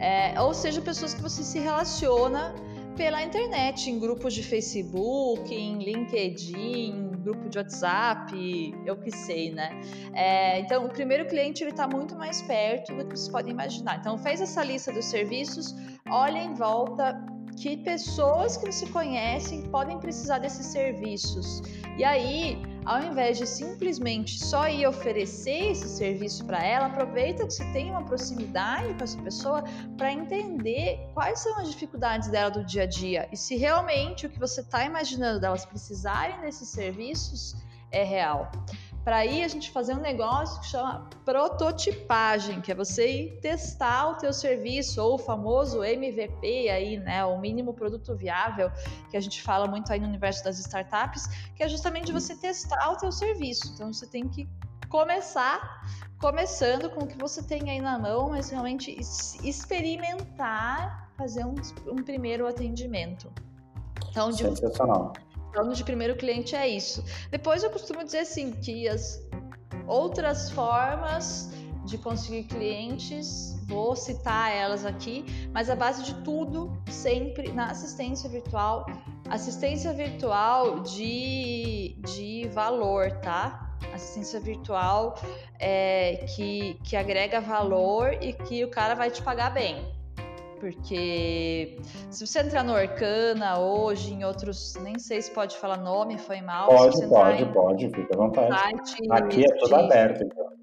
É, 0.00 0.40
ou 0.40 0.54
seja, 0.54 0.80
pessoas 0.80 1.14
que 1.14 1.22
você 1.22 1.42
se 1.42 1.58
relaciona 1.58 2.54
pela 2.96 3.22
internet, 3.22 3.88
em 3.88 3.98
grupos 3.98 4.34
de 4.34 4.42
Facebook, 4.42 5.54
em 5.54 5.78
LinkedIn, 5.78 7.12
grupo 7.22 7.48
de 7.48 7.58
WhatsApp, 7.58 8.74
eu 8.84 8.96
que 8.96 9.10
sei, 9.10 9.52
né? 9.52 9.80
É, 10.14 10.58
então, 10.60 10.84
o 10.84 10.88
primeiro 10.88 11.26
cliente 11.26 11.62
ele 11.62 11.70
está 11.70 11.86
muito 11.86 12.16
mais 12.16 12.42
perto 12.42 12.94
do 12.96 13.04
que 13.06 13.16
vocês 13.16 13.28
podem 13.28 13.52
imaginar. 13.52 13.98
Então, 13.98 14.18
fez 14.18 14.40
essa 14.40 14.64
lista 14.64 14.92
dos 14.92 15.04
serviços, 15.04 15.74
olha 16.10 16.38
em 16.38 16.54
volta 16.54 17.14
que 17.60 17.76
pessoas 17.76 18.56
que 18.56 18.70
você 18.70 18.86
conhece 18.86 19.62
podem 19.70 19.98
precisar 19.98 20.38
desses 20.38 20.66
serviços. 20.66 21.62
E 21.96 22.04
aí, 22.04 22.62
ao 22.84 23.02
invés 23.02 23.36
de 23.36 23.46
simplesmente 23.46 24.38
só 24.38 24.68
ir 24.68 24.86
oferecer 24.86 25.72
esse 25.72 25.88
serviço 25.88 26.44
para 26.44 26.64
ela, 26.64 26.86
aproveita 26.86 27.46
que 27.46 27.52
você 27.52 27.64
tem 27.72 27.90
uma 27.90 28.02
proximidade 28.04 28.94
com 28.94 29.04
essa 29.04 29.20
pessoa 29.20 29.64
para 29.96 30.12
entender 30.12 31.00
quais 31.12 31.40
são 31.40 31.58
as 31.58 31.68
dificuldades 31.70 32.28
dela 32.28 32.50
do 32.50 32.64
dia 32.64 32.84
a 32.84 32.86
dia 32.86 33.28
e 33.32 33.36
se 33.36 33.56
realmente 33.56 34.26
o 34.26 34.30
que 34.30 34.38
você 34.38 34.60
está 34.60 34.84
imaginando 34.84 35.40
delas 35.40 35.66
precisarem 35.66 36.40
desses 36.40 36.68
serviços 36.68 37.56
é 37.90 38.04
real 38.04 38.50
para 39.08 39.16
aí 39.16 39.42
a 39.42 39.48
gente 39.48 39.70
fazer 39.70 39.94
um 39.94 40.00
negócio 40.00 40.60
que 40.60 40.66
chama 40.66 41.08
prototipagem, 41.24 42.60
que 42.60 42.70
é 42.70 42.74
você 42.74 43.10
ir 43.10 43.40
testar 43.40 44.10
o 44.10 44.14
teu 44.16 44.34
serviço 44.34 45.02
ou 45.02 45.14
o 45.14 45.18
famoso 45.18 45.82
MVP 45.82 46.68
aí, 46.68 46.98
né, 46.98 47.24
o 47.24 47.40
mínimo 47.40 47.72
produto 47.72 48.14
viável, 48.14 48.70
que 49.10 49.16
a 49.16 49.20
gente 49.20 49.40
fala 49.42 49.66
muito 49.66 49.90
aí 49.90 49.98
no 49.98 50.06
universo 50.06 50.44
das 50.44 50.58
startups, 50.58 51.26
que 51.56 51.62
é 51.62 51.68
justamente 51.70 52.12
você 52.12 52.36
testar 52.36 52.90
o 52.90 52.98
teu 52.98 53.10
serviço. 53.10 53.72
Então 53.72 53.90
você 53.90 54.06
tem 54.06 54.28
que 54.28 54.46
começar 54.90 55.88
começando 56.20 56.90
com 56.90 57.04
o 57.04 57.06
que 57.06 57.16
você 57.16 57.42
tem 57.42 57.70
aí 57.70 57.80
na 57.80 57.98
mão, 57.98 58.28
mas 58.28 58.50
realmente 58.50 58.94
experimentar 59.42 61.10
fazer 61.16 61.46
um, 61.46 61.54
um 61.86 62.02
primeiro 62.02 62.46
atendimento. 62.46 63.32
Então, 64.10 64.28
de, 64.28 64.44
Sensacional 64.44 65.14
falando 65.52 65.74
de 65.74 65.84
primeiro 65.84 66.16
cliente 66.16 66.54
é 66.54 66.68
isso. 66.68 67.04
Depois 67.30 67.62
eu 67.62 67.70
costumo 67.70 68.04
dizer 68.04 68.20
assim 68.20 68.52
que 68.52 68.88
as 68.88 69.20
outras 69.86 70.50
formas 70.50 71.50
de 71.88 71.96
conseguir 71.96 72.44
clientes, 72.44 73.56
vou 73.66 73.96
citar 73.96 74.54
elas 74.54 74.84
aqui, 74.84 75.24
mas 75.52 75.70
a 75.70 75.74
base 75.74 76.02
de 76.02 76.14
tudo 76.22 76.70
sempre 76.90 77.50
na 77.50 77.70
assistência 77.70 78.28
virtual, 78.28 78.84
assistência 79.30 79.92
virtual 79.94 80.80
de, 80.80 81.96
de 82.00 82.46
valor, 82.52 83.10
tá? 83.22 83.74
Assistência 83.94 84.38
virtual 84.38 85.18
é, 85.58 86.26
que, 86.36 86.78
que 86.84 86.94
agrega 86.94 87.40
valor 87.40 88.12
e 88.20 88.34
que 88.34 88.62
o 88.64 88.70
cara 88.70 88.94
vai 88.94 89.10
te 89.10 89.22
pagar 89.22 89.50
bem. 89.50 89.97
Porque 90.58 91.78
se 92.10 92.26
você 92.26 92.40
entrar 92.40 92.64
no 92.64 92.72
Orkana 92.72 93.58
hoje, 93.58 94.12
em 94.12 94.24
outros, 94.24 94.74
nem 94.82 94.98
sei 94.98 95.22
se 95.22 95.30
pode 95.30 95.56
falar 95.56 95.78
nome, 95.78 96.18
foi 96.18 96.40
mal. 96.40 96.68
Pode, 96.68 97.06
pode, 97.06 97.46
pode, 97.46 97.88
fica 97.90 98.14
à 98.14 98.16
vontade. 98.16 98.54
Aqui 99.10 99.44
é 99.44 99.54
tudo 99.56 99.68
de... 99.68 99.74
aberto, 99.74 100.24
então. 100.24 100.58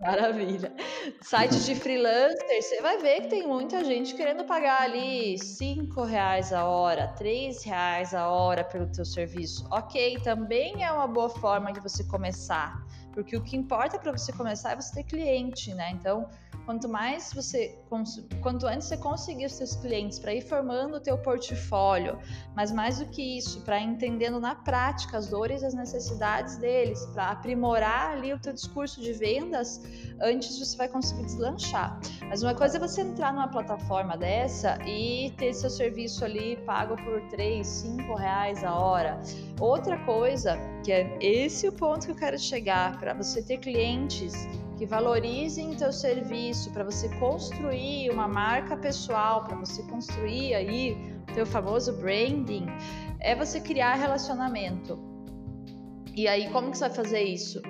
Maravilha. 0.00 0.72
Site 1.20 1.60
de 1.60 1.74
freelancer, 1.74 2.62
você 2.62 2.80
vai 2.80 2.96
ver 2.98 3.20
que 3.22 3.28
tem 3.28 3.46
muita 3.46 3.84
gente 3.84 4.14
querendo 4.14 4.44
pagar 4.44 4.80
ali 4.80 5.38
cinco 5.38 6.04
reais 6.04 6.54
a 6.54 6.64
hora, 6.64 7.08
três 7.08 7.62
reais 7.62 8.14
a 8.14 8.28
hora 8.28 8.64
pelo 8.64 8.86
teu 8.90 9.04
serviço. 9.04 9.68
Ok, 9.70 10.18
também 10.24 10.82
é 10.82 10.90
uma 10.90 11.06
boa 11.06 11.28
forma 11.28 11.70
de 11.70 11.80
você 11.80 12.02
começar, 12.04 12.82
porque 13.12 13.36
o 13.36 13.42
que 13.42 13.56
importa 13.56 13.98
para 13.98 14.12
você 14.12 14.32
começar 14.32 14.72
é 14.72 14.76
você 14.76 14.94
ter 14.94 15.04
cliente, 15.04 15.74
né? 15.74 15.90
Então, 15.90 16.28
Quanto 16.70 16.88
mais 16.88 17.32
você, 17.32 17.78
quanto 18.40 18.66
antes 18.66 18.86
você 18.86 18.96
conseguir 18.96 19.46
os 19.46 19.54
seus 19.54 19.74
clientes 19.74 20.20
para 20.20 20.34
ir 20.34 20.42
formando 20.42 20.98
o 20.98 21.00
teu 21.00 21.18
portfólio, 21.18 22.18
mas 22.54 22.70
mais 22.70 22.98
do 23.00 23.06
que 23.06 23.38
isso, 23.38 23.62
para 23.62 23.80
entendendo 23.80 24.38
na 24.38 24.54
prática 24.54 25.18
as 25.18 25.28
dores 25.28 25.62
e 25.62 25.66
as 25.66 25.74
necessidades 25.74 26.58
deles, 26.58 27.04
para 27.06 27.30
aprimorar 27.30 28.12
ali 28.12 28.32
o 28.32 28.38
teu 28.38 28.52
discurso 28.52 29.00
de 29.00 29.12
vendas, 29.12 29.80
antes 30.22 30.58
você 30.58 30.76
vai 30.76 30.88
conseguir 30.88 31.24
deslanchar. 31.24 31.98
Mas 32.28 32.42
uma 32.42 32.54
coisa 32.54 32.76
é 32.76 32.80
você 32.80 33.00
entrar 33.00 33.32
numa 33.32 33.48
plataforma 33.48 34.16
dessa 34.16 34.78
e 34.86 35.32
ter 35.38 35.52
seu 35.54 35.70
serviço 35.70 36.24
ali 36.24 36.56
pago 36.58 36.94
por 37.02 37.20
3, 37.30 37.66
5 37.66 38.14
reais 38.14 38.62
a 38.62 38.78
hora. 38.78 39.20
Outra 39.58 39.98
coisa, 40.04 40.56
que 40.82 40.92
é 40.92 41.16
esse 41.20 41.68
o 41.68 41.72
ponto 41.72 42.06
que 42.06 42.12
eu 42.12 42.16
quero 42.16 42.38
chegar, 42.38 42.98
para 42.98 43.12
você 43.14 43.42
ter 43.42 43.58
clientes 43.58 44.32
que 44.78 44.86
valorizem 44.86 45.74
teu 45.74 45.92
serviço, 45.92 46.70
para 46.70 46.84
você 46.84 47.08
construir 47.18 48.10
uma 48.10 48.26
marca 48.26 48.76
pessoal, 48.76 49.44
para 49.44 49.56
você 49.56 49.82
construir 49.82 50.54
aí 50.54 50.96
teu 51.34 51.44
famoso 51.44 51.92
branding, 51.98 52.66
é 53.20 53.34
você 53.34 53.60
criar 53.60 53.94
relacionamento. 53.94 54.98
E 56.16 56.26
aí 56.26 56.50
como 56.50 56.70
que 56.70 56.78
você 56.78 56.88
vai 56.88 56.94
fazer 56.94 57.22
isso? 57.22 57.60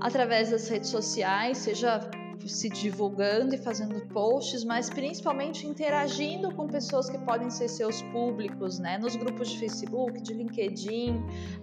Através 0.00 0.50
das 0.50 0.68
redes 0.68 0.90
sociais, 0.90 1.58
seja 1.58 2.10
se 2.48 2.68
divulgando 2.68 3.54
e 3.54 3.58
fazendo 3.58 4.00
posts, 4.06 4.64
mas 4.64 4.88
principalmente 4.88 5.66
interagindo 5.66 6.54
com 6.54 6.66
pessoas 6.66 7.08
que 7.08 7.18
podem 7.18 7.50
ser 7.50 7.68
seus 7.68 8.02
públicos, 8.02 8.78
né? 8.78 8.98
Nos 8.98 9.16
grupos 9.16 9.50
de 9.50 9.58
Facebook, 9.58 10.20
de 10.20 10.34
LinkedIn, 10.34 11.22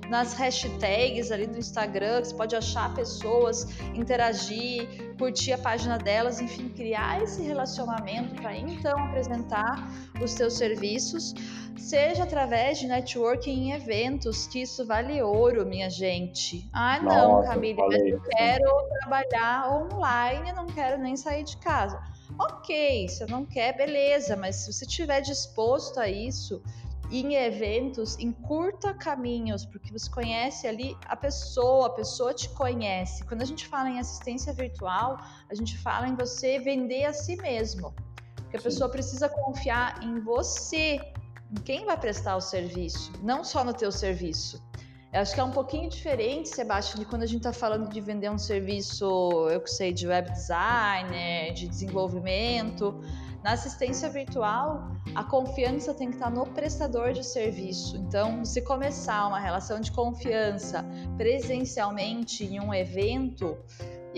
nas 0.09 0.33
hashtags 0.33 1.31
ali 1.31 1.47
do 1.47 1.57
Instagram, 1.57 2.21
que 2.21 2.29
você 2.29 2.35
pode 2.35 2.55
achar 2.55 2.93
pessoas, 2.93 3.67
interagir, 3.93 5.15
curtir 5.17 5.53
a 5.53 5.57
página 5.57 5.97
delas, 5.97 6.39
enfim, 6.39 6.69
criar 6.69 7.21
esse 7.23 7.41
relacionamento 7.41 8.35
para 8.35 8.55
então 8.55 8.97
apresentar 9.05 9.91
os 10.21 10.31
seus 10.31 10.53
serviços 10.53 11.33
seja 11.87 12.23
através 12.23 12.79
de 12.79 12.87
networking 12.87 13.51
em 13.51 13.71
eventos, 13.71 14.45
que 14.47 14.61
isso 14.61 14.85
vale 14.85 15.21
ouro, 15.21 15.65
minha 15.65 15.89
gente. 15.89 16.69
Ah, 16.73 16.99
não, 16.99 17.33
Nossa, 17.33 17.49
Camille, 17.49 17.77
mas 17.77 18.05
eu 18.05 18.21
quero 18.21 18.87
trabalhar 18.99 19.71
online, 19.71 20.51
não 20.51 20.66
quero 20.67 21.01
nem 21.01 21.15
sair 21.15 21.43
de 21.43 21.57
casa. 21.57 22.01
Ok, 22.39 23.07
você 23.07 23.25
não 23.25 23.45
quer, 23.45 23.75
beleza, 23.75 24.35
mas 24.35 24.57
se 24.57 24.73
você 24.73 24.85
estiver 24.85 25.21
disposto 25.21 25.99
a 25.99 26.07
isso, 26.07 26.61
em 27.09 27.35
eventos, 27.35 28.17
encurta 28.19 28.93
caminhos, 28.93 29.65
porque 29.65 29.91
você 29.91 30.09
conhece 30.09 30.67
ali 30.67 30.95
a 31.05 31.15
pessoa, 31.15 31.87
a 31.87 31.89
pessoa 31.91 32.33
te 32.33 32.49
conhece. 32.49 33.23
Quando 33.25 33.41
a 33.41 33.45
gente 33.45 33.65
fala 33.67 33.89
em 33.89 33.99
assistência 33.99 34.53
virtual, 34.53 35.17
a 35.49 35.55
gente 35.55 35.77
fala 35.77 36.07
em 36.07 36.15
você 36.15 36.59
vender 36.59 37.05
a 37.05 37.13
si 37.13 37.37
mesmo. 37.37 37.93
Porque 38.35 38.57
a 38.57 38.59
Sim. 38.59 38.65
pessoa 38.65 38.89
precisa 38.89 39.29
confiar 39.29 40.03
em 40.03 40.19
você 40.19 40.99
em 41.49 41.61
quem 41.63 41.85
vai 41.85 41.97
prestar 41.97 42.35
o 42.35 42.41
serviço, 42.41 43.11
não 43.23 43.43
só 43.43 43.63
no 43.63 43.73
teu 43.73 43.91
serviço. 43.91 44.61
Eu 45.13 45.21
acho 45.21 45.33
que 45.33 45.39
é 45.39 45.43
um 45.43 45.51
pouquinho 45.51 45.89
diferente, 45.89 46.49
Sebastião, 46.49 46.99
de 46.99 47.05
quando 47.09 47.23
a 47.23 47.25
gente 47.25 47.37
está 47.37 47.53
falando 47.53 47.89
de 47.89 48.01
vender 48.01 48.29
um 48.29 48.37
serviço, 48.37 49.47
eu 49.49 49.61
que 49.61 49.69
sei, 49.69 49.93
de 49.93 50.05
web 50.05 50.29
designer, 50.31 51.53
de 51.53 51.67
desenvolvimento. 51.67 52.99
Na 53.41 53.53
assistência 53.53 54.09
virtual, 54.09 54.91
a 55.15 55.23
confiança 55.23 55.93
tem 55.93 56.09
que 56.09 56.15
estar 56.15 56.29
no 56.29 56.45
prestador 56.47 57.13
de 57.13 57.25
serviço. 57.25 57.95
Então, 57.95 58.43
se 58.43 58.61
começar 58.61 59.25
uma 59.27 59.39
relação 59.39 59.79
de 59.79 59.93
confiança 59.93 60.85
presencialmente 61.15 62.43
em 62.43 62.59
um 62.59 62.73
evento, 62.73 63.57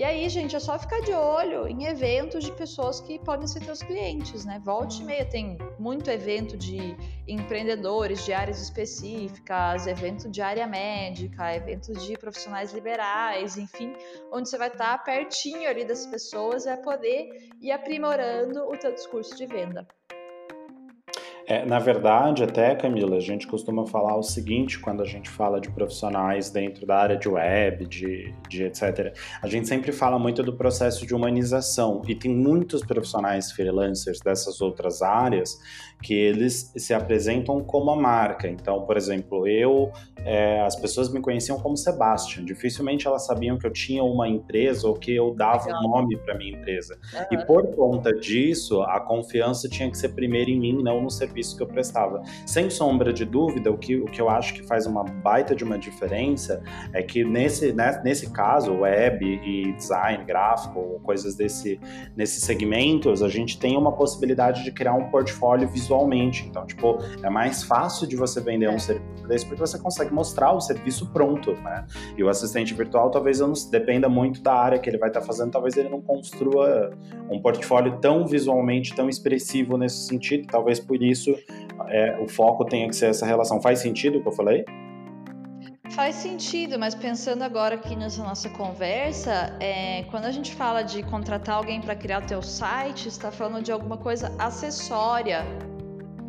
e 0.00 0.02
aí, 0.02 0.30
gente, 0.30 0.56
é 0.56 0.58
só 0.58 0.78
ficar 0.78 1.02
de 1.02 1.12
olho 1.12 1.68
em 1.68 1.84
eventos 1.84 2.42
de 2.42 2.52
pessoas 2.52 3.02
que 3.02 3.18
podem 3.18 3.46
ser 3.46 3.60
teus 3.60 3.82
clientes, 3.82 4.46
né? 4.46 4.58
Volte 4.64 5.02
e 5.02 5.04
meia, 5.04 5.26
tem 5.26 5.58
muito 5.78 6.08
evento 6.08 6.56
de 6.56 6.96
empreendedores 7.28 8.24
de 8.24 8.32
áreas 8.32 8.62
específicas, 8.62 9.86
evento 9.86 10.30
de 10.30 10.40
área 10.40 10.66
médica, 10.66 11.54
eventos 11.54 12.02
de 12.02 12.16
profissionais 12.16 12.72
liberais, 12.72 13.58
enfim, 13.58 13.92
onde 14.32 14.48
você 14.48 14.56
vai 14.56 14.68
estar 14.68 15.04
pertinho 15.04 15.68
ali 15.68 15.84
das 15.84 16.06
pessoas 16.06 16.64
e 16.64 16.70
vai 16.70 16.78
poder 16.78 17.50
ir 17.60 17.70
aprimorando 17.70 18.70
o 18.70 18.78
teu 18.78 18.94
discurso 18.94 19.36
de 19.36 19.44
venda. 19.44 19.86
É, 21.50 21.66
na 21.66 21.80
verdade, 21.80 22.44
até, 22.44 22.76
Camila, 22.76 23.16
a 23.16 23.20
gente 23.20 23.44
costuma 23.44 23.84
falar 23.84 24.16
o 24.16 24.22
seguinte 24.22 24.78
quando 24.78 25.02
a 25.02 25.04
gente 25.04 25.28
fala 25.28 25.60
de 25.60 25.68
profissionais 25.68 26.48
dentro 26.48 26.86
da 26.86 26.96
área 26.96 27.16
de 27.16 27.28
web, 27.28 27.86
de, 27.86 28.32
de 28.48 28.62
etc. 28.62 29.12
A 29.42 29.48
gente 29.48 29.66
sempre 29.66 29.90
fala 29.90 30.16
muito 30.16 30.44
do 30.44 30.52
processo 30.52 31.04
de 31.04 31.12
humanização 31.12 32.02
e 32.06 32.14
tem 32.14 32.32
muitos 32.32 32.82
profissionais 32.82 33.50
freelancers 33.50 34.20
dessas 34.20 34.60
outras 34.60 35.02
áreas 35.02 35.58
que 36.02 36.14
eles 36.14 36.72
se 36.76 36.94
apresentam 36.94 37.62
como 37.62 37.90
a 37.90 37.96
marca. 37.96 38.48
Então, 38.48 38.82
por 38.82 38.96
exemplo, 38.96 39.46
eu, 39.46 39.90
é, 40.24 40.60
as 40.62 40.76
pessoas 40.76 41.12
me 41.12 41.20
conheciam 41.20 41.58
como 41.60 41.76
Sebastian. 41.76 42.44
Dificilmente 42.44 43.06
elas 43.06 43.26
sabiam 43.26 43.58
que 43.58 43.66
eu 43.66 43.72
tinha 43.72 44.02
uma 44.02 44.28
empresa 44.28 44.88
ou 44.88 44.94
que 44.94 45.14
eu 45.14 45.34
dava 45.34 45.68
um 45.68 45.82
nome 45.82 46.16
para 46.18 46.34
minha 46.36 46.56
empresa. 46.56 46.98
Uhum. 47.14 47.38
E 47.38 47.46
por 47.46 47.66
conta 47.74 48.12
disso, 48.12 48.82
a 48.82 49.00
confiança 49.00 49.68
tinha 49.68 49.90
que 49.90 49.96
ser 49.96 50.10
primeiro 50.10 50.50
em 50.50 50.58
mim, 50.58 50.82
não 50.82 51.02
no 51.02 51.10
serviço 51.10 51.56
que 51.56 51.62
eu 51.62 51.66
prestava. 51.66 52.22
Sem 52.46 52.70
sombra 52.70 53.12
de 53.12 53.24
dúvida, 53.24 53.70
o 53.70 53.78
que, 53.78 53.96
o 53.96 54.06
que 54.06 54.20
eu 54.20 54.28
acho 54.28 54.54
que 54.54 54.62
faz 54.62 54.86
uma 54.86 55.04
baita 55.04 55.54
de 55.54 55.64
uma 55.64 55.78
diferença 55.78 56.62
é 56.92 57.02
que 57.02 57.24
nesse, 57.24 57.72
né, 57.72 58.00
nesse 58.04 58.30
caso, 58.30 58.72
web 58.72 59.24
e 59.24 59.72
design 59.72 60.24
gráfico, 60.24 61.00
coisas 61.02 61.34
desse, 61.34 61.80
nesses 62.16 62.42
segmentos, 62.42 63.22
a 63.22 63.28
gente 63.28 63.58
tem 63.58 63.76
uma 63.76 63.92
possibilidade 63.92 64.64
de 64.64 64.72
criar 64.72 64.94
um 64.94 65.10
portfólio 65.10 65.68
visualmente. 65.90 66.46
Então, 66.48 66.66
tipo, 66.66 66.98
é 67.22 67.30
mais 67.30 67.62
fácil 67.62 68.06
de 68.06 68.16
você 68.16 68.40
vender 68.40 68.68
um 68.68 68.74
é. 68.74 68.78
serviço 68.78 69.10
desse 69.28 69.46
porque 69.46 69.60
você 69.60 69.78
consegue 69.78 70.12
mostrar 70.12 70.52
o 70.52 70.60
serviço 70.60 71.06
pronto, 71.12 71.52
né? 71.52 71.86
E 72.16 72.24
o 72.24 72.28
assistente 72.28 72.74
virtual 72.74 73.10
talvez 73.10 73.38
não 73.38 73.52
dependa 73.70 74.08
muito 74.08 74.42
da 74.42 74.52
área 74.52 74.78
que 74.78 74.90
ele 74.90 74.98
vai 74.98 75.08
estar 75.08 75.20
tá 75.20 75.26
fazendo, 75.26 75.52
talvez 75.52 75.76
ele 75.76 75.88
não 75.88 76.00
construa 76.00 76.90
um 77.30 77.40
portfólio 77.40 77.98
tão 78.00 78.26
visualmente, 78.26 78.92
tão 78.92 79.08
expressivo 79.08 79.76
nesse 79.76 80.06
sentido, 80.06 80.48
talvez 80.48 80.80
por 80.80 81.00
isso 81.00 81.20
isso 81.20 81.38
é, 81.88 82.18
o 82.20 82.28
foco 82.28 82.64
tenha 82.64 82.88
que 82.88 82.96
ser 82.96 83.06
essa 83.06 83.26
relação. 83.26 83.60
Faz 83.60 83.80
sentido 83.80 84.18
o 84.18 84.22
que 84.22 84.28
eu 84.28 84.32
falei? 84.32 84.64
Faz 85.90 86.16
sentido, 86.16 86.78
mas 86.78 86.94
pensando 86.94 87.42
agora 87.42 87.74
aqui 87.74 87.96
nessa 87.96 88.22
nossa 88.22 88.48
conversa, 88.50 89.56
é, 89.60 90.04
quando 90.04 90.24
a 90.24 90.30
gente 90.30 90.54
fala 90.54 90.82
de 90.82 91.02
contratar 91.02 91.56
alguém 91.56 91.80
para 91.80 91.96
criar 91.96 92.22
o 92.22 92.26
teu 92.26 92.42
site, 92.42 93.08
está 93.08 93.32
falando 93.32 93.62
de 93.62 93.72
alguma 93.72 93.96
coisa 93.96 94.32
acessória 94.38 95.44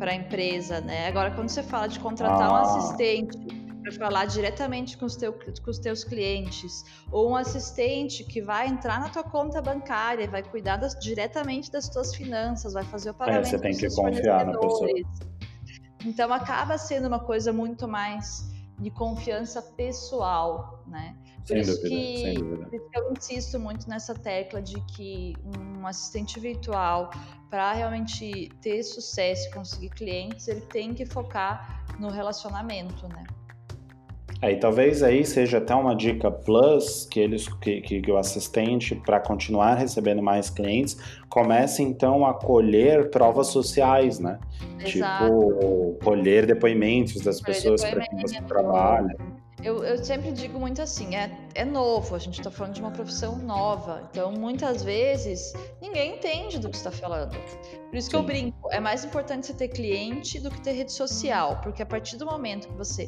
para 0.02 0.10
a 0.10 0.14
empresa, 0.16 0.80
né? 0.80 1.06
Agora, 1.06 1.30
quando 1.30 1.48
você 1.48 1.62
fala 1.62 1.86
de 1.86 2.00
contratar 2.00 2.50
ah. 2.50 2.54
um 2.54 2.56
assistente 2.56 3.38
para 3.80 3.92
falar 3.92 4.24
diretamente 4.24 4.98
com 4.98 5.06
os, 5.06 5.14
teu, 5.14 5.32
com 5.32 5.70
os 5.70 5.78
teus 5.78 6.02
clientes, 6.02 6.84
ou 7.12 7.30
um 7.30 7.36
assistente 7.36 8.24
que 8.24 8.42
vai 8.42 8.66
entrar 8.66 8.98
na 8.98 9.10
tua 9.10 9.22
conta 9.22 9.62
bancária, 9.62 10.28
vai 10.28 10.42
cuidar 10.42 10.76
das, 10.78 10.98
diretamente 10.98 11.70
das 11.70 11.88
tuas 11.88 12.16
finanças, 12.16 12.72
vai 12.72 12.82
fazer 12.82 13.10
o 13.10 13.14
pagamento. 13.14 13.46
É, 13.46 13.50
você 13.50 13.58
tem 13.60 13.76
que 13.76 13.88
confiar 13.94 14.44
na 14.44 14.58
pessoa. 14.58 14.90
Então 16.04 16.32
acaba 16.32 16.76
sendo 16.78 17.06
uma 17.06 17.20
coisa 17.20 17.52
muito 17.52 17.86
mais 17.86 18.50
de 18.80 18.90
confiança 18.90 19.62
pessoal, 19.62 20.82
né? 20.88 21.16
Por 21.42 21.48
sem 21.48 21.60
isso 21.60 21.82
dúvida, 21.82 21.88
que, 21.88 22.34
dúvida. 22.34 22.68
eu 22.94 23.12
insisto 23.12 23.58
muito 23.58 23.88
nessa 23.88 24.14
tecla 24.14 24.62
de 24.62 24.80
que 24.82 25.34
um 25.44 25.86
assistente 25.86 26.38
virtual, 26.38 27.10
para 27.50 27.72
realmente 27.72 28.48
ter 28.60 28.82
sucesso 28.82 29.48
e 29.48 29.52
conseguir 29.52 29.90
clientes, 29.90 30.46
ele 30.48 30.60
tem 30.60 30.94
que 30.94 31.04
focar 31.04 31.84
no 31.98 32.08
relacionamento, 32.08 33.08
né? 33.08 33.24
Aí 34.40 34.56
talvez 34.56 35.04
aí 35.04 35.24
seja 35.24 35.58
até 35.58 35.72
uma 35.72 35.94
dica 35.94 36.28
plus 36.28 37.06
que 37.06 37.20
eles 37.20 37.46
que, 37.46 37.80
que, 37.80 38.00
que 38.00 38.10
o 38.10 38.16
assistente 38.16 38.96
para 38.96 39.20
continuar 39.20 39.74
recebendo 39.74 40.20
mais 40.20 40.50
clientes 40.50 40.96
comece 41.28 41.80
então 41.80 42.26
a 42.26 42.34
colher 42.34 43.08
provas 43.08 43.48
sociais, 43.48 44.18
né? 44.18 44.40
Exato. 44.80 45.24
Tipo 45.28 45.98
colher 46.02 46.44
depoimentes 46.44 47.22
das 47.22 47.40
colher 47.40 47.54
pessoas 47.54 47.84
para 47.84 48.00
quem 48.00 48.20
você 48.20 48.42
trabalha. 48.42 49.16
Eu, 49.62 49.84
eu 49.84 50.04
sempre 50.04 50.32
digo 50.32 50.58
muito 50.58 50.82
assim, 50.82 51.14
é 51.14 51.30
é 51.54 51.64
novo, 51.64 52.14
a 52.14 52.18
gente 52.18 52.38
está 52.38 52.50
falando 52.50 52.74
de 52.74 52.80
uma 52.80 52.90
profissão 52.90 53.36
nova. 53.36 54.08
Então, 54.10 54.32
muitas 54.32 54.82
vezes, 54.82 55.52
ninguém 55.80 56.16
entende 56.16 56.58
do 56.58 56.68
que 56.70 56.76
está 56.76 56.90
falando. 56.90 57.36
Por 57.88 57.96
isso 57.96 58.08
que 58.08 58.16
Sim. 58.16 58.22
eu 58.22 58.26
brinco, 58.26 58.72
é 58.72 58.80
mais 58.80 59.04
importante 59.04 59.46
você 59.46 59.54
ter 59.54 59.68
cliente 59.68 60.40
do 60.40 60.50
que 60.50 60.60
ter 60.60 60.72
rede 60.72 60.92
social, 60.92 61.60
porque 61.62 61.82
a 61.82 61.86
partir 61.86 62.16
do 62.16 62.26
momento 62.26 62.68
que 62.68 62.74
você 62.74 63.06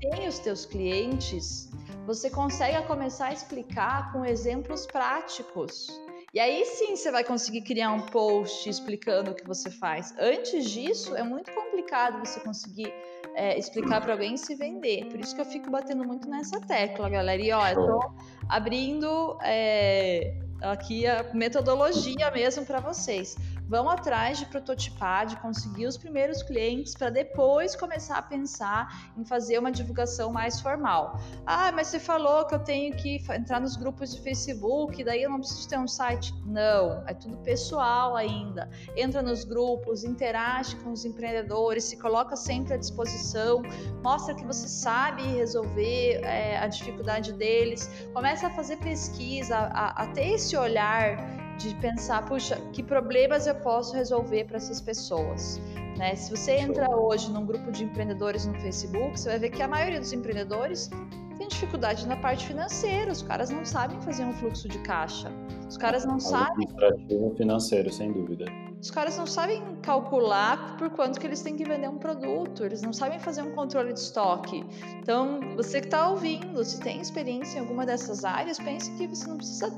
tem 0.00 0.28
os 0.28 0.38
teus 0.38 0.66
clientes, 0.66 1.70
você 2.06 2.30
consegue 2.30 2.80
começar 2.86 3.26
a 3.26 3.32
explicar 3.32 4.12
com 4.12 4.24
exemplos 4.24 4.86
práticos. 4.86 5.88
E 6.36 6.38
aí 6.38 6.66
sim 6.66 6.94
você 6.94 7.10
vai 7.10 7.24
conseguir 7.24 7.62
criar 7.62 7.90
um 7.92 8.00
post 8.02 8.68
explicando 8.68 9.30
o 9.30 9.34
que 9.34 9.46
você 9.46 9.70
faz. 9.70 10.14
Antes 10.18 10.70
disso, 10.70 11.16
é 11.16 11.22
muito 11.22 11.50
complicado 11.50 12.18
você 12.18 12.38
conseguir 12.40 12.92
é, 13.34 13.58
explicar 13.58 14.02
para 14.02 14.12
alguém 14.12 14.36
se 14.36 14.54
vender. 14.54 15.06
Por 15.06 15.18
isso 15.18 15.34
que 15.34 15.40
eu 15.40 15.46
fico 15.46 15.70
batendo 15.70 16.04
muito 16.04 16.28
nessa 16.28 16.60
tecla, 16.60 17.08
galera. 17.08 17.40
E 17.40 17.50
ó, 17.52 17.66
eu 17.68 17.76
tô 17.76 18.10
abrindo 18.50 19.38
é, 19.42 20.34
aqui 20.60 21.06
a 21.06 21.24
metodologia 21.32 22.30
mesmo 22.30 22.66
para 22.66 22.80
vocês 22.80 23.38
vão 23.68 23.88
atrás 23.90 24.38
de 24.38 24.46
prototipar, 24.46 25.26
de 25.26 25.36
conseguir 25.36 25.86
os 25.86 25.96
primeiros 25.96 26.42
clientes 26.42 26.94
para 26.94 27.10
depois 27.10 27.74
começar 27.74 28.18
a 28.18 28.22
pensar 28.22 29.10
em 29.16 29.24
fazer 29.24 29.58
uma 29.58 29.72
divulgação 29.72 30.32
mais 30.32 30.60
formal. 30.60 31.20
Ah, 31.44 31.72
mas 31.72 31.88
você 31.88 31.98
falou 31.98 32.46
que 32.46 32.54
eu 32.54 32.60
tenho 32.60 32.96
que 32.96 33.22
entrar 33.30 33.60
nos 33.60 33.76
grupos 33.76 34.14
de 34.14 34.20
Facebook, 34.22 35.02
daí 35.02 35.22
eu 35.22 35.30
não 35.30 35.38
preciso 35.38 35.68
ter 35.68 35.78
um 35.78 35.88
site. 35.88 36.32
Não, 36.44 37.02
é 37.06 37.14
tudo 37.14 37.36
pessoal 37.38 38.16
ainda. 38.16 38.70
Entra 38.96 39.20
nos 39.22 39.44
grupos, 39.44 40.04
interage 40.04 40.76
com 40.76 40.92
os 40.92 41.04
empreendedores, 41.04 41.84
se 41.84 41.96
coloca 41.96 42.36
sempre 42.36 42.74
à 42.74 42.76
disposição, 42.76 43.62
mostra 44.02 44.34
que 44.34 44.44
você 44.44 44.68
sabe 44.68 45.22
resolver 45.22 46.20
é, 46.22 46.58
a 46.58 46.66
dificuldade 46.68 47.32
deles, 47.32 47.90
começa 48.12 48.46
a 48.46 48.50
fazer 48.50 48.76
pesquisa, 48.76 49.56
a, 49.56 50.02
a 50.02 50.06
ter 50.08 50.34
esse 50.34 50.56
olhar 50.56 51.45
de 51.58 51.74
pensar, 51.76 52.24
puxa, 52.24 52.56
que 52.72 52.82
problemas 52.82 53.46
eu 53.46 53.54
posso 53.56 53.94
resolver 53.94 54.44
para 54.44 54.56
essas 54.56 54.80
pessoas. 54.80 55.60
Né? 55.96 56.14
Se 56.14 56.30
você 56.30 56.52
entra 56.56 56.94
hoje 56.94 57.30
num 57.32 57.46
grupo 57.46 57.70
de 57.72 57.84
empreendedores 57.84 58.46
no 58.46 58.54
Facebook, 58.60 59.18
você 59.18 59.30
vai 59.30 59.38
ver 59.38 59.50
que 59.50 59.62
a 59.62 59.68
maioria 59.68 59.98
dos 59.98 60.12
empreendedores 60.12 60.90
tem 61.38 61.48
dificuldade 61.48 62.06
na 62.06 62.16
parte 62.16 62.46
financeira. 62.46 63.10
Os 63.10 63.22
caras 63.22 63.50
não 63.50 63.64
sabem 63.64 64.00
fazer 64.00 64.24
um 64.24 64.32
fluxo 64.32 64.68
de 64.68 64.78
caixa. 64.80 65.30
Os 65.68 65.76
caras 65.76 66.04
não 66.04 66.18
sabem. 66.18 66.66
Administrativo 66.66 67.34
financeiro, 67.36 67.92
sem 67.92 68.12
dúvida. 68.12 68.46
Os 68.80 68.90
caras 68.90 69.16
não 69.16 69.26
sabem 69.26 69.62
calcular 69.82 70.76
por 70.76 70.90
quanto 70.90 71.18
que 71.18 71.26
eles 71.26 71.42
têm 71.42 71.56
que 71.56 71.64
vender 71.64 71.88
um 71.88 71.98
produto. 71.98 72.64
Eles 72.64 72.82
não 72.82 72.92
sabem 72.92 73.18
fazer 73.18 73.42
um 73.42 73.52
controle 73.52 73.92
de 73.92 73.98
estoque. 73.98 74.64
Então, 75.00 75.40
você 75.56 75.80
que 75.80 75.86
está 75.86 76.08
ouvindo, 76.10 76.62
se 76.64 76.80
tem 76.80 77.00
experiência 77.00 77.58
em 77.58 77.60
alguma 77.62 77.86
dessas 77.86 78.24
áreas, 78.24 78.58
pense 78.58 78.90
que 78.92 79.06
você 79.06 79.26
não 79.26 79.38
precisa 79.38 79.70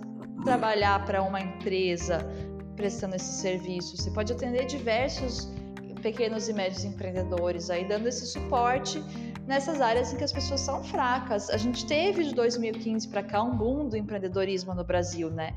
trabalhar 0.48 1.04
para 1.04 1.22
uma 1.22 1.38
empresa 1.38 2.26
prestando 2.74 3.14
esse 3.16 3.42
serviço. 3.42 3.98
Você 3.98 4.10
pode 4.10 4.32
atender 4.32 4.64
diversos 4.64 5.46
pequenos 6.00 6.48
e 6.48 6.54
médios 6.54 6.84
empreendedores 6.84 7.68
aí 7.68 7.86
dando 7.86 8.06
esse 8.06 8.24
suporte 8.26 9.02
nessas 9.46 9.78
áreas 9.78 10.10
em 10.10 10.16
que 10.16 10.24
as 10.24 10.32
pessoas 10.32 10.60
são 10.60 10.82
fracas. 10.82 11.50
A 11.50 11.58
gente 11.58 11.84
teve 11.84 12.24
de 12.24 12.34
2015 12.34 13.08
para 13.08 13.22
cá 13.22 13.42
um 13.42 13.54
boom 13.54 13.88
do 13.90 13.96
empreendedorismo 13.96 14.74
no 14.74 14.84
Brasil, 14.84 15.28
né? 15.28 15.54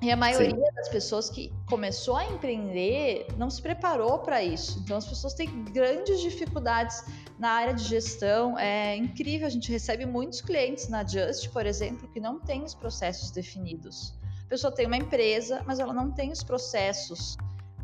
E 0.00 0.12
a 0.12 0.16
maioria 0.16 0.54
Sim. 0.54 0.74
das 0.76 0.88
pessoas 0.88 1.28
que 1.28 1.52
começou 1.66 2.16
a 2.16 2.24
empreender 2.24 3.26
não 3.36 3.50
se 3.50 3.60
preparou 3.60 4.20
para 4.20 4.42
isso. 4.42 4.78
Então 4.84 4.96
as 4.96 5.06
pessoas 5.06 5.34
têm 5.34 5.64
grandes 5.64 6.20
dificuldades 6.20 7.02
na 7.36 7.50
área 7.50 7.74
de 7.74 7.82
gestão. 7.82 8.56
É 8.56 8.96
incrível, 8.96 9.46
a 9.46 9.50
gente 9.50 9.72
recebe 9.72 10.06
muitos 10.06 10.40
clientes 10.40 10.88
na 10.88 11.04
Just, 11.04 11.48
por 11.50 11.66
exemplo, 11.66 12.08
que 12.08 12.20
não 12.20 12.38
têm 12.38 12.62
os 12.62 12.74
processos 12.74 13.32
definidos. 13.32 14.14
A 14.44 14.48
pessoa 14.48 14.72
tem 14.72 14.86
uma 14.86 14.96
empresa, 14.96 15.62
mas 15.66 15.80
ela 15.80 15.92
não 15.92 16.12
tem 16.12 16.30
os 16.30 16.44
processos 16.44 17.36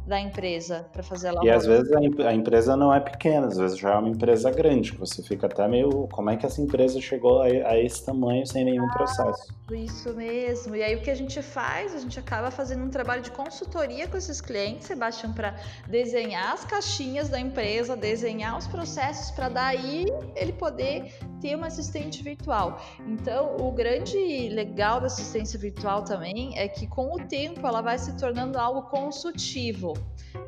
da 0.06 0.20
empresa 0.20 0.86
para 0.92 1.02
fazer 1.02 1.28
ela. 1.28 1.44
E 1.44 1.50
às 1.50 1.64
vezes 1.64 1.90
a, 1.92 2.28
a, 2.28 2.34
empresa 2.34 2.76
não 2.76 2.92
é 2.92 3.00
pequena, 3.00 3.46
às 3.46 3.56
vezes 3.56 3.78
já 3.78 3.94
é 3.94 3.96
uma 3.96 4.08
empresa 4.08 4.50
grande. 4.50 4.92
Você 4.92 5.22
fica 5.22 5.46
até 5.46 5.66
meio. 5.66 6.08
Como 6.08 6.30
é 6.30 6.36
que 6.36 6.44
essa 6.44 6.60
empresa 6.60 7.00
chegou 7.00 7.40
a, 7.40 7.46
a 7.46 7.78
esse 7.78 8.04
tamanho 8.04 8.46
sem 8.46 8.64
nenhum 8.64 8.84
ah, 8.84 8.92
processo? 8.92 9.54
Isso 9.72 10.12
mesmo. 10.14 10.76
E 10.76 10.82
aí 10.82 10.94
o 10.94 11.00
que 11.00 11.10
a 11.10 11.14
gente 11.14 11.40
faz? 11.40 11.94
A 11.94 11.98
gente 11.98 12.18
acaba 12.18 12.50
fazendo 12.50 12.84
um 12.84 12.90
trabalho 12.90 13.22
de 13.22 13.30
consultoria 13.30 14.06
com 14.06 14.16
esses 14.16 14.40
clientes, 14.40 14.86
Sebastião, 14.86 15.32
para 15.32 15.54
desenhar 15.88 16.52
as 16.52 16.64
caixinhas 16.64 17.28
da 17.28 17.40
empresa, 17.40 17.96
desenhar 17.96 18.58
os 18.58 18.66
processos 18.66 19.30
para 19.30 19.48
daí 19.48 20.06
ele 20.36 20.52
poder 20.52 21.12
ter 21.44 21.54
uma 21.54 21.66
assistente 21.66 22.22
virtual. 22.22 22.80
Então, 23.06 23.58
o 23.58 23.70
grande 23.70 24.48
legal 24.48 24.98
da 24.98 25.08
assistência 25.08 25.58
virtual 25.58 26.02
também 26.02 26.58
é 26.58 26.66
que 26.66 26.86
com 26.86 27.14
o 27.14 27.18
tempo 27.28 27.66
ela 27.66 27.82
vai 27.82 27.98
se 27.98 28.16
tornando 28.16 28.58
algo 28.58 28.84
consultivo. 28.84 29.92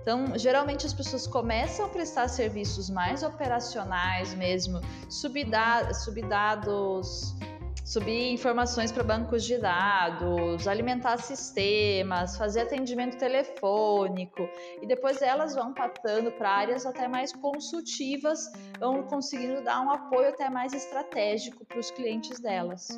Então, 0.01 0.39
geralmente 0.39 0.87
as 0.87 0.95
pessoas 0.95 1.27
começam 1.27 1.85
a 1.85 1.89
prestar 1.91 2.29
serviços 2.29 2.89
mais 2.89 3.23
operacionais 3.23 4.33
mesmo, 4.35 4.81
subir, 5.11 5.45
dados, 5.45 5.99
subir 7.87 8.33
informações 8.33 8.91
para 8.91 9.05
bancos 9.05 9.45
de 9.45 9.59
dados, 9.59 10.67
alimentar 10.67 11.19
sistemas, 11.19 12.37
fazer 12.37 12.63
atendimento 12.63 13.17
telefônico 13.17 14.49
e 14.83 14.87
depois 14.87 15.23
elas 15.23 15.55
vão 15.55 15.73
passando 15.73 16.33
para 16.33 16.51
áreas 16.51 16.85
até 16.85 17.07
mais 17.07 17.33
consultivas, 17.33 18.51
vão 18.81 19.05
conseguindo 19.05 19.63
dar 19.63 19.81
um 19.83 19.91
apoio 19.91 20.31
até 20.31 20.51
mais 20.51 20.75
estratégico 20.75 21.65
para 21.65 21.79
os 21.79 21.93
clientes 21.93 22.41
delas. 22.41 22.89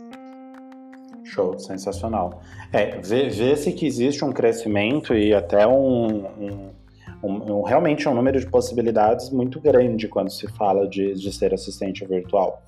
Show, 1.22 1.58
sensacional. 1.58 2.40
É, 2.72 2.98
vê-se 2.98 3.72
que 3.72 3.86
existe 3.86 4.24
um 4.24 4.32
crescimento 4.32 5.14
e 5.14 5.34
até 5.34 5.66
um, 5.66 6.24
um, 6.24 6.70
um, 7.22 7.58
um, 7.58 7.62
realmente 7.62 8.08
um 8.08 8.14
número 8.14 8.40
de 8.40 8.46
possibilidades 8.46 9.28
muito 9.28 9.60
grande 9.60 10.08
quando 10.08 10.30
se 10.30 10.48
fala 10.48 10.88
de, 10.88 11.12
de 11.12 11.30
ser 11.30 11.52
assistente 11.52 12.06
virtual. 12.06 12.62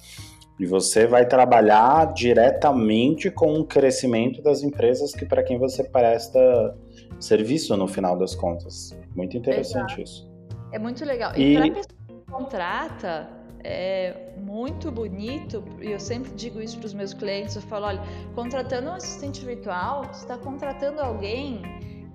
E 0.60 0.66
você 0.66 1.06
vai 1.06 1.26
trabalhar 1.26 2.12
diretamente 2.12 3.30
com 3.30 3.58
o 3.58 3.64
crescimento 3.64 4.42
das 4.42 4.62
empresas 4.62 5.12
que 5.12 5.24
para 5.24 5.42
quem 5.42 5.58
você 5.58 5.82
presta 5.82 6.76
serviço 7.18 7.74
no 7.78 7.88
final 7.88 8.14
das 8.14 8.34
contas. 8.34 8.94
Muito 9.16 9.38
interessante 9.38 9.94
Exato. 9.94 10.02
isso. 10.02 10.30
É 10.70 10.78
muito 10.78 11.02
legal. 11.02 11.32
E, 11.34 11.54
e 11.54 11.56
para 11.56 11.64
a 11.64 11.70
pessoa 11.70 11.98
que 12.06 12.30
contrata, 12.30 13.30
é 13.64 14.34
muito 14.36 14.90
bonito, 14.90 15.64
e 15.80 15.92
eu 15.92 15.98
sempre 15.98 16.30
digo 16.32 16.60
isso 16.60 16.78
para 16.78 16.86
os 16.86 16.94
meus 16.94 17.14
clientes, 17.14 17.56
eu 17.56 17.62
falo, 17.62 17.86
olha, 17.86 18.02
contratando 18.34 18.90
um 18.90 18.92
assistente 18.92 19.42
virtual, 19.42 20.04
você 20.04 20.24
está 20.24 20.36
contratando 20.36 21.00
alguém 21.00 21.62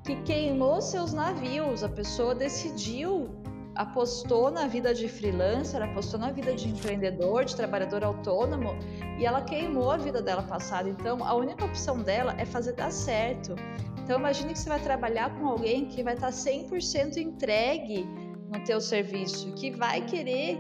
que 0.04 0.16
queimou 0.18 0.82
seus 0.82 1.14
navios, 1.14 1.84
a 1.84 1.90
pessoa 1.90 2.36
decidiu, 2.36 3.28
apostou 3.76 4.50
na 4.50 4.68
vida 4.68 4.94
de 4.94 5.08
freelancer, 5.08 5.82
apostou 5.82 6.20
na 6.20 6.32
vida 6.32 6.54
de 6.54 6.70
empreendedor, 6.70 7.46
de 7.46 7.56
trabalhador 7.56 8.04
autônomo, 8.04 8.76
e 9.20 9.26
ela 9.26 9.42
queimou 9.42 9.92
a 9.92 9.98
vida 9.98 10.22
dela 10.22 10.44
passada. 10.44 10.90
Então, 10.90 11.24
a 11.24 11.34
única 11.36 11.66
opção 11.66 12.02
dela 12.02 12.34
é 12.38 12.46
fazer 12.46 12.74
dar 12.74 12.92
certo. 12.92 13.56
Então, 14.04 14.20
imagine 14.20 14.54
que 14.54 14.60
você 14.60 14.70
vai 14.70 14.80
trabalhar 14.80 15.38
com 15.38 15.48
alguém 15.48 15.86
que 15.86 16.02
vai 16.04 16.14
estar 16.14 16.30
100% 16.32 17.18
entregue 17.18 18.08
no 18.52 18.64
teu 18.64 18.80
serviço, 18.80 19.52
que 19.54 19.72
vai 19.72 20.06
querer 20.06 20.58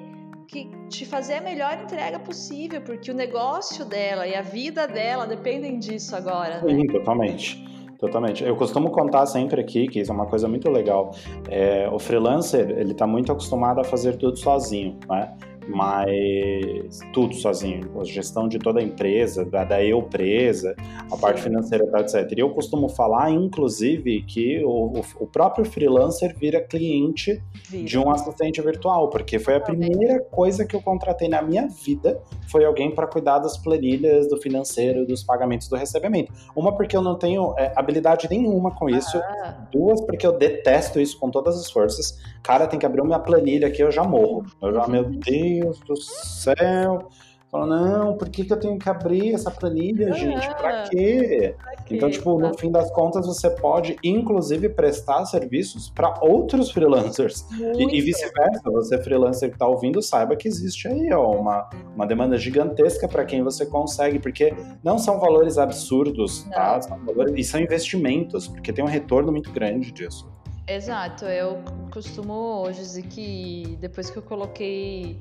que 0.47 0.69
te 0.89 1.05
fazer 1.05 1.35
a 1.35 1.41
melhor 1.41 1.79
entrega 1.81 2.19
possível, 2.19 2.81
porque 2.81 3.09
o 3.09 3.13
negócio 3.13 3.83
dela 3.85 4.27
e 4.27 4.35
a 4.35 4.41
vida 4.41 4.87
dela 4.87 5.25
dependem 5.25 5.79
disso 5.79 6.15
agora. 6.15 6.61
Né? 6.61 6.75
Sim, 6.75 6.87
totalmente. 6.87 7.74
Totalmente. 7.99 8.43
Eu 8.43 8.55
costumo 8.55 8.89
contar 8.91 9.25
sempre 9.25 9.61
aqui 9.61 9.87
que 9.87 9.99
isso 10.01 10.11
é 10.11 10.15
uma 10.15 10.25
coisa 10.25 10.47
muito 10.47 10.69
legal. 10.69 11.11
É, 11.49 11.89
o 11.91 11.97
freelancer 11.97 12.69
ele 12.71 12.91
está 12.91 13.07
muito 13.07 13.31
acostumado 13.31 13.79
a 13.79 13.83
fazer 13.83 14.17
tudo 14.17 14.37
sozinho, 14.37 14.99
né? 15.09 15.33
Mas 15.67 16.99
tudo 17.13 17.33
sozinho, 17.35 17.89
a 17.99 18.03
gestão 18.03 18.47
de 18.47 18.59
toda 18.59 18.79
a 18.79 18.83
empresa, 18.83 19.45
da, 19.45 19.63
da 19.63 19.83
eu 19.83 20.01
presa, 20.03 20.75
a 21.11 21.17
parte 21.17 21.41
financeira, 21.41 21.85
tá, 21.87 22.01
etc. 22.01 22.31
E 22.37 22.39
eu 22.39 22.49
costumo 22.51 22.89
falar, 22.89 23.31
inclusive, 23.31 24.21
que 24.23 24.63
o, 24.63 25.01
o 25.19 25.27
próprio 25.27 25.65
freelancer 25.65 26.35
vira 26.37 26.61
cliente 26.61 27.41
vira. 27.69 27.83
de 27.83 27.97
um 27.97 28.09
assistente 28.09 28.61
virtual, 28.61 29.09
porque 29.09 29.39
foi 29.39 29.55
a 29.55 29.59
primeira 29.59 30.19
coisa 30.19 30.65
que 30.65 30.75
eu 30.75 30.81
contratei 30.81 31.27
na 31.27 31.41
minha 31.41 31.67
vida, 31.67 32.21
foi 32.47 32.65
alguém 32.65 32.91
para 32.91 33.07
cuidar 33.07 33.39
das 33.39 33.57
planilhas 33.57 34.29
do 34.29 34.37
financeiro, 34.37 35.05
dos 35.05 35.23
pagamentos 35.23 35.67
do 35.67 35.75
recebimento. 35.75 36.31
Uma 36.55 36.75
porque 36.75 36.95
eu 36.95 37.01
não 37.01 37.17
tenho 37.17 37.53
é, 37.57 37.73
habilidade 37.75 38.27
nenhuma 38.29 38.71
com 38.71 38.89
isso, 38.89 39.17
ah. 39.17 39.67
duas 39.71 40.01
porque 40.01 40.25
eu 40.25 40.37
detesto 40.37 40.99
isso 40.99 41.19
com 41.19 41.29
todas 41.29 41.59
as 41.59 41.71
forças. 41.71 42.17
Cara, 42.43 42.67
tem 42.67 42.79
que 42.79 42.85
abrir 42.85 43.01
uma 43.01 43.19
planilha 43.19 43.67
aqui, 43.67 43.81
eu 43.81 43.91
já 43.91 44.03
morro. 44.03 44.45
Eu 44.61 44.73
já, 44.73 44.87
meu 44.87 45.03
Deus, 45.03 45.54
Deus 45.61 45.79
do 45.79 45.95
céu. 45.95 47.09
Fala, 47.51 47.67
não, 47.67 48.17
por 48.17 48.27
que, 48.27 48.43
que 48.43 48.51
eu 48.51 48.59
tenho 48.59 48.77
que 48.77 48.89
abrir 48.89 49.33
essa 49.33 49.49
planilha, 49.49 50.11
gente? 50.11 50.45
Pra 50.55 50.83
quê? 50.89 51.55
Pra 51.57 51.75
quê? 51.83 51.95
Então, 51.95 52.09
tipo, 52.09 52.37
no 52.37 52.57
fim 52.57 52.69
das 52.69 52.91
contas, 52.91 53.25
você 53.25 53.49
pode, 53.49 53.95
inclusive, 54.03 54.67
prestar 54.67 55.23
serviços 55.25 55.89
para 55.89 56.15
outros 56.21 56.71
freelancers. 56.71 57.45
Muito. 57.51 57.93
E, 57.93 57.97
e 57.97 58.01
vice-versa. 58.01 58.69
Você, 58.71 58.97
freelancer 58.97 59.51
que 59.51 59.57
tá 59.57 59.67
ouvindo, 59.67 60.01
saiba 60.01 60.35
que 60.35 60.49
existe 60.49 60.89
aí 60.89 61.13
ó, 61.13 61.31
uma, 61.31 61.69
uma 61.95 62.05
demanda 62.05 62.37
gigantesca 62.37 63.07
para 63.07 63.23
quem 63.23 63.41
você 63.41 63.65
consegue, 63.65 64.19
porque 64.19 64.53
não 64.83 64.97
são 64.97 65.17
valores 65.17 65.57
absurdos, 65.57 66.43
tá? 66.45 66.73
tá? 66.73 66.81
São 66.81 67.05
valores, 67.05 67.33
e 67.37 67.43
são 67.43 67.61
investimentos, 67.61 68.49
porque 68.49 68.73
tem 68.73 68.83
um 68.83 68.87
retorno 68.89 69.31
muito 69.31 69.49
grande 69.51 69.91
disso. 69.93 70.29
Exato, 70.67 71.25
eu 71.25 71.59
costumo 71.93 72.33
hoje 72.33 72.79
dizer 72.79 73.03
que 73.03 73.77
depois 73.79 74.09
que 74.09 74.17
eu 74.17 74.23
coloquei. 74.23 75.19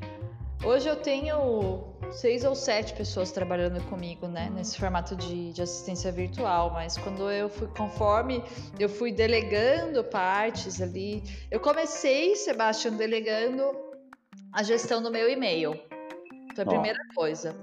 Hoje 0.63 0.89
eu 0.89 0.97
tenho 0.97 1.95
seis 2.13 2.45
ou 2.45 2.55
sete 2.55 2.95
pessoas 2.95 3.33
trabalhando 3.33 3.83
comigo, 3.89 4.27
né, 4.29 4.51
nesse 4.55 4.79
formato 4.79 5.17
de, 5.17 5.53
de 5.53 5.63
assistência 5.63 6.13
virtual, 6.13 6.71
mas 6.71 6.97
quando 6.97 7.31
eu 7.31 7.49
fui, 7.49 7.69
conforme 7.69 8.43
eu 8.79 8.89
fui 8.89 9.13
delegando 9.13 10.03
partes 10.05 10.81
ali, 10.81 11.23
eu 11.51 11.61
comecei, 11.61 12.37
Sebastião, 12.37 12.97
delegando 12.97 13.77
a 14.53 14.63
gestão 14.63 15.03
do 15.03 15.11
meu 15.11 15.29
e-mail. 15.29 15.79
Foi 16.55 16.63
a 16.63 16.67
primeira 16.67 16.99
oh. 17.11 17.15
coisa. 17.15 17.57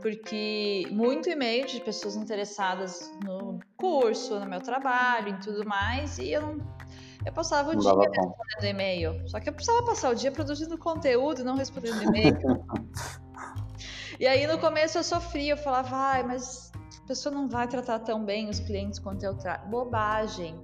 Porque 0.00 0.86
muito 0.90 1.28
e-mail 1.28 1.66
de 1.66 1.80
pessoas 1.80 2.16
interessadas 2.16 3.12
no 3.22 3.60
curso, 3.76 4.40
no 4.40 4.46
meu 4.46 4.60
trabalho, 4.60 5.30
e 5.30 5.40
tudo 5.40 5.66
mais, 5.66 6.18
e 6.18 6.32
eu 6.32 6.40
não 6.40 6.78
eu 7.24 7.32
passava 7.32 7.70
o 7.70 7.74
não 7.74 7.80
dia 7.80 7.92
respondendo 7.92 8.64
e-mail. 8.64 9.28
Só 9.28 9.40
que 9.40 9.48
eu 9.48 9.52
precisava 9.52 9.84
passar 9.84 10.10
o 10.10 10.14
dia 10.14 10.30
produzindo 10.30 10.78
conteúdo 10.78 11.40
e 11.40 11.44
não 11.44 11.56
respondendo 11.56 12.02
e-mail. 12.02 12.36
e 14.18 14.26
aí 14.26 14.46
no 14.46 14.58
começo 14.58 14.98
eu 14.98 15.04
sofria, 15.04 15.52
eu 15.52 15.56
falava, 15.56 15.96
ai, 15.96 16.22
mas 16.22 16.72
a 17.02 17.06
pessoa 17.06 17.34
não 17.34 17.48
vai 17.48 17.66
tratar 17.66 17.98
tão 18.00 18.24
bem 18.24 18.48
os 18.48 18.60
clientes 18.60 18.98
quanto 18.98 19.22
eu 19.24 19.36
trato. 19.36 19.68
Bobagem. 19.68 20.58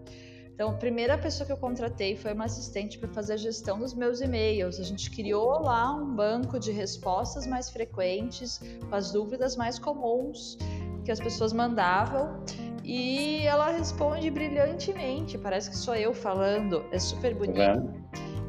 Então, 0.55 0.71
a 0.71 0.75
primeira 0.75 1.19
pessoa 1.19 1.45
que 1.45 1.53
eu 1.53 1.57
contratei 1.57 2.15
foi 2.15 2.33
uma 2.33 2.45
assistente 2.45 2.97
para 2.97 3.09
fazer 3.09 3.33
a 3.33 3.37
gestão 3.37 3.77
dos 3.77 3.93
meus 3.93 4.21
e-mails. 4.21 4.79
A 4.79 4.85
gente 4.85 5.11
criou 5.11 5.61
lá 5.61 5.93
um 5.93 6.15
banco 6.15 6.61
de 6.61 6.71
respostas 6.71 7.45
mais 7.45 7.71
frequentes, 7.71 8.61
com 8.89 8.95
as 8.95 9.11
dúvidas 9.11 9.57
mais 9.57 9.81
comuns 9.81 10.57
que 11.05 11.11
as 11.11 11.19
pessoas 11.19 11.53
mandavam. 11.53 12.41
E 12.85 13.47
ela 13.47 13.71
responde 13.71 14.31
brilhantemente. 14.31 15.39
Parece 15.39 15.71
que 15.71 15.77
sou 15.77 15.95
eu 15.95 16.13
falando. 16.13 16.85
É 16.93 16.99
super 16.99 17.33
tá 17.33 17.39
bonito. 17.39 18.05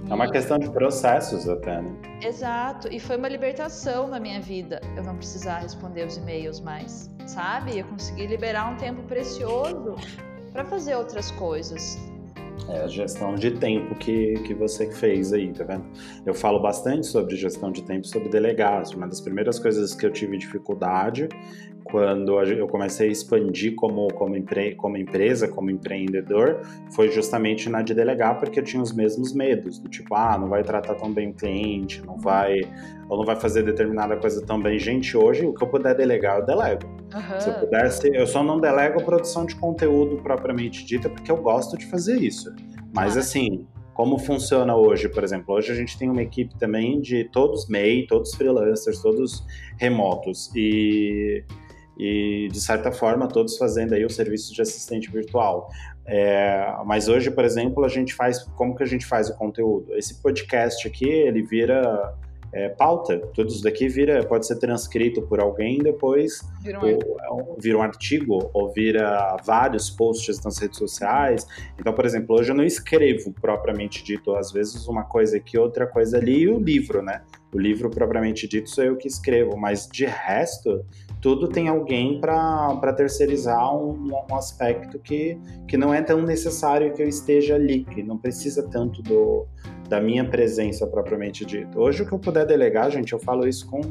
É 0.07 0.13
uma 0.13 0.29
questão 0.29 0.59
de 0.59 0.69
processos 0.69 1.49
até, 1.49 1.81
né? 1.81 1.91
Exato. 2.21 2.87
E 2.91 2.99
foi 2.99 3.17
uma 3.17 3.27
libertação 3.27 4.07
na 4.07 4.19
minha 4.19 4.39
vida 4.39 4.79
eu 4.95 5.03
não 5.03 5.15
precisar 5.15 5.59
responder 5.59 6.05
os 6.05 6.17
e-mails 6.17 6.59
mais, 6.59 7.09
sabe? 7.25 7.79
Eu 7.79 7.85
consegui 7.85 8.27
liberar 8.27 8.71
um 8.71 8.77
tempo 8.77 9.01
precioso 9.03 9.95
para 10.51 10.63
fazer 10.65 10.95
outras 10.95 11.31
coisas. 11.31 11.97
É 12.69 12.83
a 12.83 12.87
gestão 12.87 13.35
de 13.35 13.51
tempo 13.51 13.93
que, 13.95 14.33
que 14.45 14.53
você 14.53 14.89
fez 14.91 15.33
aí, 15.33 15.51
tá 15.51 15.63
vendo? 15.63 15.85
Eu 16.25 16.33
falo 16.33 16.59
bastante 16.59 17.05
sobre 17.05 17.35
gestão 17.35 17.71
de 17.71 17.83
tempo, 17.83 18.07
sobre 18.07 18.29
delegar. 18.29 18.83
Uma 18.95 19.07
das 19.07 19.21
primeiras 19.21 19.59
coisas 19.59 19.93
que 19.93 20.05
eu 20.05 20.11
tive 20.11 20.37
dificuldade 20.37 21.29
quando 21.85 22.41
eu 22.41 22.67
comecei 22.67 23.09
a 23.09 23.11
expandir 23.11 23.75
como, 23.75 24.11
como, 24.13 24.35
empre, 24.35 24.73
como 24.75 24.97
empresa, 24.97 25.47
como 25.47 25.69
empreendedor, 25.69 26.61
foi 26.91 27.09
justamente 27.09 27.69
na 27.69 27.83
de 27.83 27.93
delegar, 27.93 28.39
porque 28.39 28.59
eu 28.59 28.63
tinha 28.63 28.81
os 28.81 28.91
mesmos 28.91 29.33
medos, 29.33 29.77
do 29.77 29.87
tipo, 29.87 30.15
ah, 30.15 30.35
não 30.37 30.49
vai 30.49 30.63
tratar 30.63 30.95
tão 30.95 31.13
bem 31.13 31.29
o 31.29 31.33
cliente, 31.33 32.03
não 32.03 32.17
vai, 32.17 32.61
ou 33.07 33.17
não 33.17 33.23
vai 33.23 33.35
fazer 33.35 33.61
determinada 33.61 34.17
coisa 34.17 34.43
tão 34.43 34.59
bem. 34.59 34.79
Gente, 34.79 35.15
hoje, 35.15 35.45
o 35.45 35.53
que 35.53 35.63
eu 35.63 35.67
puder 35.67 35.95
delegar, 35.95 36.39
eu 36.39 36.45
delego. 36.45 36.87
Uhum. 37.13 37.39
Se 37.39 37.49
eu 37.49 37.53
pudesse, 37.55 38.07
eu 38.13 38.27
só 38.27 38.43
não 38.43 38.59
delego 38.59 38.99
a 38.99 39.03
produção 39.03 39.45
de 39.45 39.55
conteúdo 39.55 40.17
propriamente 40.17 40.85
dita, 40.85 41.09
porque 41.09 41.31
eu 41.31 41.37
gosto 41.37 41.77
de 41.77 41.85
fazer 41.85 42.17
isso. 42.21 42.53
Mas, 42.93 43.15
assim, 43.17 43.65
como 43.93 44.17
funciona 44.17 44.75
hoje, 44.75 45.07
por 45.07 45.23
exemplo? 45.23 45.55
Hoje 45.55 45.71
a 45.71 45.75
gente 45.75 45.97
tem 45.97 46.09
uma 46.09 46.21
equipe 46.21 46.57
também 46.57 46.99
de 46.99 47.25
todos 47.25 47.67
MEI, 47.67 48.07
todos 48.07 48.33
freelancers, 48.35 49.01
todos 49.01 49.45
remotos. 49.77 50.51
E 50.55 51.43
e 51.97 52.47
de 52.51 52.59
certa 52.59 52.91
forma 52.91 53.27
todos 53.27 53.57
fazendo 53.57 53.93
aí 53.93 54.05
o 54.05 54.09
serviço 54.09 54.53
de 54.53 54.61
assistente 54.61 55.09
virtual. 55.09 55.69
É, 56.05 56.67
mas 56.85 57.07
hoje, 57.07 57.31
por 57.31 57.43
exemplo, 57.43 57.83
a 57.83 57.87
gente 57.87 58.13
faz 58.13 58.43
como 58.55 58.75
que 58.75 58.83
a 58.83 58.85
gente 58.85 59.05
faz 59.05 59.29
o 59.29 59.35
conteúdo? 59.35 59.95
Esse 59.95 60.21
podcast 60.21 60.87
aqui 60.87 61.09
ele 61.09 61.41
vira 61.41 62.13
é, 62.55 62.69
pauta, 62.69 63.19
tudo 63.33 63.49
isso 63.49 63.61
daqui 63.61 63.89
vira 63.89 64.25
pode 64.25 64.47
ser 64.47 64.55
transcrito 64.55 65.21
por 65.23 65.41
alguém 65.41 65.79
depois 65.79 66.39
vira 66.61 66.79
um, 66.79 66.99
ou, 67.29 67.57
vira 67.59 67.77
um 67.77 67.81
artigo 67.81 68.49
ou 68.53 68.71
vira 68.71 69.35
vários 69.43 69.89
posts 69.89 70.41
nas 70.41 70.57
redes 70.57 70.77
sociais. 70.77 71.45
Então, 71.77 71.91
por 71.91 72.05
exemplo, 72.05 72.33
hoje 72.33 72.51
eu 72.51 72.55
não 72.55 72.63
escrevo 72.63 73.33
propriamente 73.33 74.01
dito, 74.05 74.33
às 74.37 74.53
vezes 74.53 74.87
uma 74.87 75.03
coisa 75.03 75.35
aqui, 75.35 75.57
outra 75.57 75.85
coisa 75.85 76.17
ali 76.17 76.43
e 76.43 76.47
o 76.47 76.57
livro, 76.57 77.01
né? 77.01 77.23
O 77.53 77.59
livro 77.59 77.89
propriamente 77.89 78.47
dito 78.47 78.69
sou 78.69 78.85
eu 78.85 78.95
que 78.95 79.07
escrevo, 79.09 79.57
mas 79.57 79.85
de 79.91 80.05
resto 80.05 80.85
tudo 81.25 81.47
tem 81.47 81.67
alguém 81.67 82.21
para 82.21 82.93
terceirizar 82.93 83.75
um, 83.75 84.11
um, 84.29 84.35
aspecto 84.35 84.99
que, 84.99 85.35
que 85.67 85.75
não 85.75 85.91
é 85.91 85.99
tão 85.99 86.21
necessário 86.21 86.93
que 86.93 87.01
eu 87.01 87.09
esteja 87.09 87.55
ali, 87.55 87.83
que 87.83 88.03
não 88.03 88.15
precisa 88.15 88.61
tanto 88.69 89.01
do, 89.01 89.47
da 89.89 89.99
minha 89.99 90.23
presença 90.23 90.85
propriamente 90.85 91.43
dito. 91.43 91.79
Hoje, 91.79 92.03
o 92.03 92.05
que 92.05 92.11
eu 92.11 92.19
puder 92.19 92.45
delegar, 92.45 92.91
gente, 92.91 93.11
eu 93.11 93.17
falo 93.17 93.47
isso 93.47 93.67
com, 93.67 93.81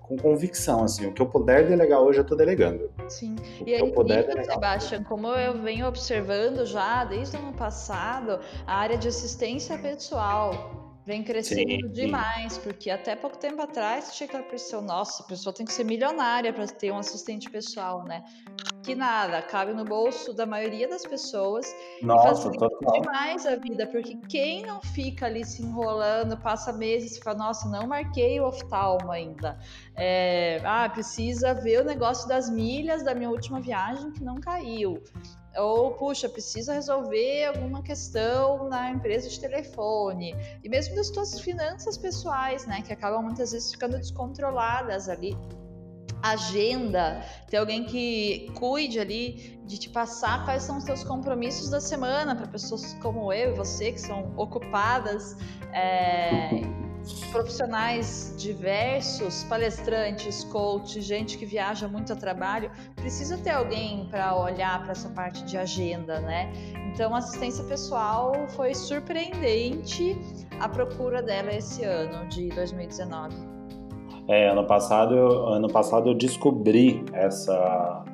com 0.00 0.16
convicção, 0.16 0.82
assim, 0.82 1.06
o 1.06 1.12
que 1.12 1.22
eu 1.22 1.26
puder 1.26 1.68
delegar 1.68 2.00
hoje, 2.00 2.18
eu 2.18 2.22
estou 2.22 2.36
delegando. 2.36 2.90
Sim, 3.08 3.36
o 3.60 3.68
e 3.68 3.74
aí, 3.74 3.80
eu 3.80 3.92
puder 3.92 4.26
delegar. 4.26 4.54
Sebastião, 4.54 5.04
como 5.04 5.28
eu 5.28 5.62
venho 5.62 5.86
observando 5.86 6.66
já 6.66 7.04
desde 7.04 7.36
o 7.36 7.38
ano 7.38 7.52
passado, 7.52 8.40
a 8.66 8.74
área 8.74 8.98
de 8.98 9.06
assistência 9.06 9.78
pessoal 9.78 10.91
Vem 11.04 11.24
crescendo 11.24 11.88
sim, 11.88 11.92
demais, 11.92 12.52
sim. 12.52 12.60
porque 12.60 12.88
até 12.88 13.16
pouco 13.16 13.36
tempo 13.36 13.60
atrás 13.60 14.14
tinha 14.14 14.28
aquela 14.28 14.44
pressão, 14.44 14.80
nossa, 14.80 15.24
a 15.24 15.26
pessoa 15.26 15.52
tem 15.52 15.66
que 15.66 15.72
ser 15.72 15.82
milionária 15.82 16.52
para 16.52 16.64
ter 16.68 16.92
um 16.92 16.98
assistente 16.98 17.50
pessoal, 17.50 18.04
né? 18.04 18.22
Que 18.84 18.94
nada, 18.94 19.42
cabe 19.42 19.72
no 19.72 19.84
bolso 19.84 20.32
da 20.32 20.46
maioria 20.46 20.86
das 20.86 21.02
pessoas 21.04 21.66
nossa, 22.02 22.28
e 22.28 22.28
facilita 22.28 22.68
demais 22.92 23.46
a 23.46 23.56
vida, 23.56 23.84
porque 23.88 24.16
quem 24.28 24.64
não 24.64 24.80
fica 24.80 25.26
ali 25.26 25.44
se 25.44 25.62
enrolando, 25.62 26.36
passa 26.36 26.72
meses 26.72 27.16
e 27.16 27.20
fala, 27.20 27.38
nossa, 27.38 27.68
não 27.68 27.88
marquei 27.88 28.38
o 28.40 28.46
oftalmo 28.46 29.10
ainda. 29.10 29.58
É, 29.96 30.60
ah, 30.64 30.88
precisa 30.88 31.52
ver 31.52 31.80
o 31.80 31.84
negócio 31.84 32.28
das 32.28 32.48
milhas 32.48 33.02
da 33.02 33.12
minha 33.12 33.28
última 33.30 33.60
viagem 33.60 34.12
que 34.12 34.22
não 34.22 34.36
caiu 34.36 35.02
ou 35.56 35.92
puxa, 35.92 36.28
precisa 36.28 36.72
resolver 36.72 37.46
alguma 37.46 37.82
questão 37.82 38.68
na 38.68 38.90
empresa 38.90 39.28
de 39.28 39.38
telefone, 39.38 40.34
e 40.62 40.68
mesmo 40.68 40.94
das 40.94 41.08
suas 41.08 41.40
finanças 41.40 41.98
pessoais, 41.98 42.66
né, 42.66 42.82
que 42.82 42.92
acabam 42.92 43.22
muitas 43.22 43.52
vezes 43.52 43.70
ficando 43.72 43.98
descontroladas 43.98 45.08
ali. 45.08 45.36
Agenda, 46.22 47.24
ter 47.50 47.56
alguém 47.56 47.84
que 47.84 48.48
cuide 48.54 49.00
ali 49.00 49.60
de 49.64 49.76
te 49.76 49.88
passar 49.88 50.44
quais 50.44 50.62
são 50.62 50.78
os 50.78 50.84
seus 50.84 51.02
compromissos 51.02 51.68
da 51.68 51.80
semana 51.80 52.36
para 52.36 52.46
pessoas 52.46 52.94
como 53.02 53.32
eu 53.32 53.52
e 53.52 53.56
você 53.56 53.90
que 53.90 54.00
são 54.00 54.32
ocupadas. 54.36 55.36
É 55.72 56.60
profissionais 57.30 58.34
diversos, 58.38 59.44
palestrantes, 59.44 60.44
coaches, 60.44 61.04
gente 61.04 61.36
que 61.38 61.44
viaja 61.44 61.88
muito 61.88 62.12
a 62.12 62.16
trabalho, 62.16 62.70
precisa 62.96 63.36
ter 63.38 63.50
alguém 63.50 64.06
para 64.10 64.36
olhar 64.36 64.82
para 64.82 64.92
essa 64.92 65.08
parte 65.10 65.44
de 65.44 65.56
agenda, 65.56 66.20
né? 66.20 66.52
Então, 66.92 67.14
assistência 67.14 67.64
pessoal 67.64 68.46
foi 68.48 68.74
surpreendente 68.74 70.16
a 70.60 70.68
procura 70.68 71.22
dela 71.22 71.52
esse 71.52 71.82
ano 71.84 72.28
de 72.28 72.48
2019. 72.50 73.34
É, 74.28 74.48
ano 74.48 74.66
passado, 74.66 75.14
ano 75.14 75.68
passado 75.68 76.10
eu 76.10 76.14
descobri 76.14 77.04
essa 77.12 78.04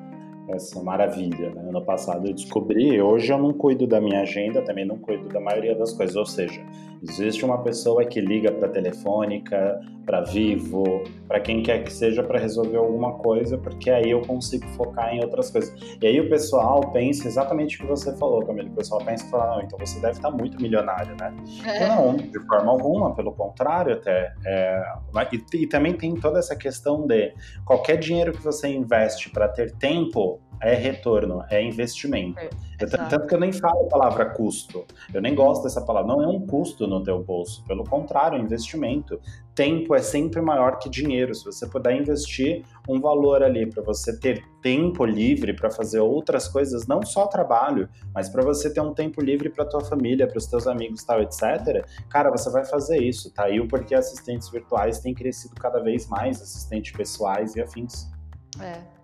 essa 0.49 0.82
maravilha. 0.82 1.51
Né? 1.51 1.68
Ano 1.68 1.82
passado 1.82 2.26
eu 2.26 2.32
descobri, 2.32 3.01
hoje 3.01 3.32
eu 3.32 3.39
não 3.39 3.53
cuido 3.53 3.86
da 3.86 4.01
minha 4.01 4.22
agenda, 4.22 4.62
também 4.62 4.84
não 4.84 4.97
cuido 4.97 5.28
da 5.28 5.41
maioria 5.41 5.74
das 5.74 5.93
coisas. 5.93 6.16
Ou 6.16 6.26
seja, 6.26 6.64
existe 7.03 7.44
uma 7.44 7.62
pessoa 7.62 8.05
que 8.05 8.20
liga 8.20 8.51
para 8.53 8.68
Telefônica, 8.68 9.80
para 10.05 10.22
Vivo, 10.22 11.05
para 11.26 11.38
quem 11.38 11.62
quer 11.62 11.84
que 11.84 11.92
seja 11.92 12.22
para 12.22 12.38
resolver 12.38 12.78
alguma 12.78 13.12
coisa, 13.18 13.59
porque 13.59 13.90
aí 13.90 14.11
eu 14.11 14.22
consigo 14.22 14.66
focar 14.68 15.14
em 15.14 15.22
outras 15.22 15.51
coisas. 15.51 15.74
E 16.01 16.07
aí 16.07 16.18
o 16.18 16.30
pessoal 16.30 16.80
pensa 16.92 17.28
exatamente 17.28 17.76
o 17.76 17.80
que 17.80 17.86
você 17.86 18.16
falou, 18.16 18.44
Camila. 18.44 18.70
O 18.70 18.72
pessoal 18.72 19.05
pensa 19.05 19.26
e 19.26 19.30
fala, 19.30 19.57
não, 19.57 19.62
então 19.62 19.78
você 19.78 20.01
deve 20.01 20.14
estar 20.14 20.30
muito 20.30 20.61
milionário, 20.62 21.14
né? 21.20 21.34
É. 21.66 21.88
Não, 21.88 22.16
de 22.16 22.40
forma 22.46 22.72
alguma, 22.72 23.14
pelo 23.14 23.32
contrário 23.32 23.94
até. 23.94 24.32
É, 24.46 24.82
e, 25.30 25.62
e 25.62 25.66
também 25.66 25.92
tem 25.92 26.14
toda 26.14 26.38
essa 26.38 26.57
questão 26.57 27.07
de 27.07 27.34
qualquer 27.66 27.99
dinheiro 27.99 28.32
que 28.32 28.42
você 28.42 28.68
investe 28.68 29.28
para 29.28 29.46
ter 29.46 29.72
tempo 29.76 30.40
é 30.61 30.74
retorno, 30.74 31.44
é 31.50 31.62
investimento. 31.62 32.38
É, 32.80 32.86
tanto 32.86 33.26
que 33.26 33.34
eu 33.34 33.40
nem 33.40 33.52
falo 33.52 33.86
a 33.86 33.88
palavra 33.88 34.26
custo. 34.26 34.84
Eu 35.12 35.20
nem 35.20 35.34
gosto 35.34 35.64
dessa 35.64 35.80
palavra. 35.80 36.09
Não 36.09 36.22
é 36.22 36.26
um 36.28 36.46
custo, 36.46 36.86
no 36.86 37.02
teu 37.02 37.22
bolso. 37.22 37.64
Pelo 37.64 37.84
contrário, 37.84 38.38
investimento. 38.38 39.20
Tempo 39.54 39.94
é 39.94 39.98
sempre 40.00 40.40
maior 40.40 40.78
que 40.78 40.88
dinheiro. 40.88 41.34
Se 41.34 41.44
você 41.44 41.66
puder 41.66 42.00
investir 42.00 42.64
um 42.88 43.00
valor 43.00 43.42
ali 43.42 43.66
para 43.66 43.82
você 43.82 44.16
ter 44.18 44.44
tempo 44.62 45.04
livre 45.04 45.52
para 45.52 45.70
fazer 45.70 46.00
outras 46.00 46.46
coisas, 46.46 46.86
não 46.86 47.02
só 47.02 47.26
trabalho, 47.26 47.88
mas 48.14 48.28
para 48.28 48.42
você 48.42 48.72
ter 48.72 48.80
um 48.80 48.94
tempo 48.94 49.20
livre 49.20 49.50
para 49.50 49.64
tua 49.64 49.80
família, 49.80 50.28
para 50.28 50.38
os 50.38 50.46
teus 50.46 50.66
amigos, 50.66 51.02
tal, 51.02 51.20
etc. 51.20 51.84
Cara, 52.09 52.30
você 52.30 52.50
vai 52.50 52.64
fazer 52.64 53.02
isso, 53.02 53.32
tá? 53.32 53.48
E 53.48 53.61
o 53.61 53.66
porquê 53.66 53.94
assistentes 53.94 54.48
virtuais 54.48 55.00
têm 55.00 55.14
crescido 55.14 55.54
cada 55.56 55.80
vez 55.80 56.06
mais, 56.06 56.40
assistentes 56.40 56.92
pessoais 56.92 57.56
e 57.56 57.61
afins. 57.61 58.09
É, 58.61 58.97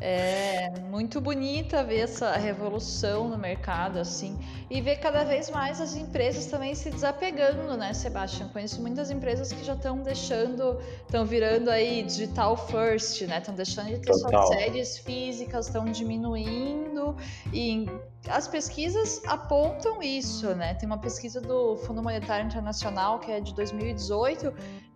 é 0.00 0.70
muito 0.90 1.20
bonita 1.20 1.84
ver 1.84 2.00
essa 2.00 2.32
revolução 2.32 3.28
no 3.28 3.38
mercado, 3.38 3.98
assim, 3.98 4.38
e 4.68 4.80
ver 4.80 4.96
cada 4.96 5.24
vez 5.24 5.50
mais 5.50 5.80
as 5.80 5.94
empresas 5.94 6.46
também 6.46 6.74
se 6.74 6.90
desapegando, 6.90 7.76
né, 7.76 7.92
Sebastião? 7.92 8.48
Conheço 8.48 8.80
muitas 8.80 9.10
empresas 9.10 9.52
que 9.52 9.64
já 9.64 9.74
estão 9.74 10.02
deixando, 10.02 10.78
estão 11.02 11.24
virando 11.24 11.70
aí 11.70 12.02
digital 12.02 12.56
first, 12.56 13.22
né? 13.22 13.38
Estão 13.38 13.54
deixando 13.54 13.88
de 13.88 13.98
ter 13.98 14.12
suas 14.14 14.48
sedes 14.48 14.98
físicas, 14.98 15.66
estão 15.66 15.84
diminuindo 15.84 17.16
e 17.52 17.86
as 18.28 18.48
pesquisas 18.48 19.22
apontam 19.26 20.02
isso, 20.02 20.54
né? 20.54 20.74
Tem 20.74 20.86
uma 20.86 20.98
pesquisa 20.98 21.40
do 21.40 21.76
Fundo 21.76 22.02
Monetário 22.02 22.46
Internacional 22.46 23.18
que 23.18 23.30
é 23.30 23.40
de 23.40 23.54
2018 23.54 24.52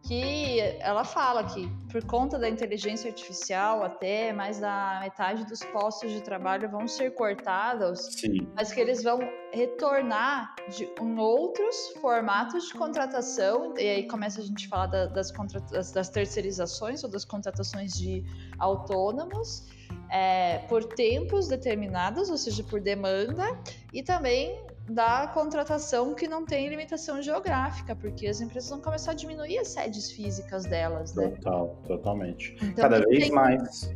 que 0.07 0.61
ela 0.80 1.04
fala 1.04 1.42
que 1.44 1.68
por 1.90 2.04
conta 2.04 2.38
da 2.38 2.48
inteligência 2.48 3.09
artificial 3.09 3.82
até 3.82 4.32
mais 4.32 4.61
da 4.61 5.00
metade 5.02 5.44
dos 5.46 5.61
postos 5.64 6.12
de 6.12 6.20
trabalho 6.20 6.70
vão 6.70 6.86
ser 6.86 7.12
cortados, 7.14 8.00
Sim. 8.12 8.46
mas 8.54 8.72
que 8.72 8.80
eles 8.80 9.02
vão 9.02 9.18
retornar 9.52 10.54
de, 10.68 10.84
em 11.00 11.18
outros 11.18 11.88
formatos 12.00 12.68
de 12.68 12.74
contratação 12.74 13.74
e 13.76 13.88
aí 13.88 14.07
começa 14.07 14.40
a 14.40 14.44
gente 14.44 14.68
falar 14.68 14.86
da, 14.86 15.07
das, 15.07 15.32
das, 15.70 15.90
das 15.90 16.09
terceirizações 16.09 17.02
ou 17.02 17.11
das 17.11 17.24
contratações 17.24 17.92
de 17.92 18.24
autônomos 18.59 19.66
é, 20.11 20.59
por 20.68 20.84
tempos 20.84 21.48
determinados, 21.48 22.30
ou 22.30 22.36
seja, 22.36 22.62
por 22.62 22.80
demanda, 22.80 23.44
e 23.92 24.02
também 24.02 24.64
da 24.89 25.26
contratação 25.26 26.14
que 26.14 26.28
não 26.28 26.45
tem 26.45 26.68
limitação 26.68 27.20
geográfica, 27.20 27.95
porque 27.97 28.26
as 28.26 28.41
empresas 28.41 28.70
vão 28.70 28.80
começar 28.80 29.12
a 29.12 29.14
diminuir 29.14 29.59
as 29.59 29.68
sedes 29.68 30.11
físicas 30.11 30.64
delas, 30.64 31.14
né? 31.14 31.28
Total, 31.28 31.82
totalmente. 31.87 32.57
Então, 32.62 32.74
cada 32.74 33.01
vez 33.01 33.24
tem... 33.24 33.32
mais. 33.32 33.95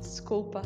Desculpa. 0.00 0.62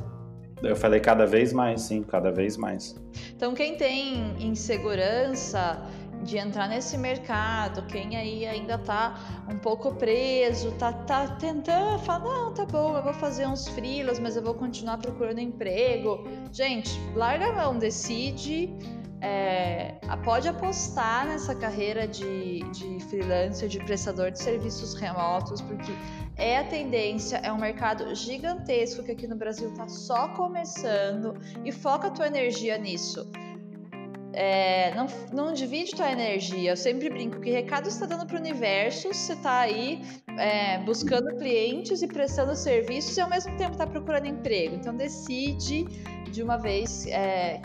Eu 0.62 0.76
falei 0.76 1.00
cada 1.00 1.26
vez 1.26 1.52
mais, 1.52 1.82
sim, 1.82 2.02
cada 2.02 2.30
vez 2.30 2.56
mais. 2.56 2.94
Então, 3.34 3.52
quem 3.54 3.76
tem 3.76 4.36
insegurança 4.40 5.84
de 6.22 6.38
entrar 6.38 6.68
nesse 6.68 6.96
mercado, 6.96 7.86
quem 7.86 8.16
aí 8.16 8.46
ainda 8.46 8.78
tá 8.78 9.44
um 9.48 9.58
pouco 9.58 9.94
preso, 9.94 10.72
tá, 10.72 10.92
tá 10.92 11.26
tentando, 11.36 11.98
fala, 12.00 12.24
não, 12.24 12.54
tá 12.54 12.64
bom, 12.64 12.96
eu 12.96 13.02
vou 13.02 13.14
fazer 13.14 13.46
uns 13.46 13.68
frilas, 13.68 14.18
mas 14.18 14.36
eu 14.36 14.42
vou 14.42 14.54
continuar 14.54 14.98
procurando 14.98 15.40
emprego. 15.40 16.24
Gente, 16.52 16.98
larga 17.14 17.46
a 17.46 17.52
mão, 17.52 17.78
decide, 17.78 18.70
é, 19.20 19.94
pode 20.24 20.48
apostar 20.48 21.26
nessa 21.26 21.54
carreira 21.54 22.06
de, 22.06 22.60
de 22.70 23.00
freelancer, 23.04 23.68
de 23.68 23.78
prestador 23.78 24.30
de 24.30 24.38
serviços 24.40 24.94
remotos, 24.94 25.60
porque 25.60 25.92
é 26.36 26.58
a 26.58 26.64
tendência, 26.64 27.36
é 27.36 27.52
um 27.52 27.58
mercado 27.58 28.14
gigantesco 28.14 29.02
que 29.02 29.12
aqui 29.12 29.26
no 29.26 29.36
Brasil 29.36 29.70
está 29.70 29.88
só 29.88 30.28
começando 30.28 31.34
e 31.64 31.70
foca 31.70 32.08
a 32.08 32.10
tua 32.10 32.26
energia 32.26 32.78
nisso. 32.78 33.30
É, 34.32 34.94
não, 34.94 35.06
não 35.32 35.52
divide 35.52 35.92
tua 35.92 36.10
energia. 36.10 36.72
Eu 36.72 36.76
sempre 36.76 37.10
brinco 37.10 37.40
que 37.40 37.50
recado 37.50 37.88
está 37.88 38.06
dando 38.06 38.26
para 38.26 38.36
o 38.36 38.40
universo. 38.40 39.08
Você 39.08 39.32
está 39.34 39.60
aí 39.60 40.02
é, 40.38 40.78
buscando 40.78 41.36
clientes 41.36 42.02
e 42.02 42.06
prestando 42.06 42.54
serviços 42.54 43.16
e 43.16 43.20
ao 43.20 43.28
mesmo 43.28 43.56
tempo 43.56 43.72
está 43.72 43.86
procurando 43.86 44.26
emprego. 44.26 44.74
Então 44.74 44.94
decide 44.96 45.84
de 46.30 46.42
uma 46.42 46.56
vez 46.56 47.06
é, 47.08 47.60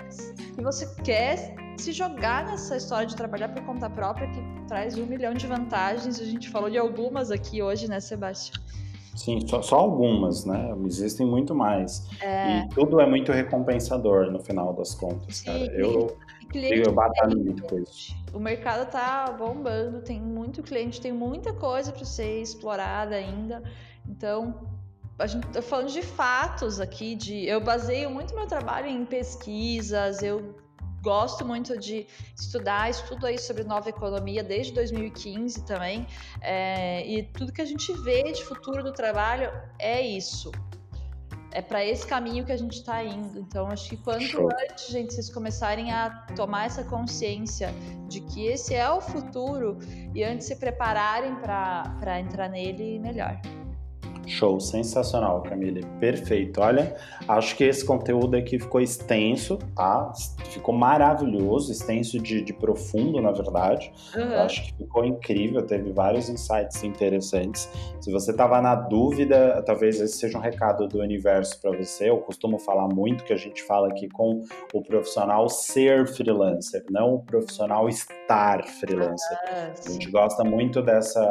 que 0.55 0.61
você 0.61 0.85
quer 1.03 1.55
se 1.77 1.91
jogar 1.91 2.45
nessa 2.45 2.75
história 2.75 3.07
de 3.07 3.15
trabalhar 3.15 3.49
por 3.49 3.63
conta 3.63 3.89
própria, 3.89 4.27
que 4.27 4.67
traz 4.67 4.97
um 4.97 5.05
milhão 5.05 5.33
de 5.33 5.47
vantagens. 5.47 6.19
A 6.19 6.25
gente 6.25 6.49
falou 6.49 6.69
de 6.69 6.77
algumas 6.77 7.31
aqui 7.31 7.61
hoje, 7.61 7.87
né, 7.87 7.99
Sebastião? 7.99 8.61
Sim, 9.15 9.39
só, 9.47 9.63
só, 9.63 9.77
algumas, 9.77 10.45
né? 10.45 10.75
Existem 10.85 11.25
muito 11.25 11.55
mais. 11.55 12.07
É... 12.21 12.59
E 12.59 12.69
tudo 12.69 12.99
é 13.01 13.07
muito 13.07 13.31
recompensador 13.31 14.31
no 14.31 14.39
final 14.39 14.73
das 14.73 14.93
contas, 14.93 15.41
cara. 15.41 15.65
Eu, 15.73 16.15
eu 16.53 16.93
batalho 16.93 17.37
muito 17.37 17.63
com 17.63 17.79
isso. 17.79 18.15
O 18.33 18.39
mercado 18.39 18.89
tá 18.89 19.31
bombando, 19.31 20.01
tem 20.01 20.21
muito 20.21 20.63
cliente, 20.63 21.01
tem 21.01 21.11
muita 21.11 21.53
coisa 21.53 21.91
para 21.91 22.05
ser 22.05 22.41
explorada 22.41 23.15
ainda. 23.15 23.63
Então, 24.07 24.67
a 25.19 25.27
gente 25.27 25.47
tá 25.47 25.61
falando 25.61 25.91
de 25.91 26.01
fatos 26.01 26.79
aqui, 26.79 27.15
de 27.15 27.45
eu 27.45 27.59
baseio 27.59 28.09
muito 28.09 28.35
meu 28.35 28.47
trabalho 28.47 28.87
em 28.87 29.05
pesquisas, 29.05 30.21
eu 30.21 30.55
gosto 31.01 31.45
muito 31.45 31.77
de 31.77 32.05
estudar, 32.35 32.89
estudo 32.89 33.25
aí 33.25 33.37
sobre 33.37 33.63
nova 33.63 33.89
economia 33.89 34.43
desde 34.43 34.73
2015 34.73 35.65
também, 35.65 36.05
é, 36.41 37.07
e 37.07 37.23
tudo 37.23 37.51
que 37.51 37.61
a 37.61 37.65
gente 37.65 37.91
vê 38.03 38.23
de 38.31 38.43
futuro 38.43 38.83
do 38.83 38.91
trabalho 38.91 39.51
é 39.79 40.01
isso. 40.01 40.51
É 41.57 41.61
para 41.61 41.83
esse 41.83 42.05
caminho 42.05 42.45
que 42.45 42.51
a 42.51 42.55
gente 42.55 42.73
está 42.73 43.03
indo. 43.03 43.39
Então, 43.39 43.65
acho 43.65 43.89
que 43.89 43.97
quanto 43.97 44.21
Show. 44.21 44.47
antes, 44.47 44.89
gente, 44.89 45.11
vocês 45.11 45.27
começarem 45.33 45.91
a 45.91 46.11
tomar 46.35 46.67
essa 46.67 46.83
consciência 46.83 47.73
de 48.07 48.21
que 48.21 48.45
esse 48.45 48.75
é 48.75 48.87
o 48.91 49.01
futuro 49.01 49.75
e 50.13 50.23
antes 50.23 50.45
se 50.45 50.55
prepararem 50.57 51.35
para 51.37 52.19
entrar 52.19 52.47
nele, 52.47 52.99
melhor. 52.99 53.41
Show, 54.27 54.59
sensacional, 54.59 55.41
Camille. 55.41 55.85
Perfeito. 55.99 56.59
Olha, 56.61 56.95
acho 57.27 57.55
que 57.55 57.63
esse 57.63 57.85
conteúdo 57.85 58.35
aqui 58.35 58.59
ficou 58.59 58.81
extenso, 58.81 59.57
tá? 59.75 60.11
Ficou 60.51 60.75
maravilhoso, 60.75 61.71
extenso 61.71 62.19
de, 62.19 62.41
de 62.41 62.53
profundo, 62.53 63.21
na 63.21 63.31
verdade. 63.31 63.91
Uhum. 64.15 64.41
Acho 64.41 64.65
que 64.65 64.73
ficou 64.77 65.05
incrível, 65.05 65.65
teve 65.65 65.91
vários 65.91 66.29
insights 66.29 66.83
interessantes. 66.83 67.69
Se 68.01 68.11
você 68.11 68.31
estava 68.31 68.61
na 68.61 68.75
dúvida, 68.75 69.63
talvez 69.65 69.99
esse 69.99 70.17
seja 70.17 70.37
um 70.37 70.41
recado 70.41 70.87
do 70.87 70.99
universo 70.99 71.59
para 71.61 71.71
você. 71.71 72.09
Eu 72.09 72.17
costumo 72.17 72.59
falar 72.59 72.87
muito 72.87 73.23
que 73.23 73.33
a 73.33 73.37
gente 73.37 73.63
fala 73.63 73.87
aqui 73.87 74.09
com 74.09 74.43
o 74.73 74.81
profissional 74.81 75.47
ser 75.47 76.05
freelancer, 76.07 76.83
não 76.89 77.15
o 77.15 77.19
profissional 77.23 77.87
estar 77.87 78.63
freelancer. 78.65 79.37
Ah, 79.47 79.71
a 79.85 79.89
gente 79.89 80.11
gosta 80.11 80.43
muito 80.43 80.81
dessa 80.81 81.21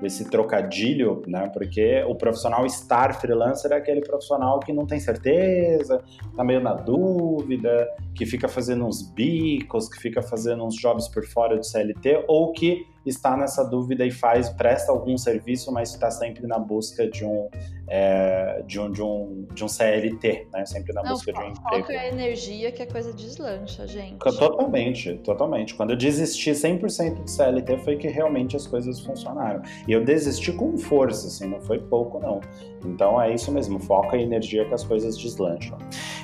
desse 0.00 0.28
trocadilho, 0.28 1.22
né? 1.26 1.48
Porque 1.52 2.04
o 2.06 2.14
profissional 2.14 2.66
estar 2.66 3.14
freelancer 3.14 3.72
é 3.72 3.76
aquele 3.76 4.00
profissional 4.00 4.60
que 4.60 4.72
não 4.72 4.86
tem 4.86 5.00
certeza, 5.00 6.02
tá 6.36 6.44
meio 6.44 6.60
na 6.60 6.74
dúvida, 6.74 7.88
que 8.14 8.26
fica 8.26 8.48
fazendo 8.48 8.86
uns 8.86 9.02
bicos, 9.02 9.88
que 9.88 10.00
fica 10.00 10.22
fazendo 10.22 10.64
uns 10.64 10.76
jobs 10.76 11.08
por 11.08 11.24
fora 11.24 11.56
do 11.56 11.64
CLT, 11.64 12.24
ou 12.28 12.52
que 12.52 12.86
está 13.10 13.36
nessa 13.36 13.64
dúvida 13.64 14.04
e 14.04 14.10
faz, 14.10 14.48
presta 14.50 14.92
algum 14.92 15.16
serviço, 15.16 15.72
mas 15.72 15.92
está 15.92 16.10
sempre 16.10 16.46
na 16.46 16.58
busca 16.58 17.08
de 17.08 17.24
um, 17.24 17.48
é, 17.88 18.62
de 18.66 18.80
um, 18.80 18.90
de 18.90 19.02
um, 19.02 19.46
de 19.52 19.64
um 19.64 19.68
CLT, 19.68 20.48
né? 20.52 20.66
Sempre 20.66 20.92
na 20.92 21.02
Não, 21.02 21.12
busca 21.12 21.32
de 21.32 21.38
um 21.38 21.48
emprego. 21.48 21.86
Foca 21.86 21.92
a 21.92 22.08
energia 22.08 22.72
que 22.72 22.82
a 22.82 22.86
coisa 22.86 23.12
deslancha, 23.12 23.86
gente. 23.86 24.18
Totalmente, 24.18 25.18
totalmente. 25.18 25.74
Quando 25.74 25.90
eu 25.90 25.96
desisti 25.96 26.50
100% 26.50 27.24
de 27.24 27.30
CLT 27.30 27.78
foi 27.78 27.96
que 27.96 28.08
realmente 28.08 28.56
as 28.56 28.66
coisas 28.66 29.00
funcionaram. 29.00 29.62
E 29.86 29.92
eu 29.92 30.04
desisti 30.04 30.52
com 30.52 30.76
força, 30.76 31.28
assim, 31.28 31.46
não 31.46 31.60
foi 31.60 31.78
pouco, 31.78 32.18
não. 32.18 32.40
Então 32.86 33.20
é 33.20 33.34
isso 33.34 33.50
mesmo, 33.52 33.78
foca 33.78 34.16
a 34.16 34.20
energia 34.20 34.64
que 34.64 34.74
as 34.74 34.84
coisas 34.84 35.16
deslancham. 35.16 35.78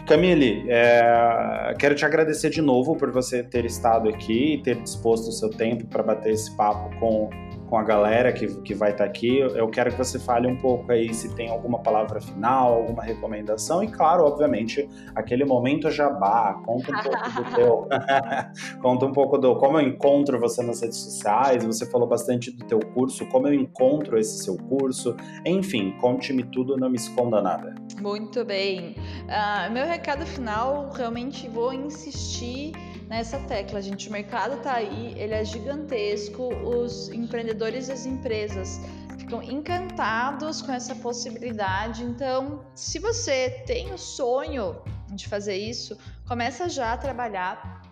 Camille, 0.06 0.64
é, 0.68 1.74
quero 1.78 1.94
te 1.94 2.04
agradecer 2.04 2.50
de 2.50 2.62
novo 2.62 2.96
por 2.96 3.10
você 3.10 3.42
ter 3.42 3.64
estado 3.64 4.08
aqui 4.08 4.54
e 4.54 4.62
ter 4.62 4.80
disposto 4.80 5.28
o 5.28 5.32
seu 5.32 5.50
tempo 5.50 5.86
para 5.86 6.02
bater 6.02 6.32
esse 6.32 6.54
papo 6.56 6.94
com 6.98 7.30
com 7.72 7.78
a 7.78 7.82
galera 7.82 8.30
que, 8.34 8.46
que 8.60 8.74
vai 8.74 8.90
estar 8.90 9.04
tá 9.04 9.08
aqui. 9.08 9.38
Eu 9.38 9.66
quero 9.70 9.90
que 9.90 9.96
você 9.96 10.18
fale 10.18 10.46
um 10.46 10.58
pouco 10.58 10.92
aí 10.92 11.14
se 11.14 11.34
tem 11.34 11.48
alguma 11.48 11.78
palavra 11.78 12.20
final, 12.20 12.74
alguma 12.74 13.02
recomendação 13.02 13.82
e, 13.82 13.88
claro, 13.90 14.26
obviamente, 14.26 14.86
aquele 15.14 15.42
momento 15.42 15.90
jabá. 15.90 16.60
Conta 16.66 16.92
um 16.92 17.02
pouco 17.02 17.32
do 17.32 17.44
teu. 17.56 17.88
conta 18.82 19.06
um 19.06 19.12
pouco 19.12 19.38
do 19.38 19.56
como 19.56 19.80
eu 19.80 19.88
encontro 19.88 20.38
você 20.38 20.62
nas 20.62 20.82
redes 20.82 20.98
sociais. 20.98 21.64
Você 21.64 21.86
falou 21.86 22.06
bastante 22.06 22.50
do 22.50 22.62
teu 22.66 22.78
curso, 22.78 23.24
como 23.30 23.48
eu 23.48 23.54
encontro 23.54 24.18
esse 24.18 24.44
seu 24.44 24.58
curso. 24.58 25.16
Enfim, 25.46 25.96
conte-me 25.98 26.42
tudo, 26.42 26.76
não 26.76 26.90
me 26.90 26.96
esconda 26.96 27.40
nada. 27.40 27.74
Muito 28.02 28.44
bem. 28.44 28.96
Uh, 29.22 29.72
meu 29.72 29.86
recado 29.86 30.26
final, 30.26 30.90
realmente 30.90 31.48
vou 31.48 31.72
insistir 31.72 32.72
nessa 33.12 33.38
tecla, 33.40 33.82
gente. 33.82 34.08
O 34.08 34.12
mercado 34.12 34.56
está 34.56 34.76
aí, 34.76 35.14
ele 35.18 35.34
é 35.34 35.44
gigantesco, 35.44 36.48
os 36.64 37.10
empreendedores 37.10 37.61
e 37.62 37.92
as 37.92 38.04
empresas 38.04 38.80
ficam 39.18 39.42
encantados 39.42 40.60
com 40.60 40.72
essa 40.72 40.94
possibilidade. 40.96 42.02
Então, 42.02 42.64
se 42.74 42.98
você 42.98 43.62
tem 43.66 43.92
o 43.92 43.98
sonho 43.98 44.82
de 45.12 45.28
fazer 45.28 45.56
isso, 45.56 45.96
começa 46.26 46.68
já 46.68 46.92
a 46.92 46.96
trabalhar 46.96 47.82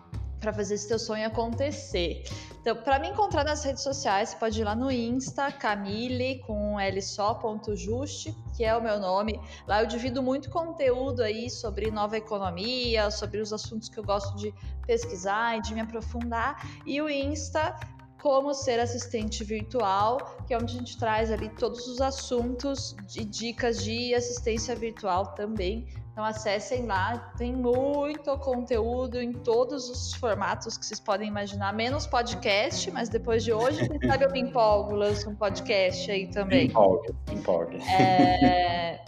para 0.41 0.51
fazer 0.51 0.73
esse 0.73 0.87
teu 0.87 0.99
sonho 0.99 1.25
acontecer. 1.25 2.23
Então, 2.59 2.75
para 2.75 2.99
me 2.99 3.09
encontrar 3.09 3.43
nas 3.43 3.63
redes 3.63 3.81
sociais, 3.81 4.29
você 4.29 4.35
pode 4.35 4.59
ir 4.61 4.63
lá 4.63 4.75
no 4.75 4.91
Insta, 4.91 5.51
Camille, 5.51 6.39
com 6.45 6.79
L 6.79 7.01
só, 7.01 7.33
ponto 7.35 7.75
juste, 7.75 8.35
que 8.55 8.63
é 8.63 8.75
o 8.75 8.81
meu 8.81 8.99
nome. 8.99 9.39
Lá 9.67 9.81
eu 9.81 9.87
divido 9.87 10.21
muito 10.21 10.49
conteúdo 10.49 11.23
aí 11.23 11.49
sobre 11.49 11.89
nova 11.89 12.17
economia, 12.17 13.09
sobre 13.09 13.39
os 13.39 13.53
assuntos 13.53 13.87
que 13.89 13.97
eu 13.97 14.03
gosto 14.03 14.35
de 14.35 14.53
pesquisar 14.85 15.57
e 15.57 15.61
de 15.61 15.73
me 15.73 15.81
aprofundar. 15.81 16.63
E 16.85 17.01
o 17.01 17.09
Insta 17.09 17.75
como 18.21 18.53
ser 18.53 18.79
assistente 18.79 19.43
virtual, 19.43 20.17
que 20.45 20.53
é 20.53 20.57
onde 20.57 20.75
a 20.75 20.79
gente 20.79 20.97
traz 20.97 21.31
ali 21.31 21.49
todos 21.49 21.87
os 21.87 21.99
assuntos 21.99 22.95
e 23.15 23.25
dicas 23.25 23.83
de 23.83 24.13
assistência 24.13 24.75
virtual 24.75 25.33
também. 25.33 25.87
Então 26.11 26.23
acessem 26.25 26.85
lá, 26.85 27.17
tem 27.37 27.53
muito 27.53 28.37
conteúdo 28.39 29.19
em 29.19 29.31
todos 29.31 29.89
os 29.89 30.13
formatos 30.13 30.77
que 30.77 30.85
vocês 30.85 30.99
podem 30.99 31.27
imaginar, 31.27 31.73
menos 31.73 32.05
podcast, 32.05 32.91
mas 32.91 33.07
depois 33.07 33.43
de 33.43 33.53
hoje, 33.53 33.87
quem 33.87 34.09
sabe 34.09 34.25
eu 34.25 34.31
me 34.31 34.41
empolgo, 34.41 34.93
lanço 34.93 35.29
um 35.29 35.35
podcast 35.35 36.11
aí 36.11 36.27
também. 36.27 36.67
Empolgue, 36.67 37.15
empolgue. 37.31 37.77
É... 37.89 39.03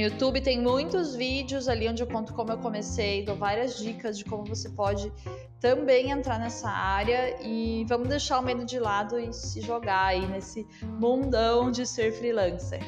YouTube 0.00 0.40
tem 0.40 0.60
muitos 0.60 1.14
vídeos 1.14 1.68
ali 1.68 1.88
onde 1.88 2.02
eu 2.02 2.06
conto 2.06 2.34
como 2.34 2.50
eu 2.50 2.58
comecei, 2.58 3.24
dou 3.24 3.36
várias 3.36 3.78
dicas 3.78 4.18
de 4.18 4.24
como 4.24 4.44
você 4.44 4.68
pode 4.70 5.12
também 5.60 6.10
entrar 6.10 6.38
nessa 6.38 6.68
área 6.68 7.36
e 7.42 7.84
vamos 7.88 8.08
deixar 8.08 8.40
o 8.40 8.42
medo 8.42 8.64
de 8.64 8.78
lado 8.78 9.18
e 9.18 9.32
se 9.32 9.60
jogar 9.60 10.06
aí 10.06 10.26
nesse 10.26 10.66
mundão 10.82 11.70
de 11.70 11.86
ser 11.86 12.12
freelancer. 12.12 12.82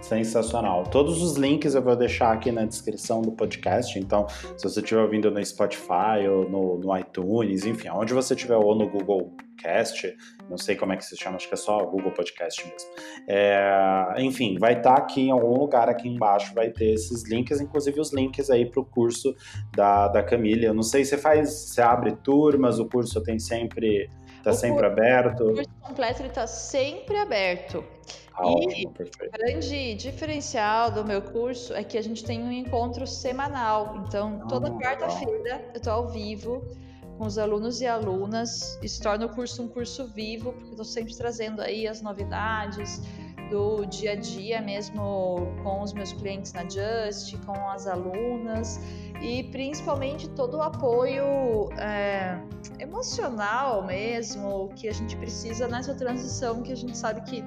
Sensacional. 0.00 0.84
Todos 0.84 1.22
os 1.22 1.36
links 1.36 1.74
eu 1.74 1.82
vou 1.82 1.94
deixar 1.94 2.32
aqui 2.32 2.50
na 2.50 2.64
descrição 2.64 3.20
do 3.20 3.32
podcast. 3.32 3.98
Então, 3.98 4.26
se 4.56 4.64
você 4.64 4.80
estiver 4.80 5.02
ouvindo 5.02 5.30
no 5.30 5.44
Spotify 5.44 6.26
ou 6.28 6.48
no, 6.48 6.78
no 6.78 6.96
iTunes, 6.96 7.66
enfim, 7.66 7.90
onde 7.90 8.14
você 8.14 8.34
estiver, 8.34 8.56
ou 8.56 8.74
no 8.74 8.88
Google 8.88 9.36
Cast, 9.60 10.16
não 10.48 10.56
sei 10.56 10.74
como 10.74 10.92
é 10.92 10.96
que 10.96 11.04
se 11.04 11.16
chama, 11.16 11.36
acho 11.36 11.46
que 11.46 11.54
é 11.54 11.56
só 11.56 11.84
Google 11.84 12.10
Podcast 12.12 12.66
mesmo. 12.66 12.88
É, 13.28 14.14
enfim, 14.18 14.58
vai 14.58 14.78
estar 14.78 14.94
tá 14.94 15.02
aqui 15.02 15.22
em 15.22 15.30
algum 15.30 15.58
lugar 15.58 15.88
aqui 15.88 16.08
embaixo, 16.08 16.54
vai 16.54 16.70
ter 16.70 16.94
esses 16.94 17.24
links, 17.24 17.60
inclusive 17.60 18.00
os 18.00 18.12
links 18.12 18.50
aí 18.50 18.64
para 18.64 18.80
o 18.80 18.84
curso 18.84 19.34
da, 19.76 20.08
da 20.08 20.22
Camila. 20.22 20.64
Eu 20.64 20.74
não 20.74 20.82
sei 20.82 21.04
se 21.04 21.16
faz, 21.16 21.50
você 21.50 21.82
abre 21.82 22.16
turmas, 22.16 22.78
o 22.78 22.86
curso 22.86 23.22
tem 23.22 23.38
sempre, 23.38 24.10
está 24.38 24.52
sempre 24.52 24.86
aberto. 24.86 25.44
O 25.44 25.54
curso 25.54 25.70
completo 25.80 26.22
está 26.24 26.46
sempre 26.46 27.16
aberto. 27.16 27.84
Ah, 28.34 28.44
e 28.74 28.86
o 28.86 29.30
grande 29.30 29.94
diferencial 29.96 30.90
do 30.90 31.04
meu 31.04 31.20
curso 31.20 31.74
é 31.74 31.84
que 31.84 31.98
a 31.98 32.02
gente 32.02 32.24
tem 32.24 32.42
um 32.42 32.50
encontro 32.50 33.06
semanal. 33.06 34.02
Então, 34.06 34.46
toda 34.48 34.68
ah, 34.68 34.78
quarta-feira 34.78 35.62
eu 35.74 35.76
estou 35.76 35.92
ao 35.92 36.08
vivo 36.08 36.64
com 37.20 37.26
os 37.26 37.36
alunos 37.36 37.82
e 37.82 37.86
alunas. 37.86 38.78
Isso 38.82 39.02
torna 39.02 39.26
o 39.26 39.28
curso 39.28 39.62
um 39.62 39.68
curso 39.68 40.06
vivo, 40.06 40.54
porque 40.54 40.70
estou 40.70 40.86
sempre 40.86 41.14
trazendo 41.14 41.60
aí 41.60 41.86
as 41.86 42.00
novidades 42.00 43.02
do 43.50 43.84
dia 43.84 44.12
a 44.12 44.14
dia 44.14 44.62
mesmo 44.62 45.52
com 45.62 45.82
os 45.82 45.92
meus 45.92 46.14
clientes 46.14 46.54
na 46.54 46.62
Just, 46.62 47.36
com 47.44 47.68
as 47.68 47.86
alunas 47.86 48.80
e 49.20 49.44
principalmente 49.50 50.30
todo 50.30 50.56
o 50.56 50.62
apoio 50.62 51.68
é, 51.76 52.40
emocional 52.78 53.84
mesmo 53.84 54.70
que 54.76 54.88
a 54.88 54.92
gente 54.92 55.16
precisa 55.16 55.66
nessa 55.66 55.94
transição 55.94 56.62
que 56.62 56.72
a 56.72 56.76
gente 56.76 56.96
sabe 56.96 57.22
que 57.22 57.44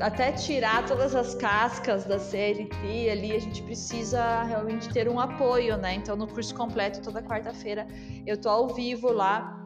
até 0.00 0.32
tirar 0.32 0.86
todas 0.86 1.14
as 1.14 1.34
cascas 1.34 2.04
da 2.04 2.18
CLT 2.18 3.10
ali, 3.10 3.32
a 3.32 3.38
gente 3.38 3.62
precisa 3.62 4.42
realmente 4.42 4.88
ter 4.90 5.08
um 5.08 5.18
apoio, 5.18 5.76
né? 5.76 5.94
Então, 5.94 6.16
no 6.16 6.26
curso 6.26 6.54
completo, 6.54 7.00
toda 7.02 7.22
quarta-feira, 7.22 7.86
eu 8.26 8.36
tô 8.36 8.48
ao 8.48 8.68
vivo 8.68 9.10
lá 9.10 9.64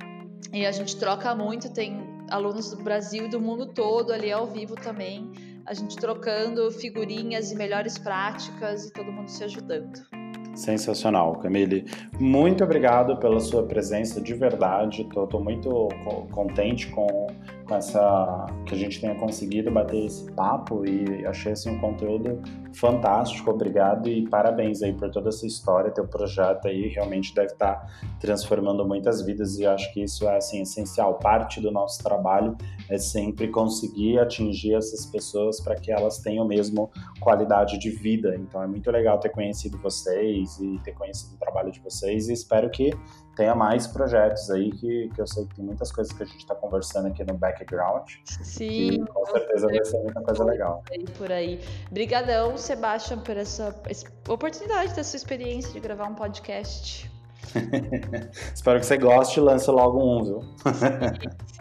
e 0.52 0.64
a 0.64 0.72
gente 0.72 0.96
troca 0.96 1.34
muito. 1.34 1.72
Tem 1.72 2.24
alunos 2.30 2.70
do 2.70 2.82
Brasil 2.82 3.26
e 3.26 3.28
do 3.28 3.40
mundo 3.40 3.66
todo 3.66 4.12
ali 4.12 4.30
ao 4.30 4.46
vivo 4.46 4.74
também. 4.76 5.30
A 5.66 5.74
gente 5.74 5.96
trocando 5.96 6.70
figurinhas 6.70 7.52
e 7.52 7.56
melhores 7.56 7.98
práticas 7.98 8.86
e 8.86 8.92
todo 8.92 9.10
mundo 9.12 9.28
se 9.28 9.44
ajudando. 9.44 10.00
Sensacional, 10.54 11.36
Camille. 11.36 11.86
Muito 12.18 12.64
obrigado 12.64 13.16
pela 13.18 13.38
sua 13.38 13.62
presença 13.62 14.20
de 14.20 14.34
verdade. 14.34 15.02
Estou 15.02 15.42
muito 15.42 15.88
contente 16.32 16.88
com 16.88 17.28
essa 17.74 18.46
que 18.66 18.74
a 18.74 18.78
gente 18.78 19.00
tenha 19.00 19.14
conseguido 19.14 19.70
bater 19.70 20.04
esse 20.04 20.30
papo 20.32 20.84
e 20.86 21.26
achei 21.26 21.52
assim 21.52 21.70
um 21.70 21.78
conteúdo 21.78 22.40
fantástico. 22.74 23.50
Obrigado 23.50 24.08
e 24.08 24.28
parabéns 24.28 24.82
aí 24.82 24.92
por 24.92 25.10
toda 25.10 25.28
essa 25.28 25.46
história, 25.46 25.90
teu 25.90 26.06
projeto 26.06 26.68
aí 26.68 26.88
realmente 26.88 27.34
deve 27.34 27.52
estar 27.52 27.86
transformando 28.20 28.86
muitas 28.86 29.22
vidas 29.22 29.58
e 29.58 29.66
acho 29.66 29.92
que 29.92 30.02
isso 30.02 30.28
é 30.28 30.36
assim 30.36 30.62
essencial. 30.62 31.14
Parte 31.14 31.60
do 31.60 31.70
nosso 31.70 32.02
trabalho 32.02 32.56
é 32.88 32.98
sempre 32.98 33.48
conseguir 33.48 34.18
atingir 34.18 34.74
essas 34.74 35.06
pessoas 35.06 35.60
para 35.60 35.74
que 35.74 35.90
elas 35.90 36.18
tenham 36.18 36.46
mesmo 36.46 36.90
qualidade 37.20 37.78
de 37.78 37.90
vida. 37.90 38.36
Então 38.36 38.62
é 38.62 38.66
muito 38.66 38.90
legal 38.90 39.18
ter 39.18 39.30
conhecido 39.30 39.78
vocês 39.78 40.58
e 40.58 40.78
ter 40.84 40.92
conhecido 40.92 41.34
o 41.34 41.38
trabalho 41.38 41.70
de 41.70 41.80
vocês 41.80 42.28
e 42.28 42.32
espero 42.32 42.70
que 42.70 42.92
tenha 43.40 43.54
mais 43.54 43.86
projetos 43.86 44.50
aí 44.50 44.70
que, 44.70 45.08
que 45.14 45.18
eu 45.18 45.26
sei 45.26 45.46
que 45.46 45.54
tem 45.54 45.64
muitas 45.64 45.90
coisas 45.90 46.12
que 46.12 46.22
a 46.22 46.26
gente 46.26 46.40
está 46.40 46.54
conversando 46.54 47.08
aqui 47.08 47.24
no 47.24 47.38
background. 47.38 48.06
Sim. 48.26 49.02
com 49.06 49.24
certeza 49.24 49.66
vai 49.66 49.82
ser 49.82 49.98
muita 50.02 50.20
coisa 50.20 50.44
legal. 50.44 50.84
Por 51.16 51.32
aí. 51.32 51.58
Obrigadão, 51.90 52.58
Sebastião, 52.58 53.18
por 53.20 53.38
essa 53.38 53.74
oportunidade, 54.28 54.92
dessa 54.94 55.16
experiência 55.16 55.72
de 55.72 55.80
gravar 55.80 56.08
um 56.08 56.14
podcast. 56.14 57.10
Espero 58.54 58.78
que 58.78 58.84
você 58.84 58.98
goste 58.98 59.40
e 59.40 59.42
lance 59.42 59.70
logo 59.70 59.98
um, 59.98 60.22
viu? 60.22 60.40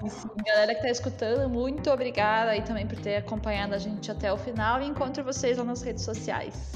sim, 0.02 0.10
sim. 0.10 0.28
Galera 0.46 0.74
que 0.74 0.82
está 0.82 0.90
escutando, 0.90 1.48
muito 1.48 1.90
obrigada 1.90 2.52
aí 2.52 2.62
também 2.62 2.86
por 2.86 3.00
ter 3.00 3.16
acompanhado 3.16 3.74
a 3.74 3.78
gente 3.78 4.12
até 4.12 4.34
o 4.34 4.38
final 4.38 4.82
e 4.82 4.86
encontro 4.86 5.24
vocês 5.24 5.58
lá 5.58 5.64
nas 5.64 5.82
redes 5.82 6.04
sociais. 6.04 6.74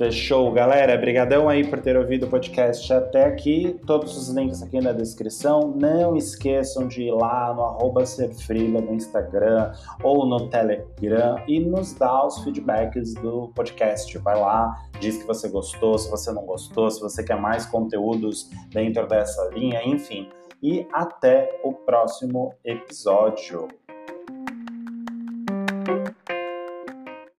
Fechou, 0.00 0.50
galera. 0.50 0.94
Obrigadão 0.94 1.46
aí 1.46 1.62
por 1.62 1.78
ter 1.78 1.94
ouvido 1.94 2.24
o 2.24 2.30
podcast 2.30 2.90
até 2.90 3.26
aqui. 3.26 3.78
Todos 3.86 4.16
os 4.16 4.34
links 4.34 4.62
aqui 4.62 4.80
na 4.80 4.92
descrição. 4.92 5.74
Não 5.76 6.16
esqueçam 6.16 6.88
de 6.88 7.02
ir 7.02 7.10
lá 7.10 7.52
no 7.52 7.62
arroba 7.62 8.06
Serfrila 8.06 8.80
no 8.80 8.94
Instagram 8.94 9.74
ou 10.02 10.24
no 10.24 10.48
Telegram 10.48 11.36
e 11.46 11.60
nos 11.60 11.92
dar 11.92 12.26
os 12.26 12.38
feedbacks 12.38 13.12
do 13.12 13.48
podcast. 13.54 14.16
Vai 14.16 14.40
lá, 14.40 14.74
diz 15.00 15.18
que 15.18 15.26
você 15.26 15.50
gostou, 15.50 15.98
se 15.98 16.10
você 16.10 16.32
não 16.32 16.46
gostou, 16.46 16.90
se 16.90 16.98
você 16.98 17.22
quer 17.22 17.36
mais 17.36 17.66
conteúdos 17.66 18.48
dentro 18.70 19.06
dessa 19.06 19.50
linha, 19.52 19.84
enfim. 19.84 20.30
E 20.62 20.86
até 20.94 21.60
o 21.62 21.74
próximo 21.74 22.54
episódio. 22.64 23.68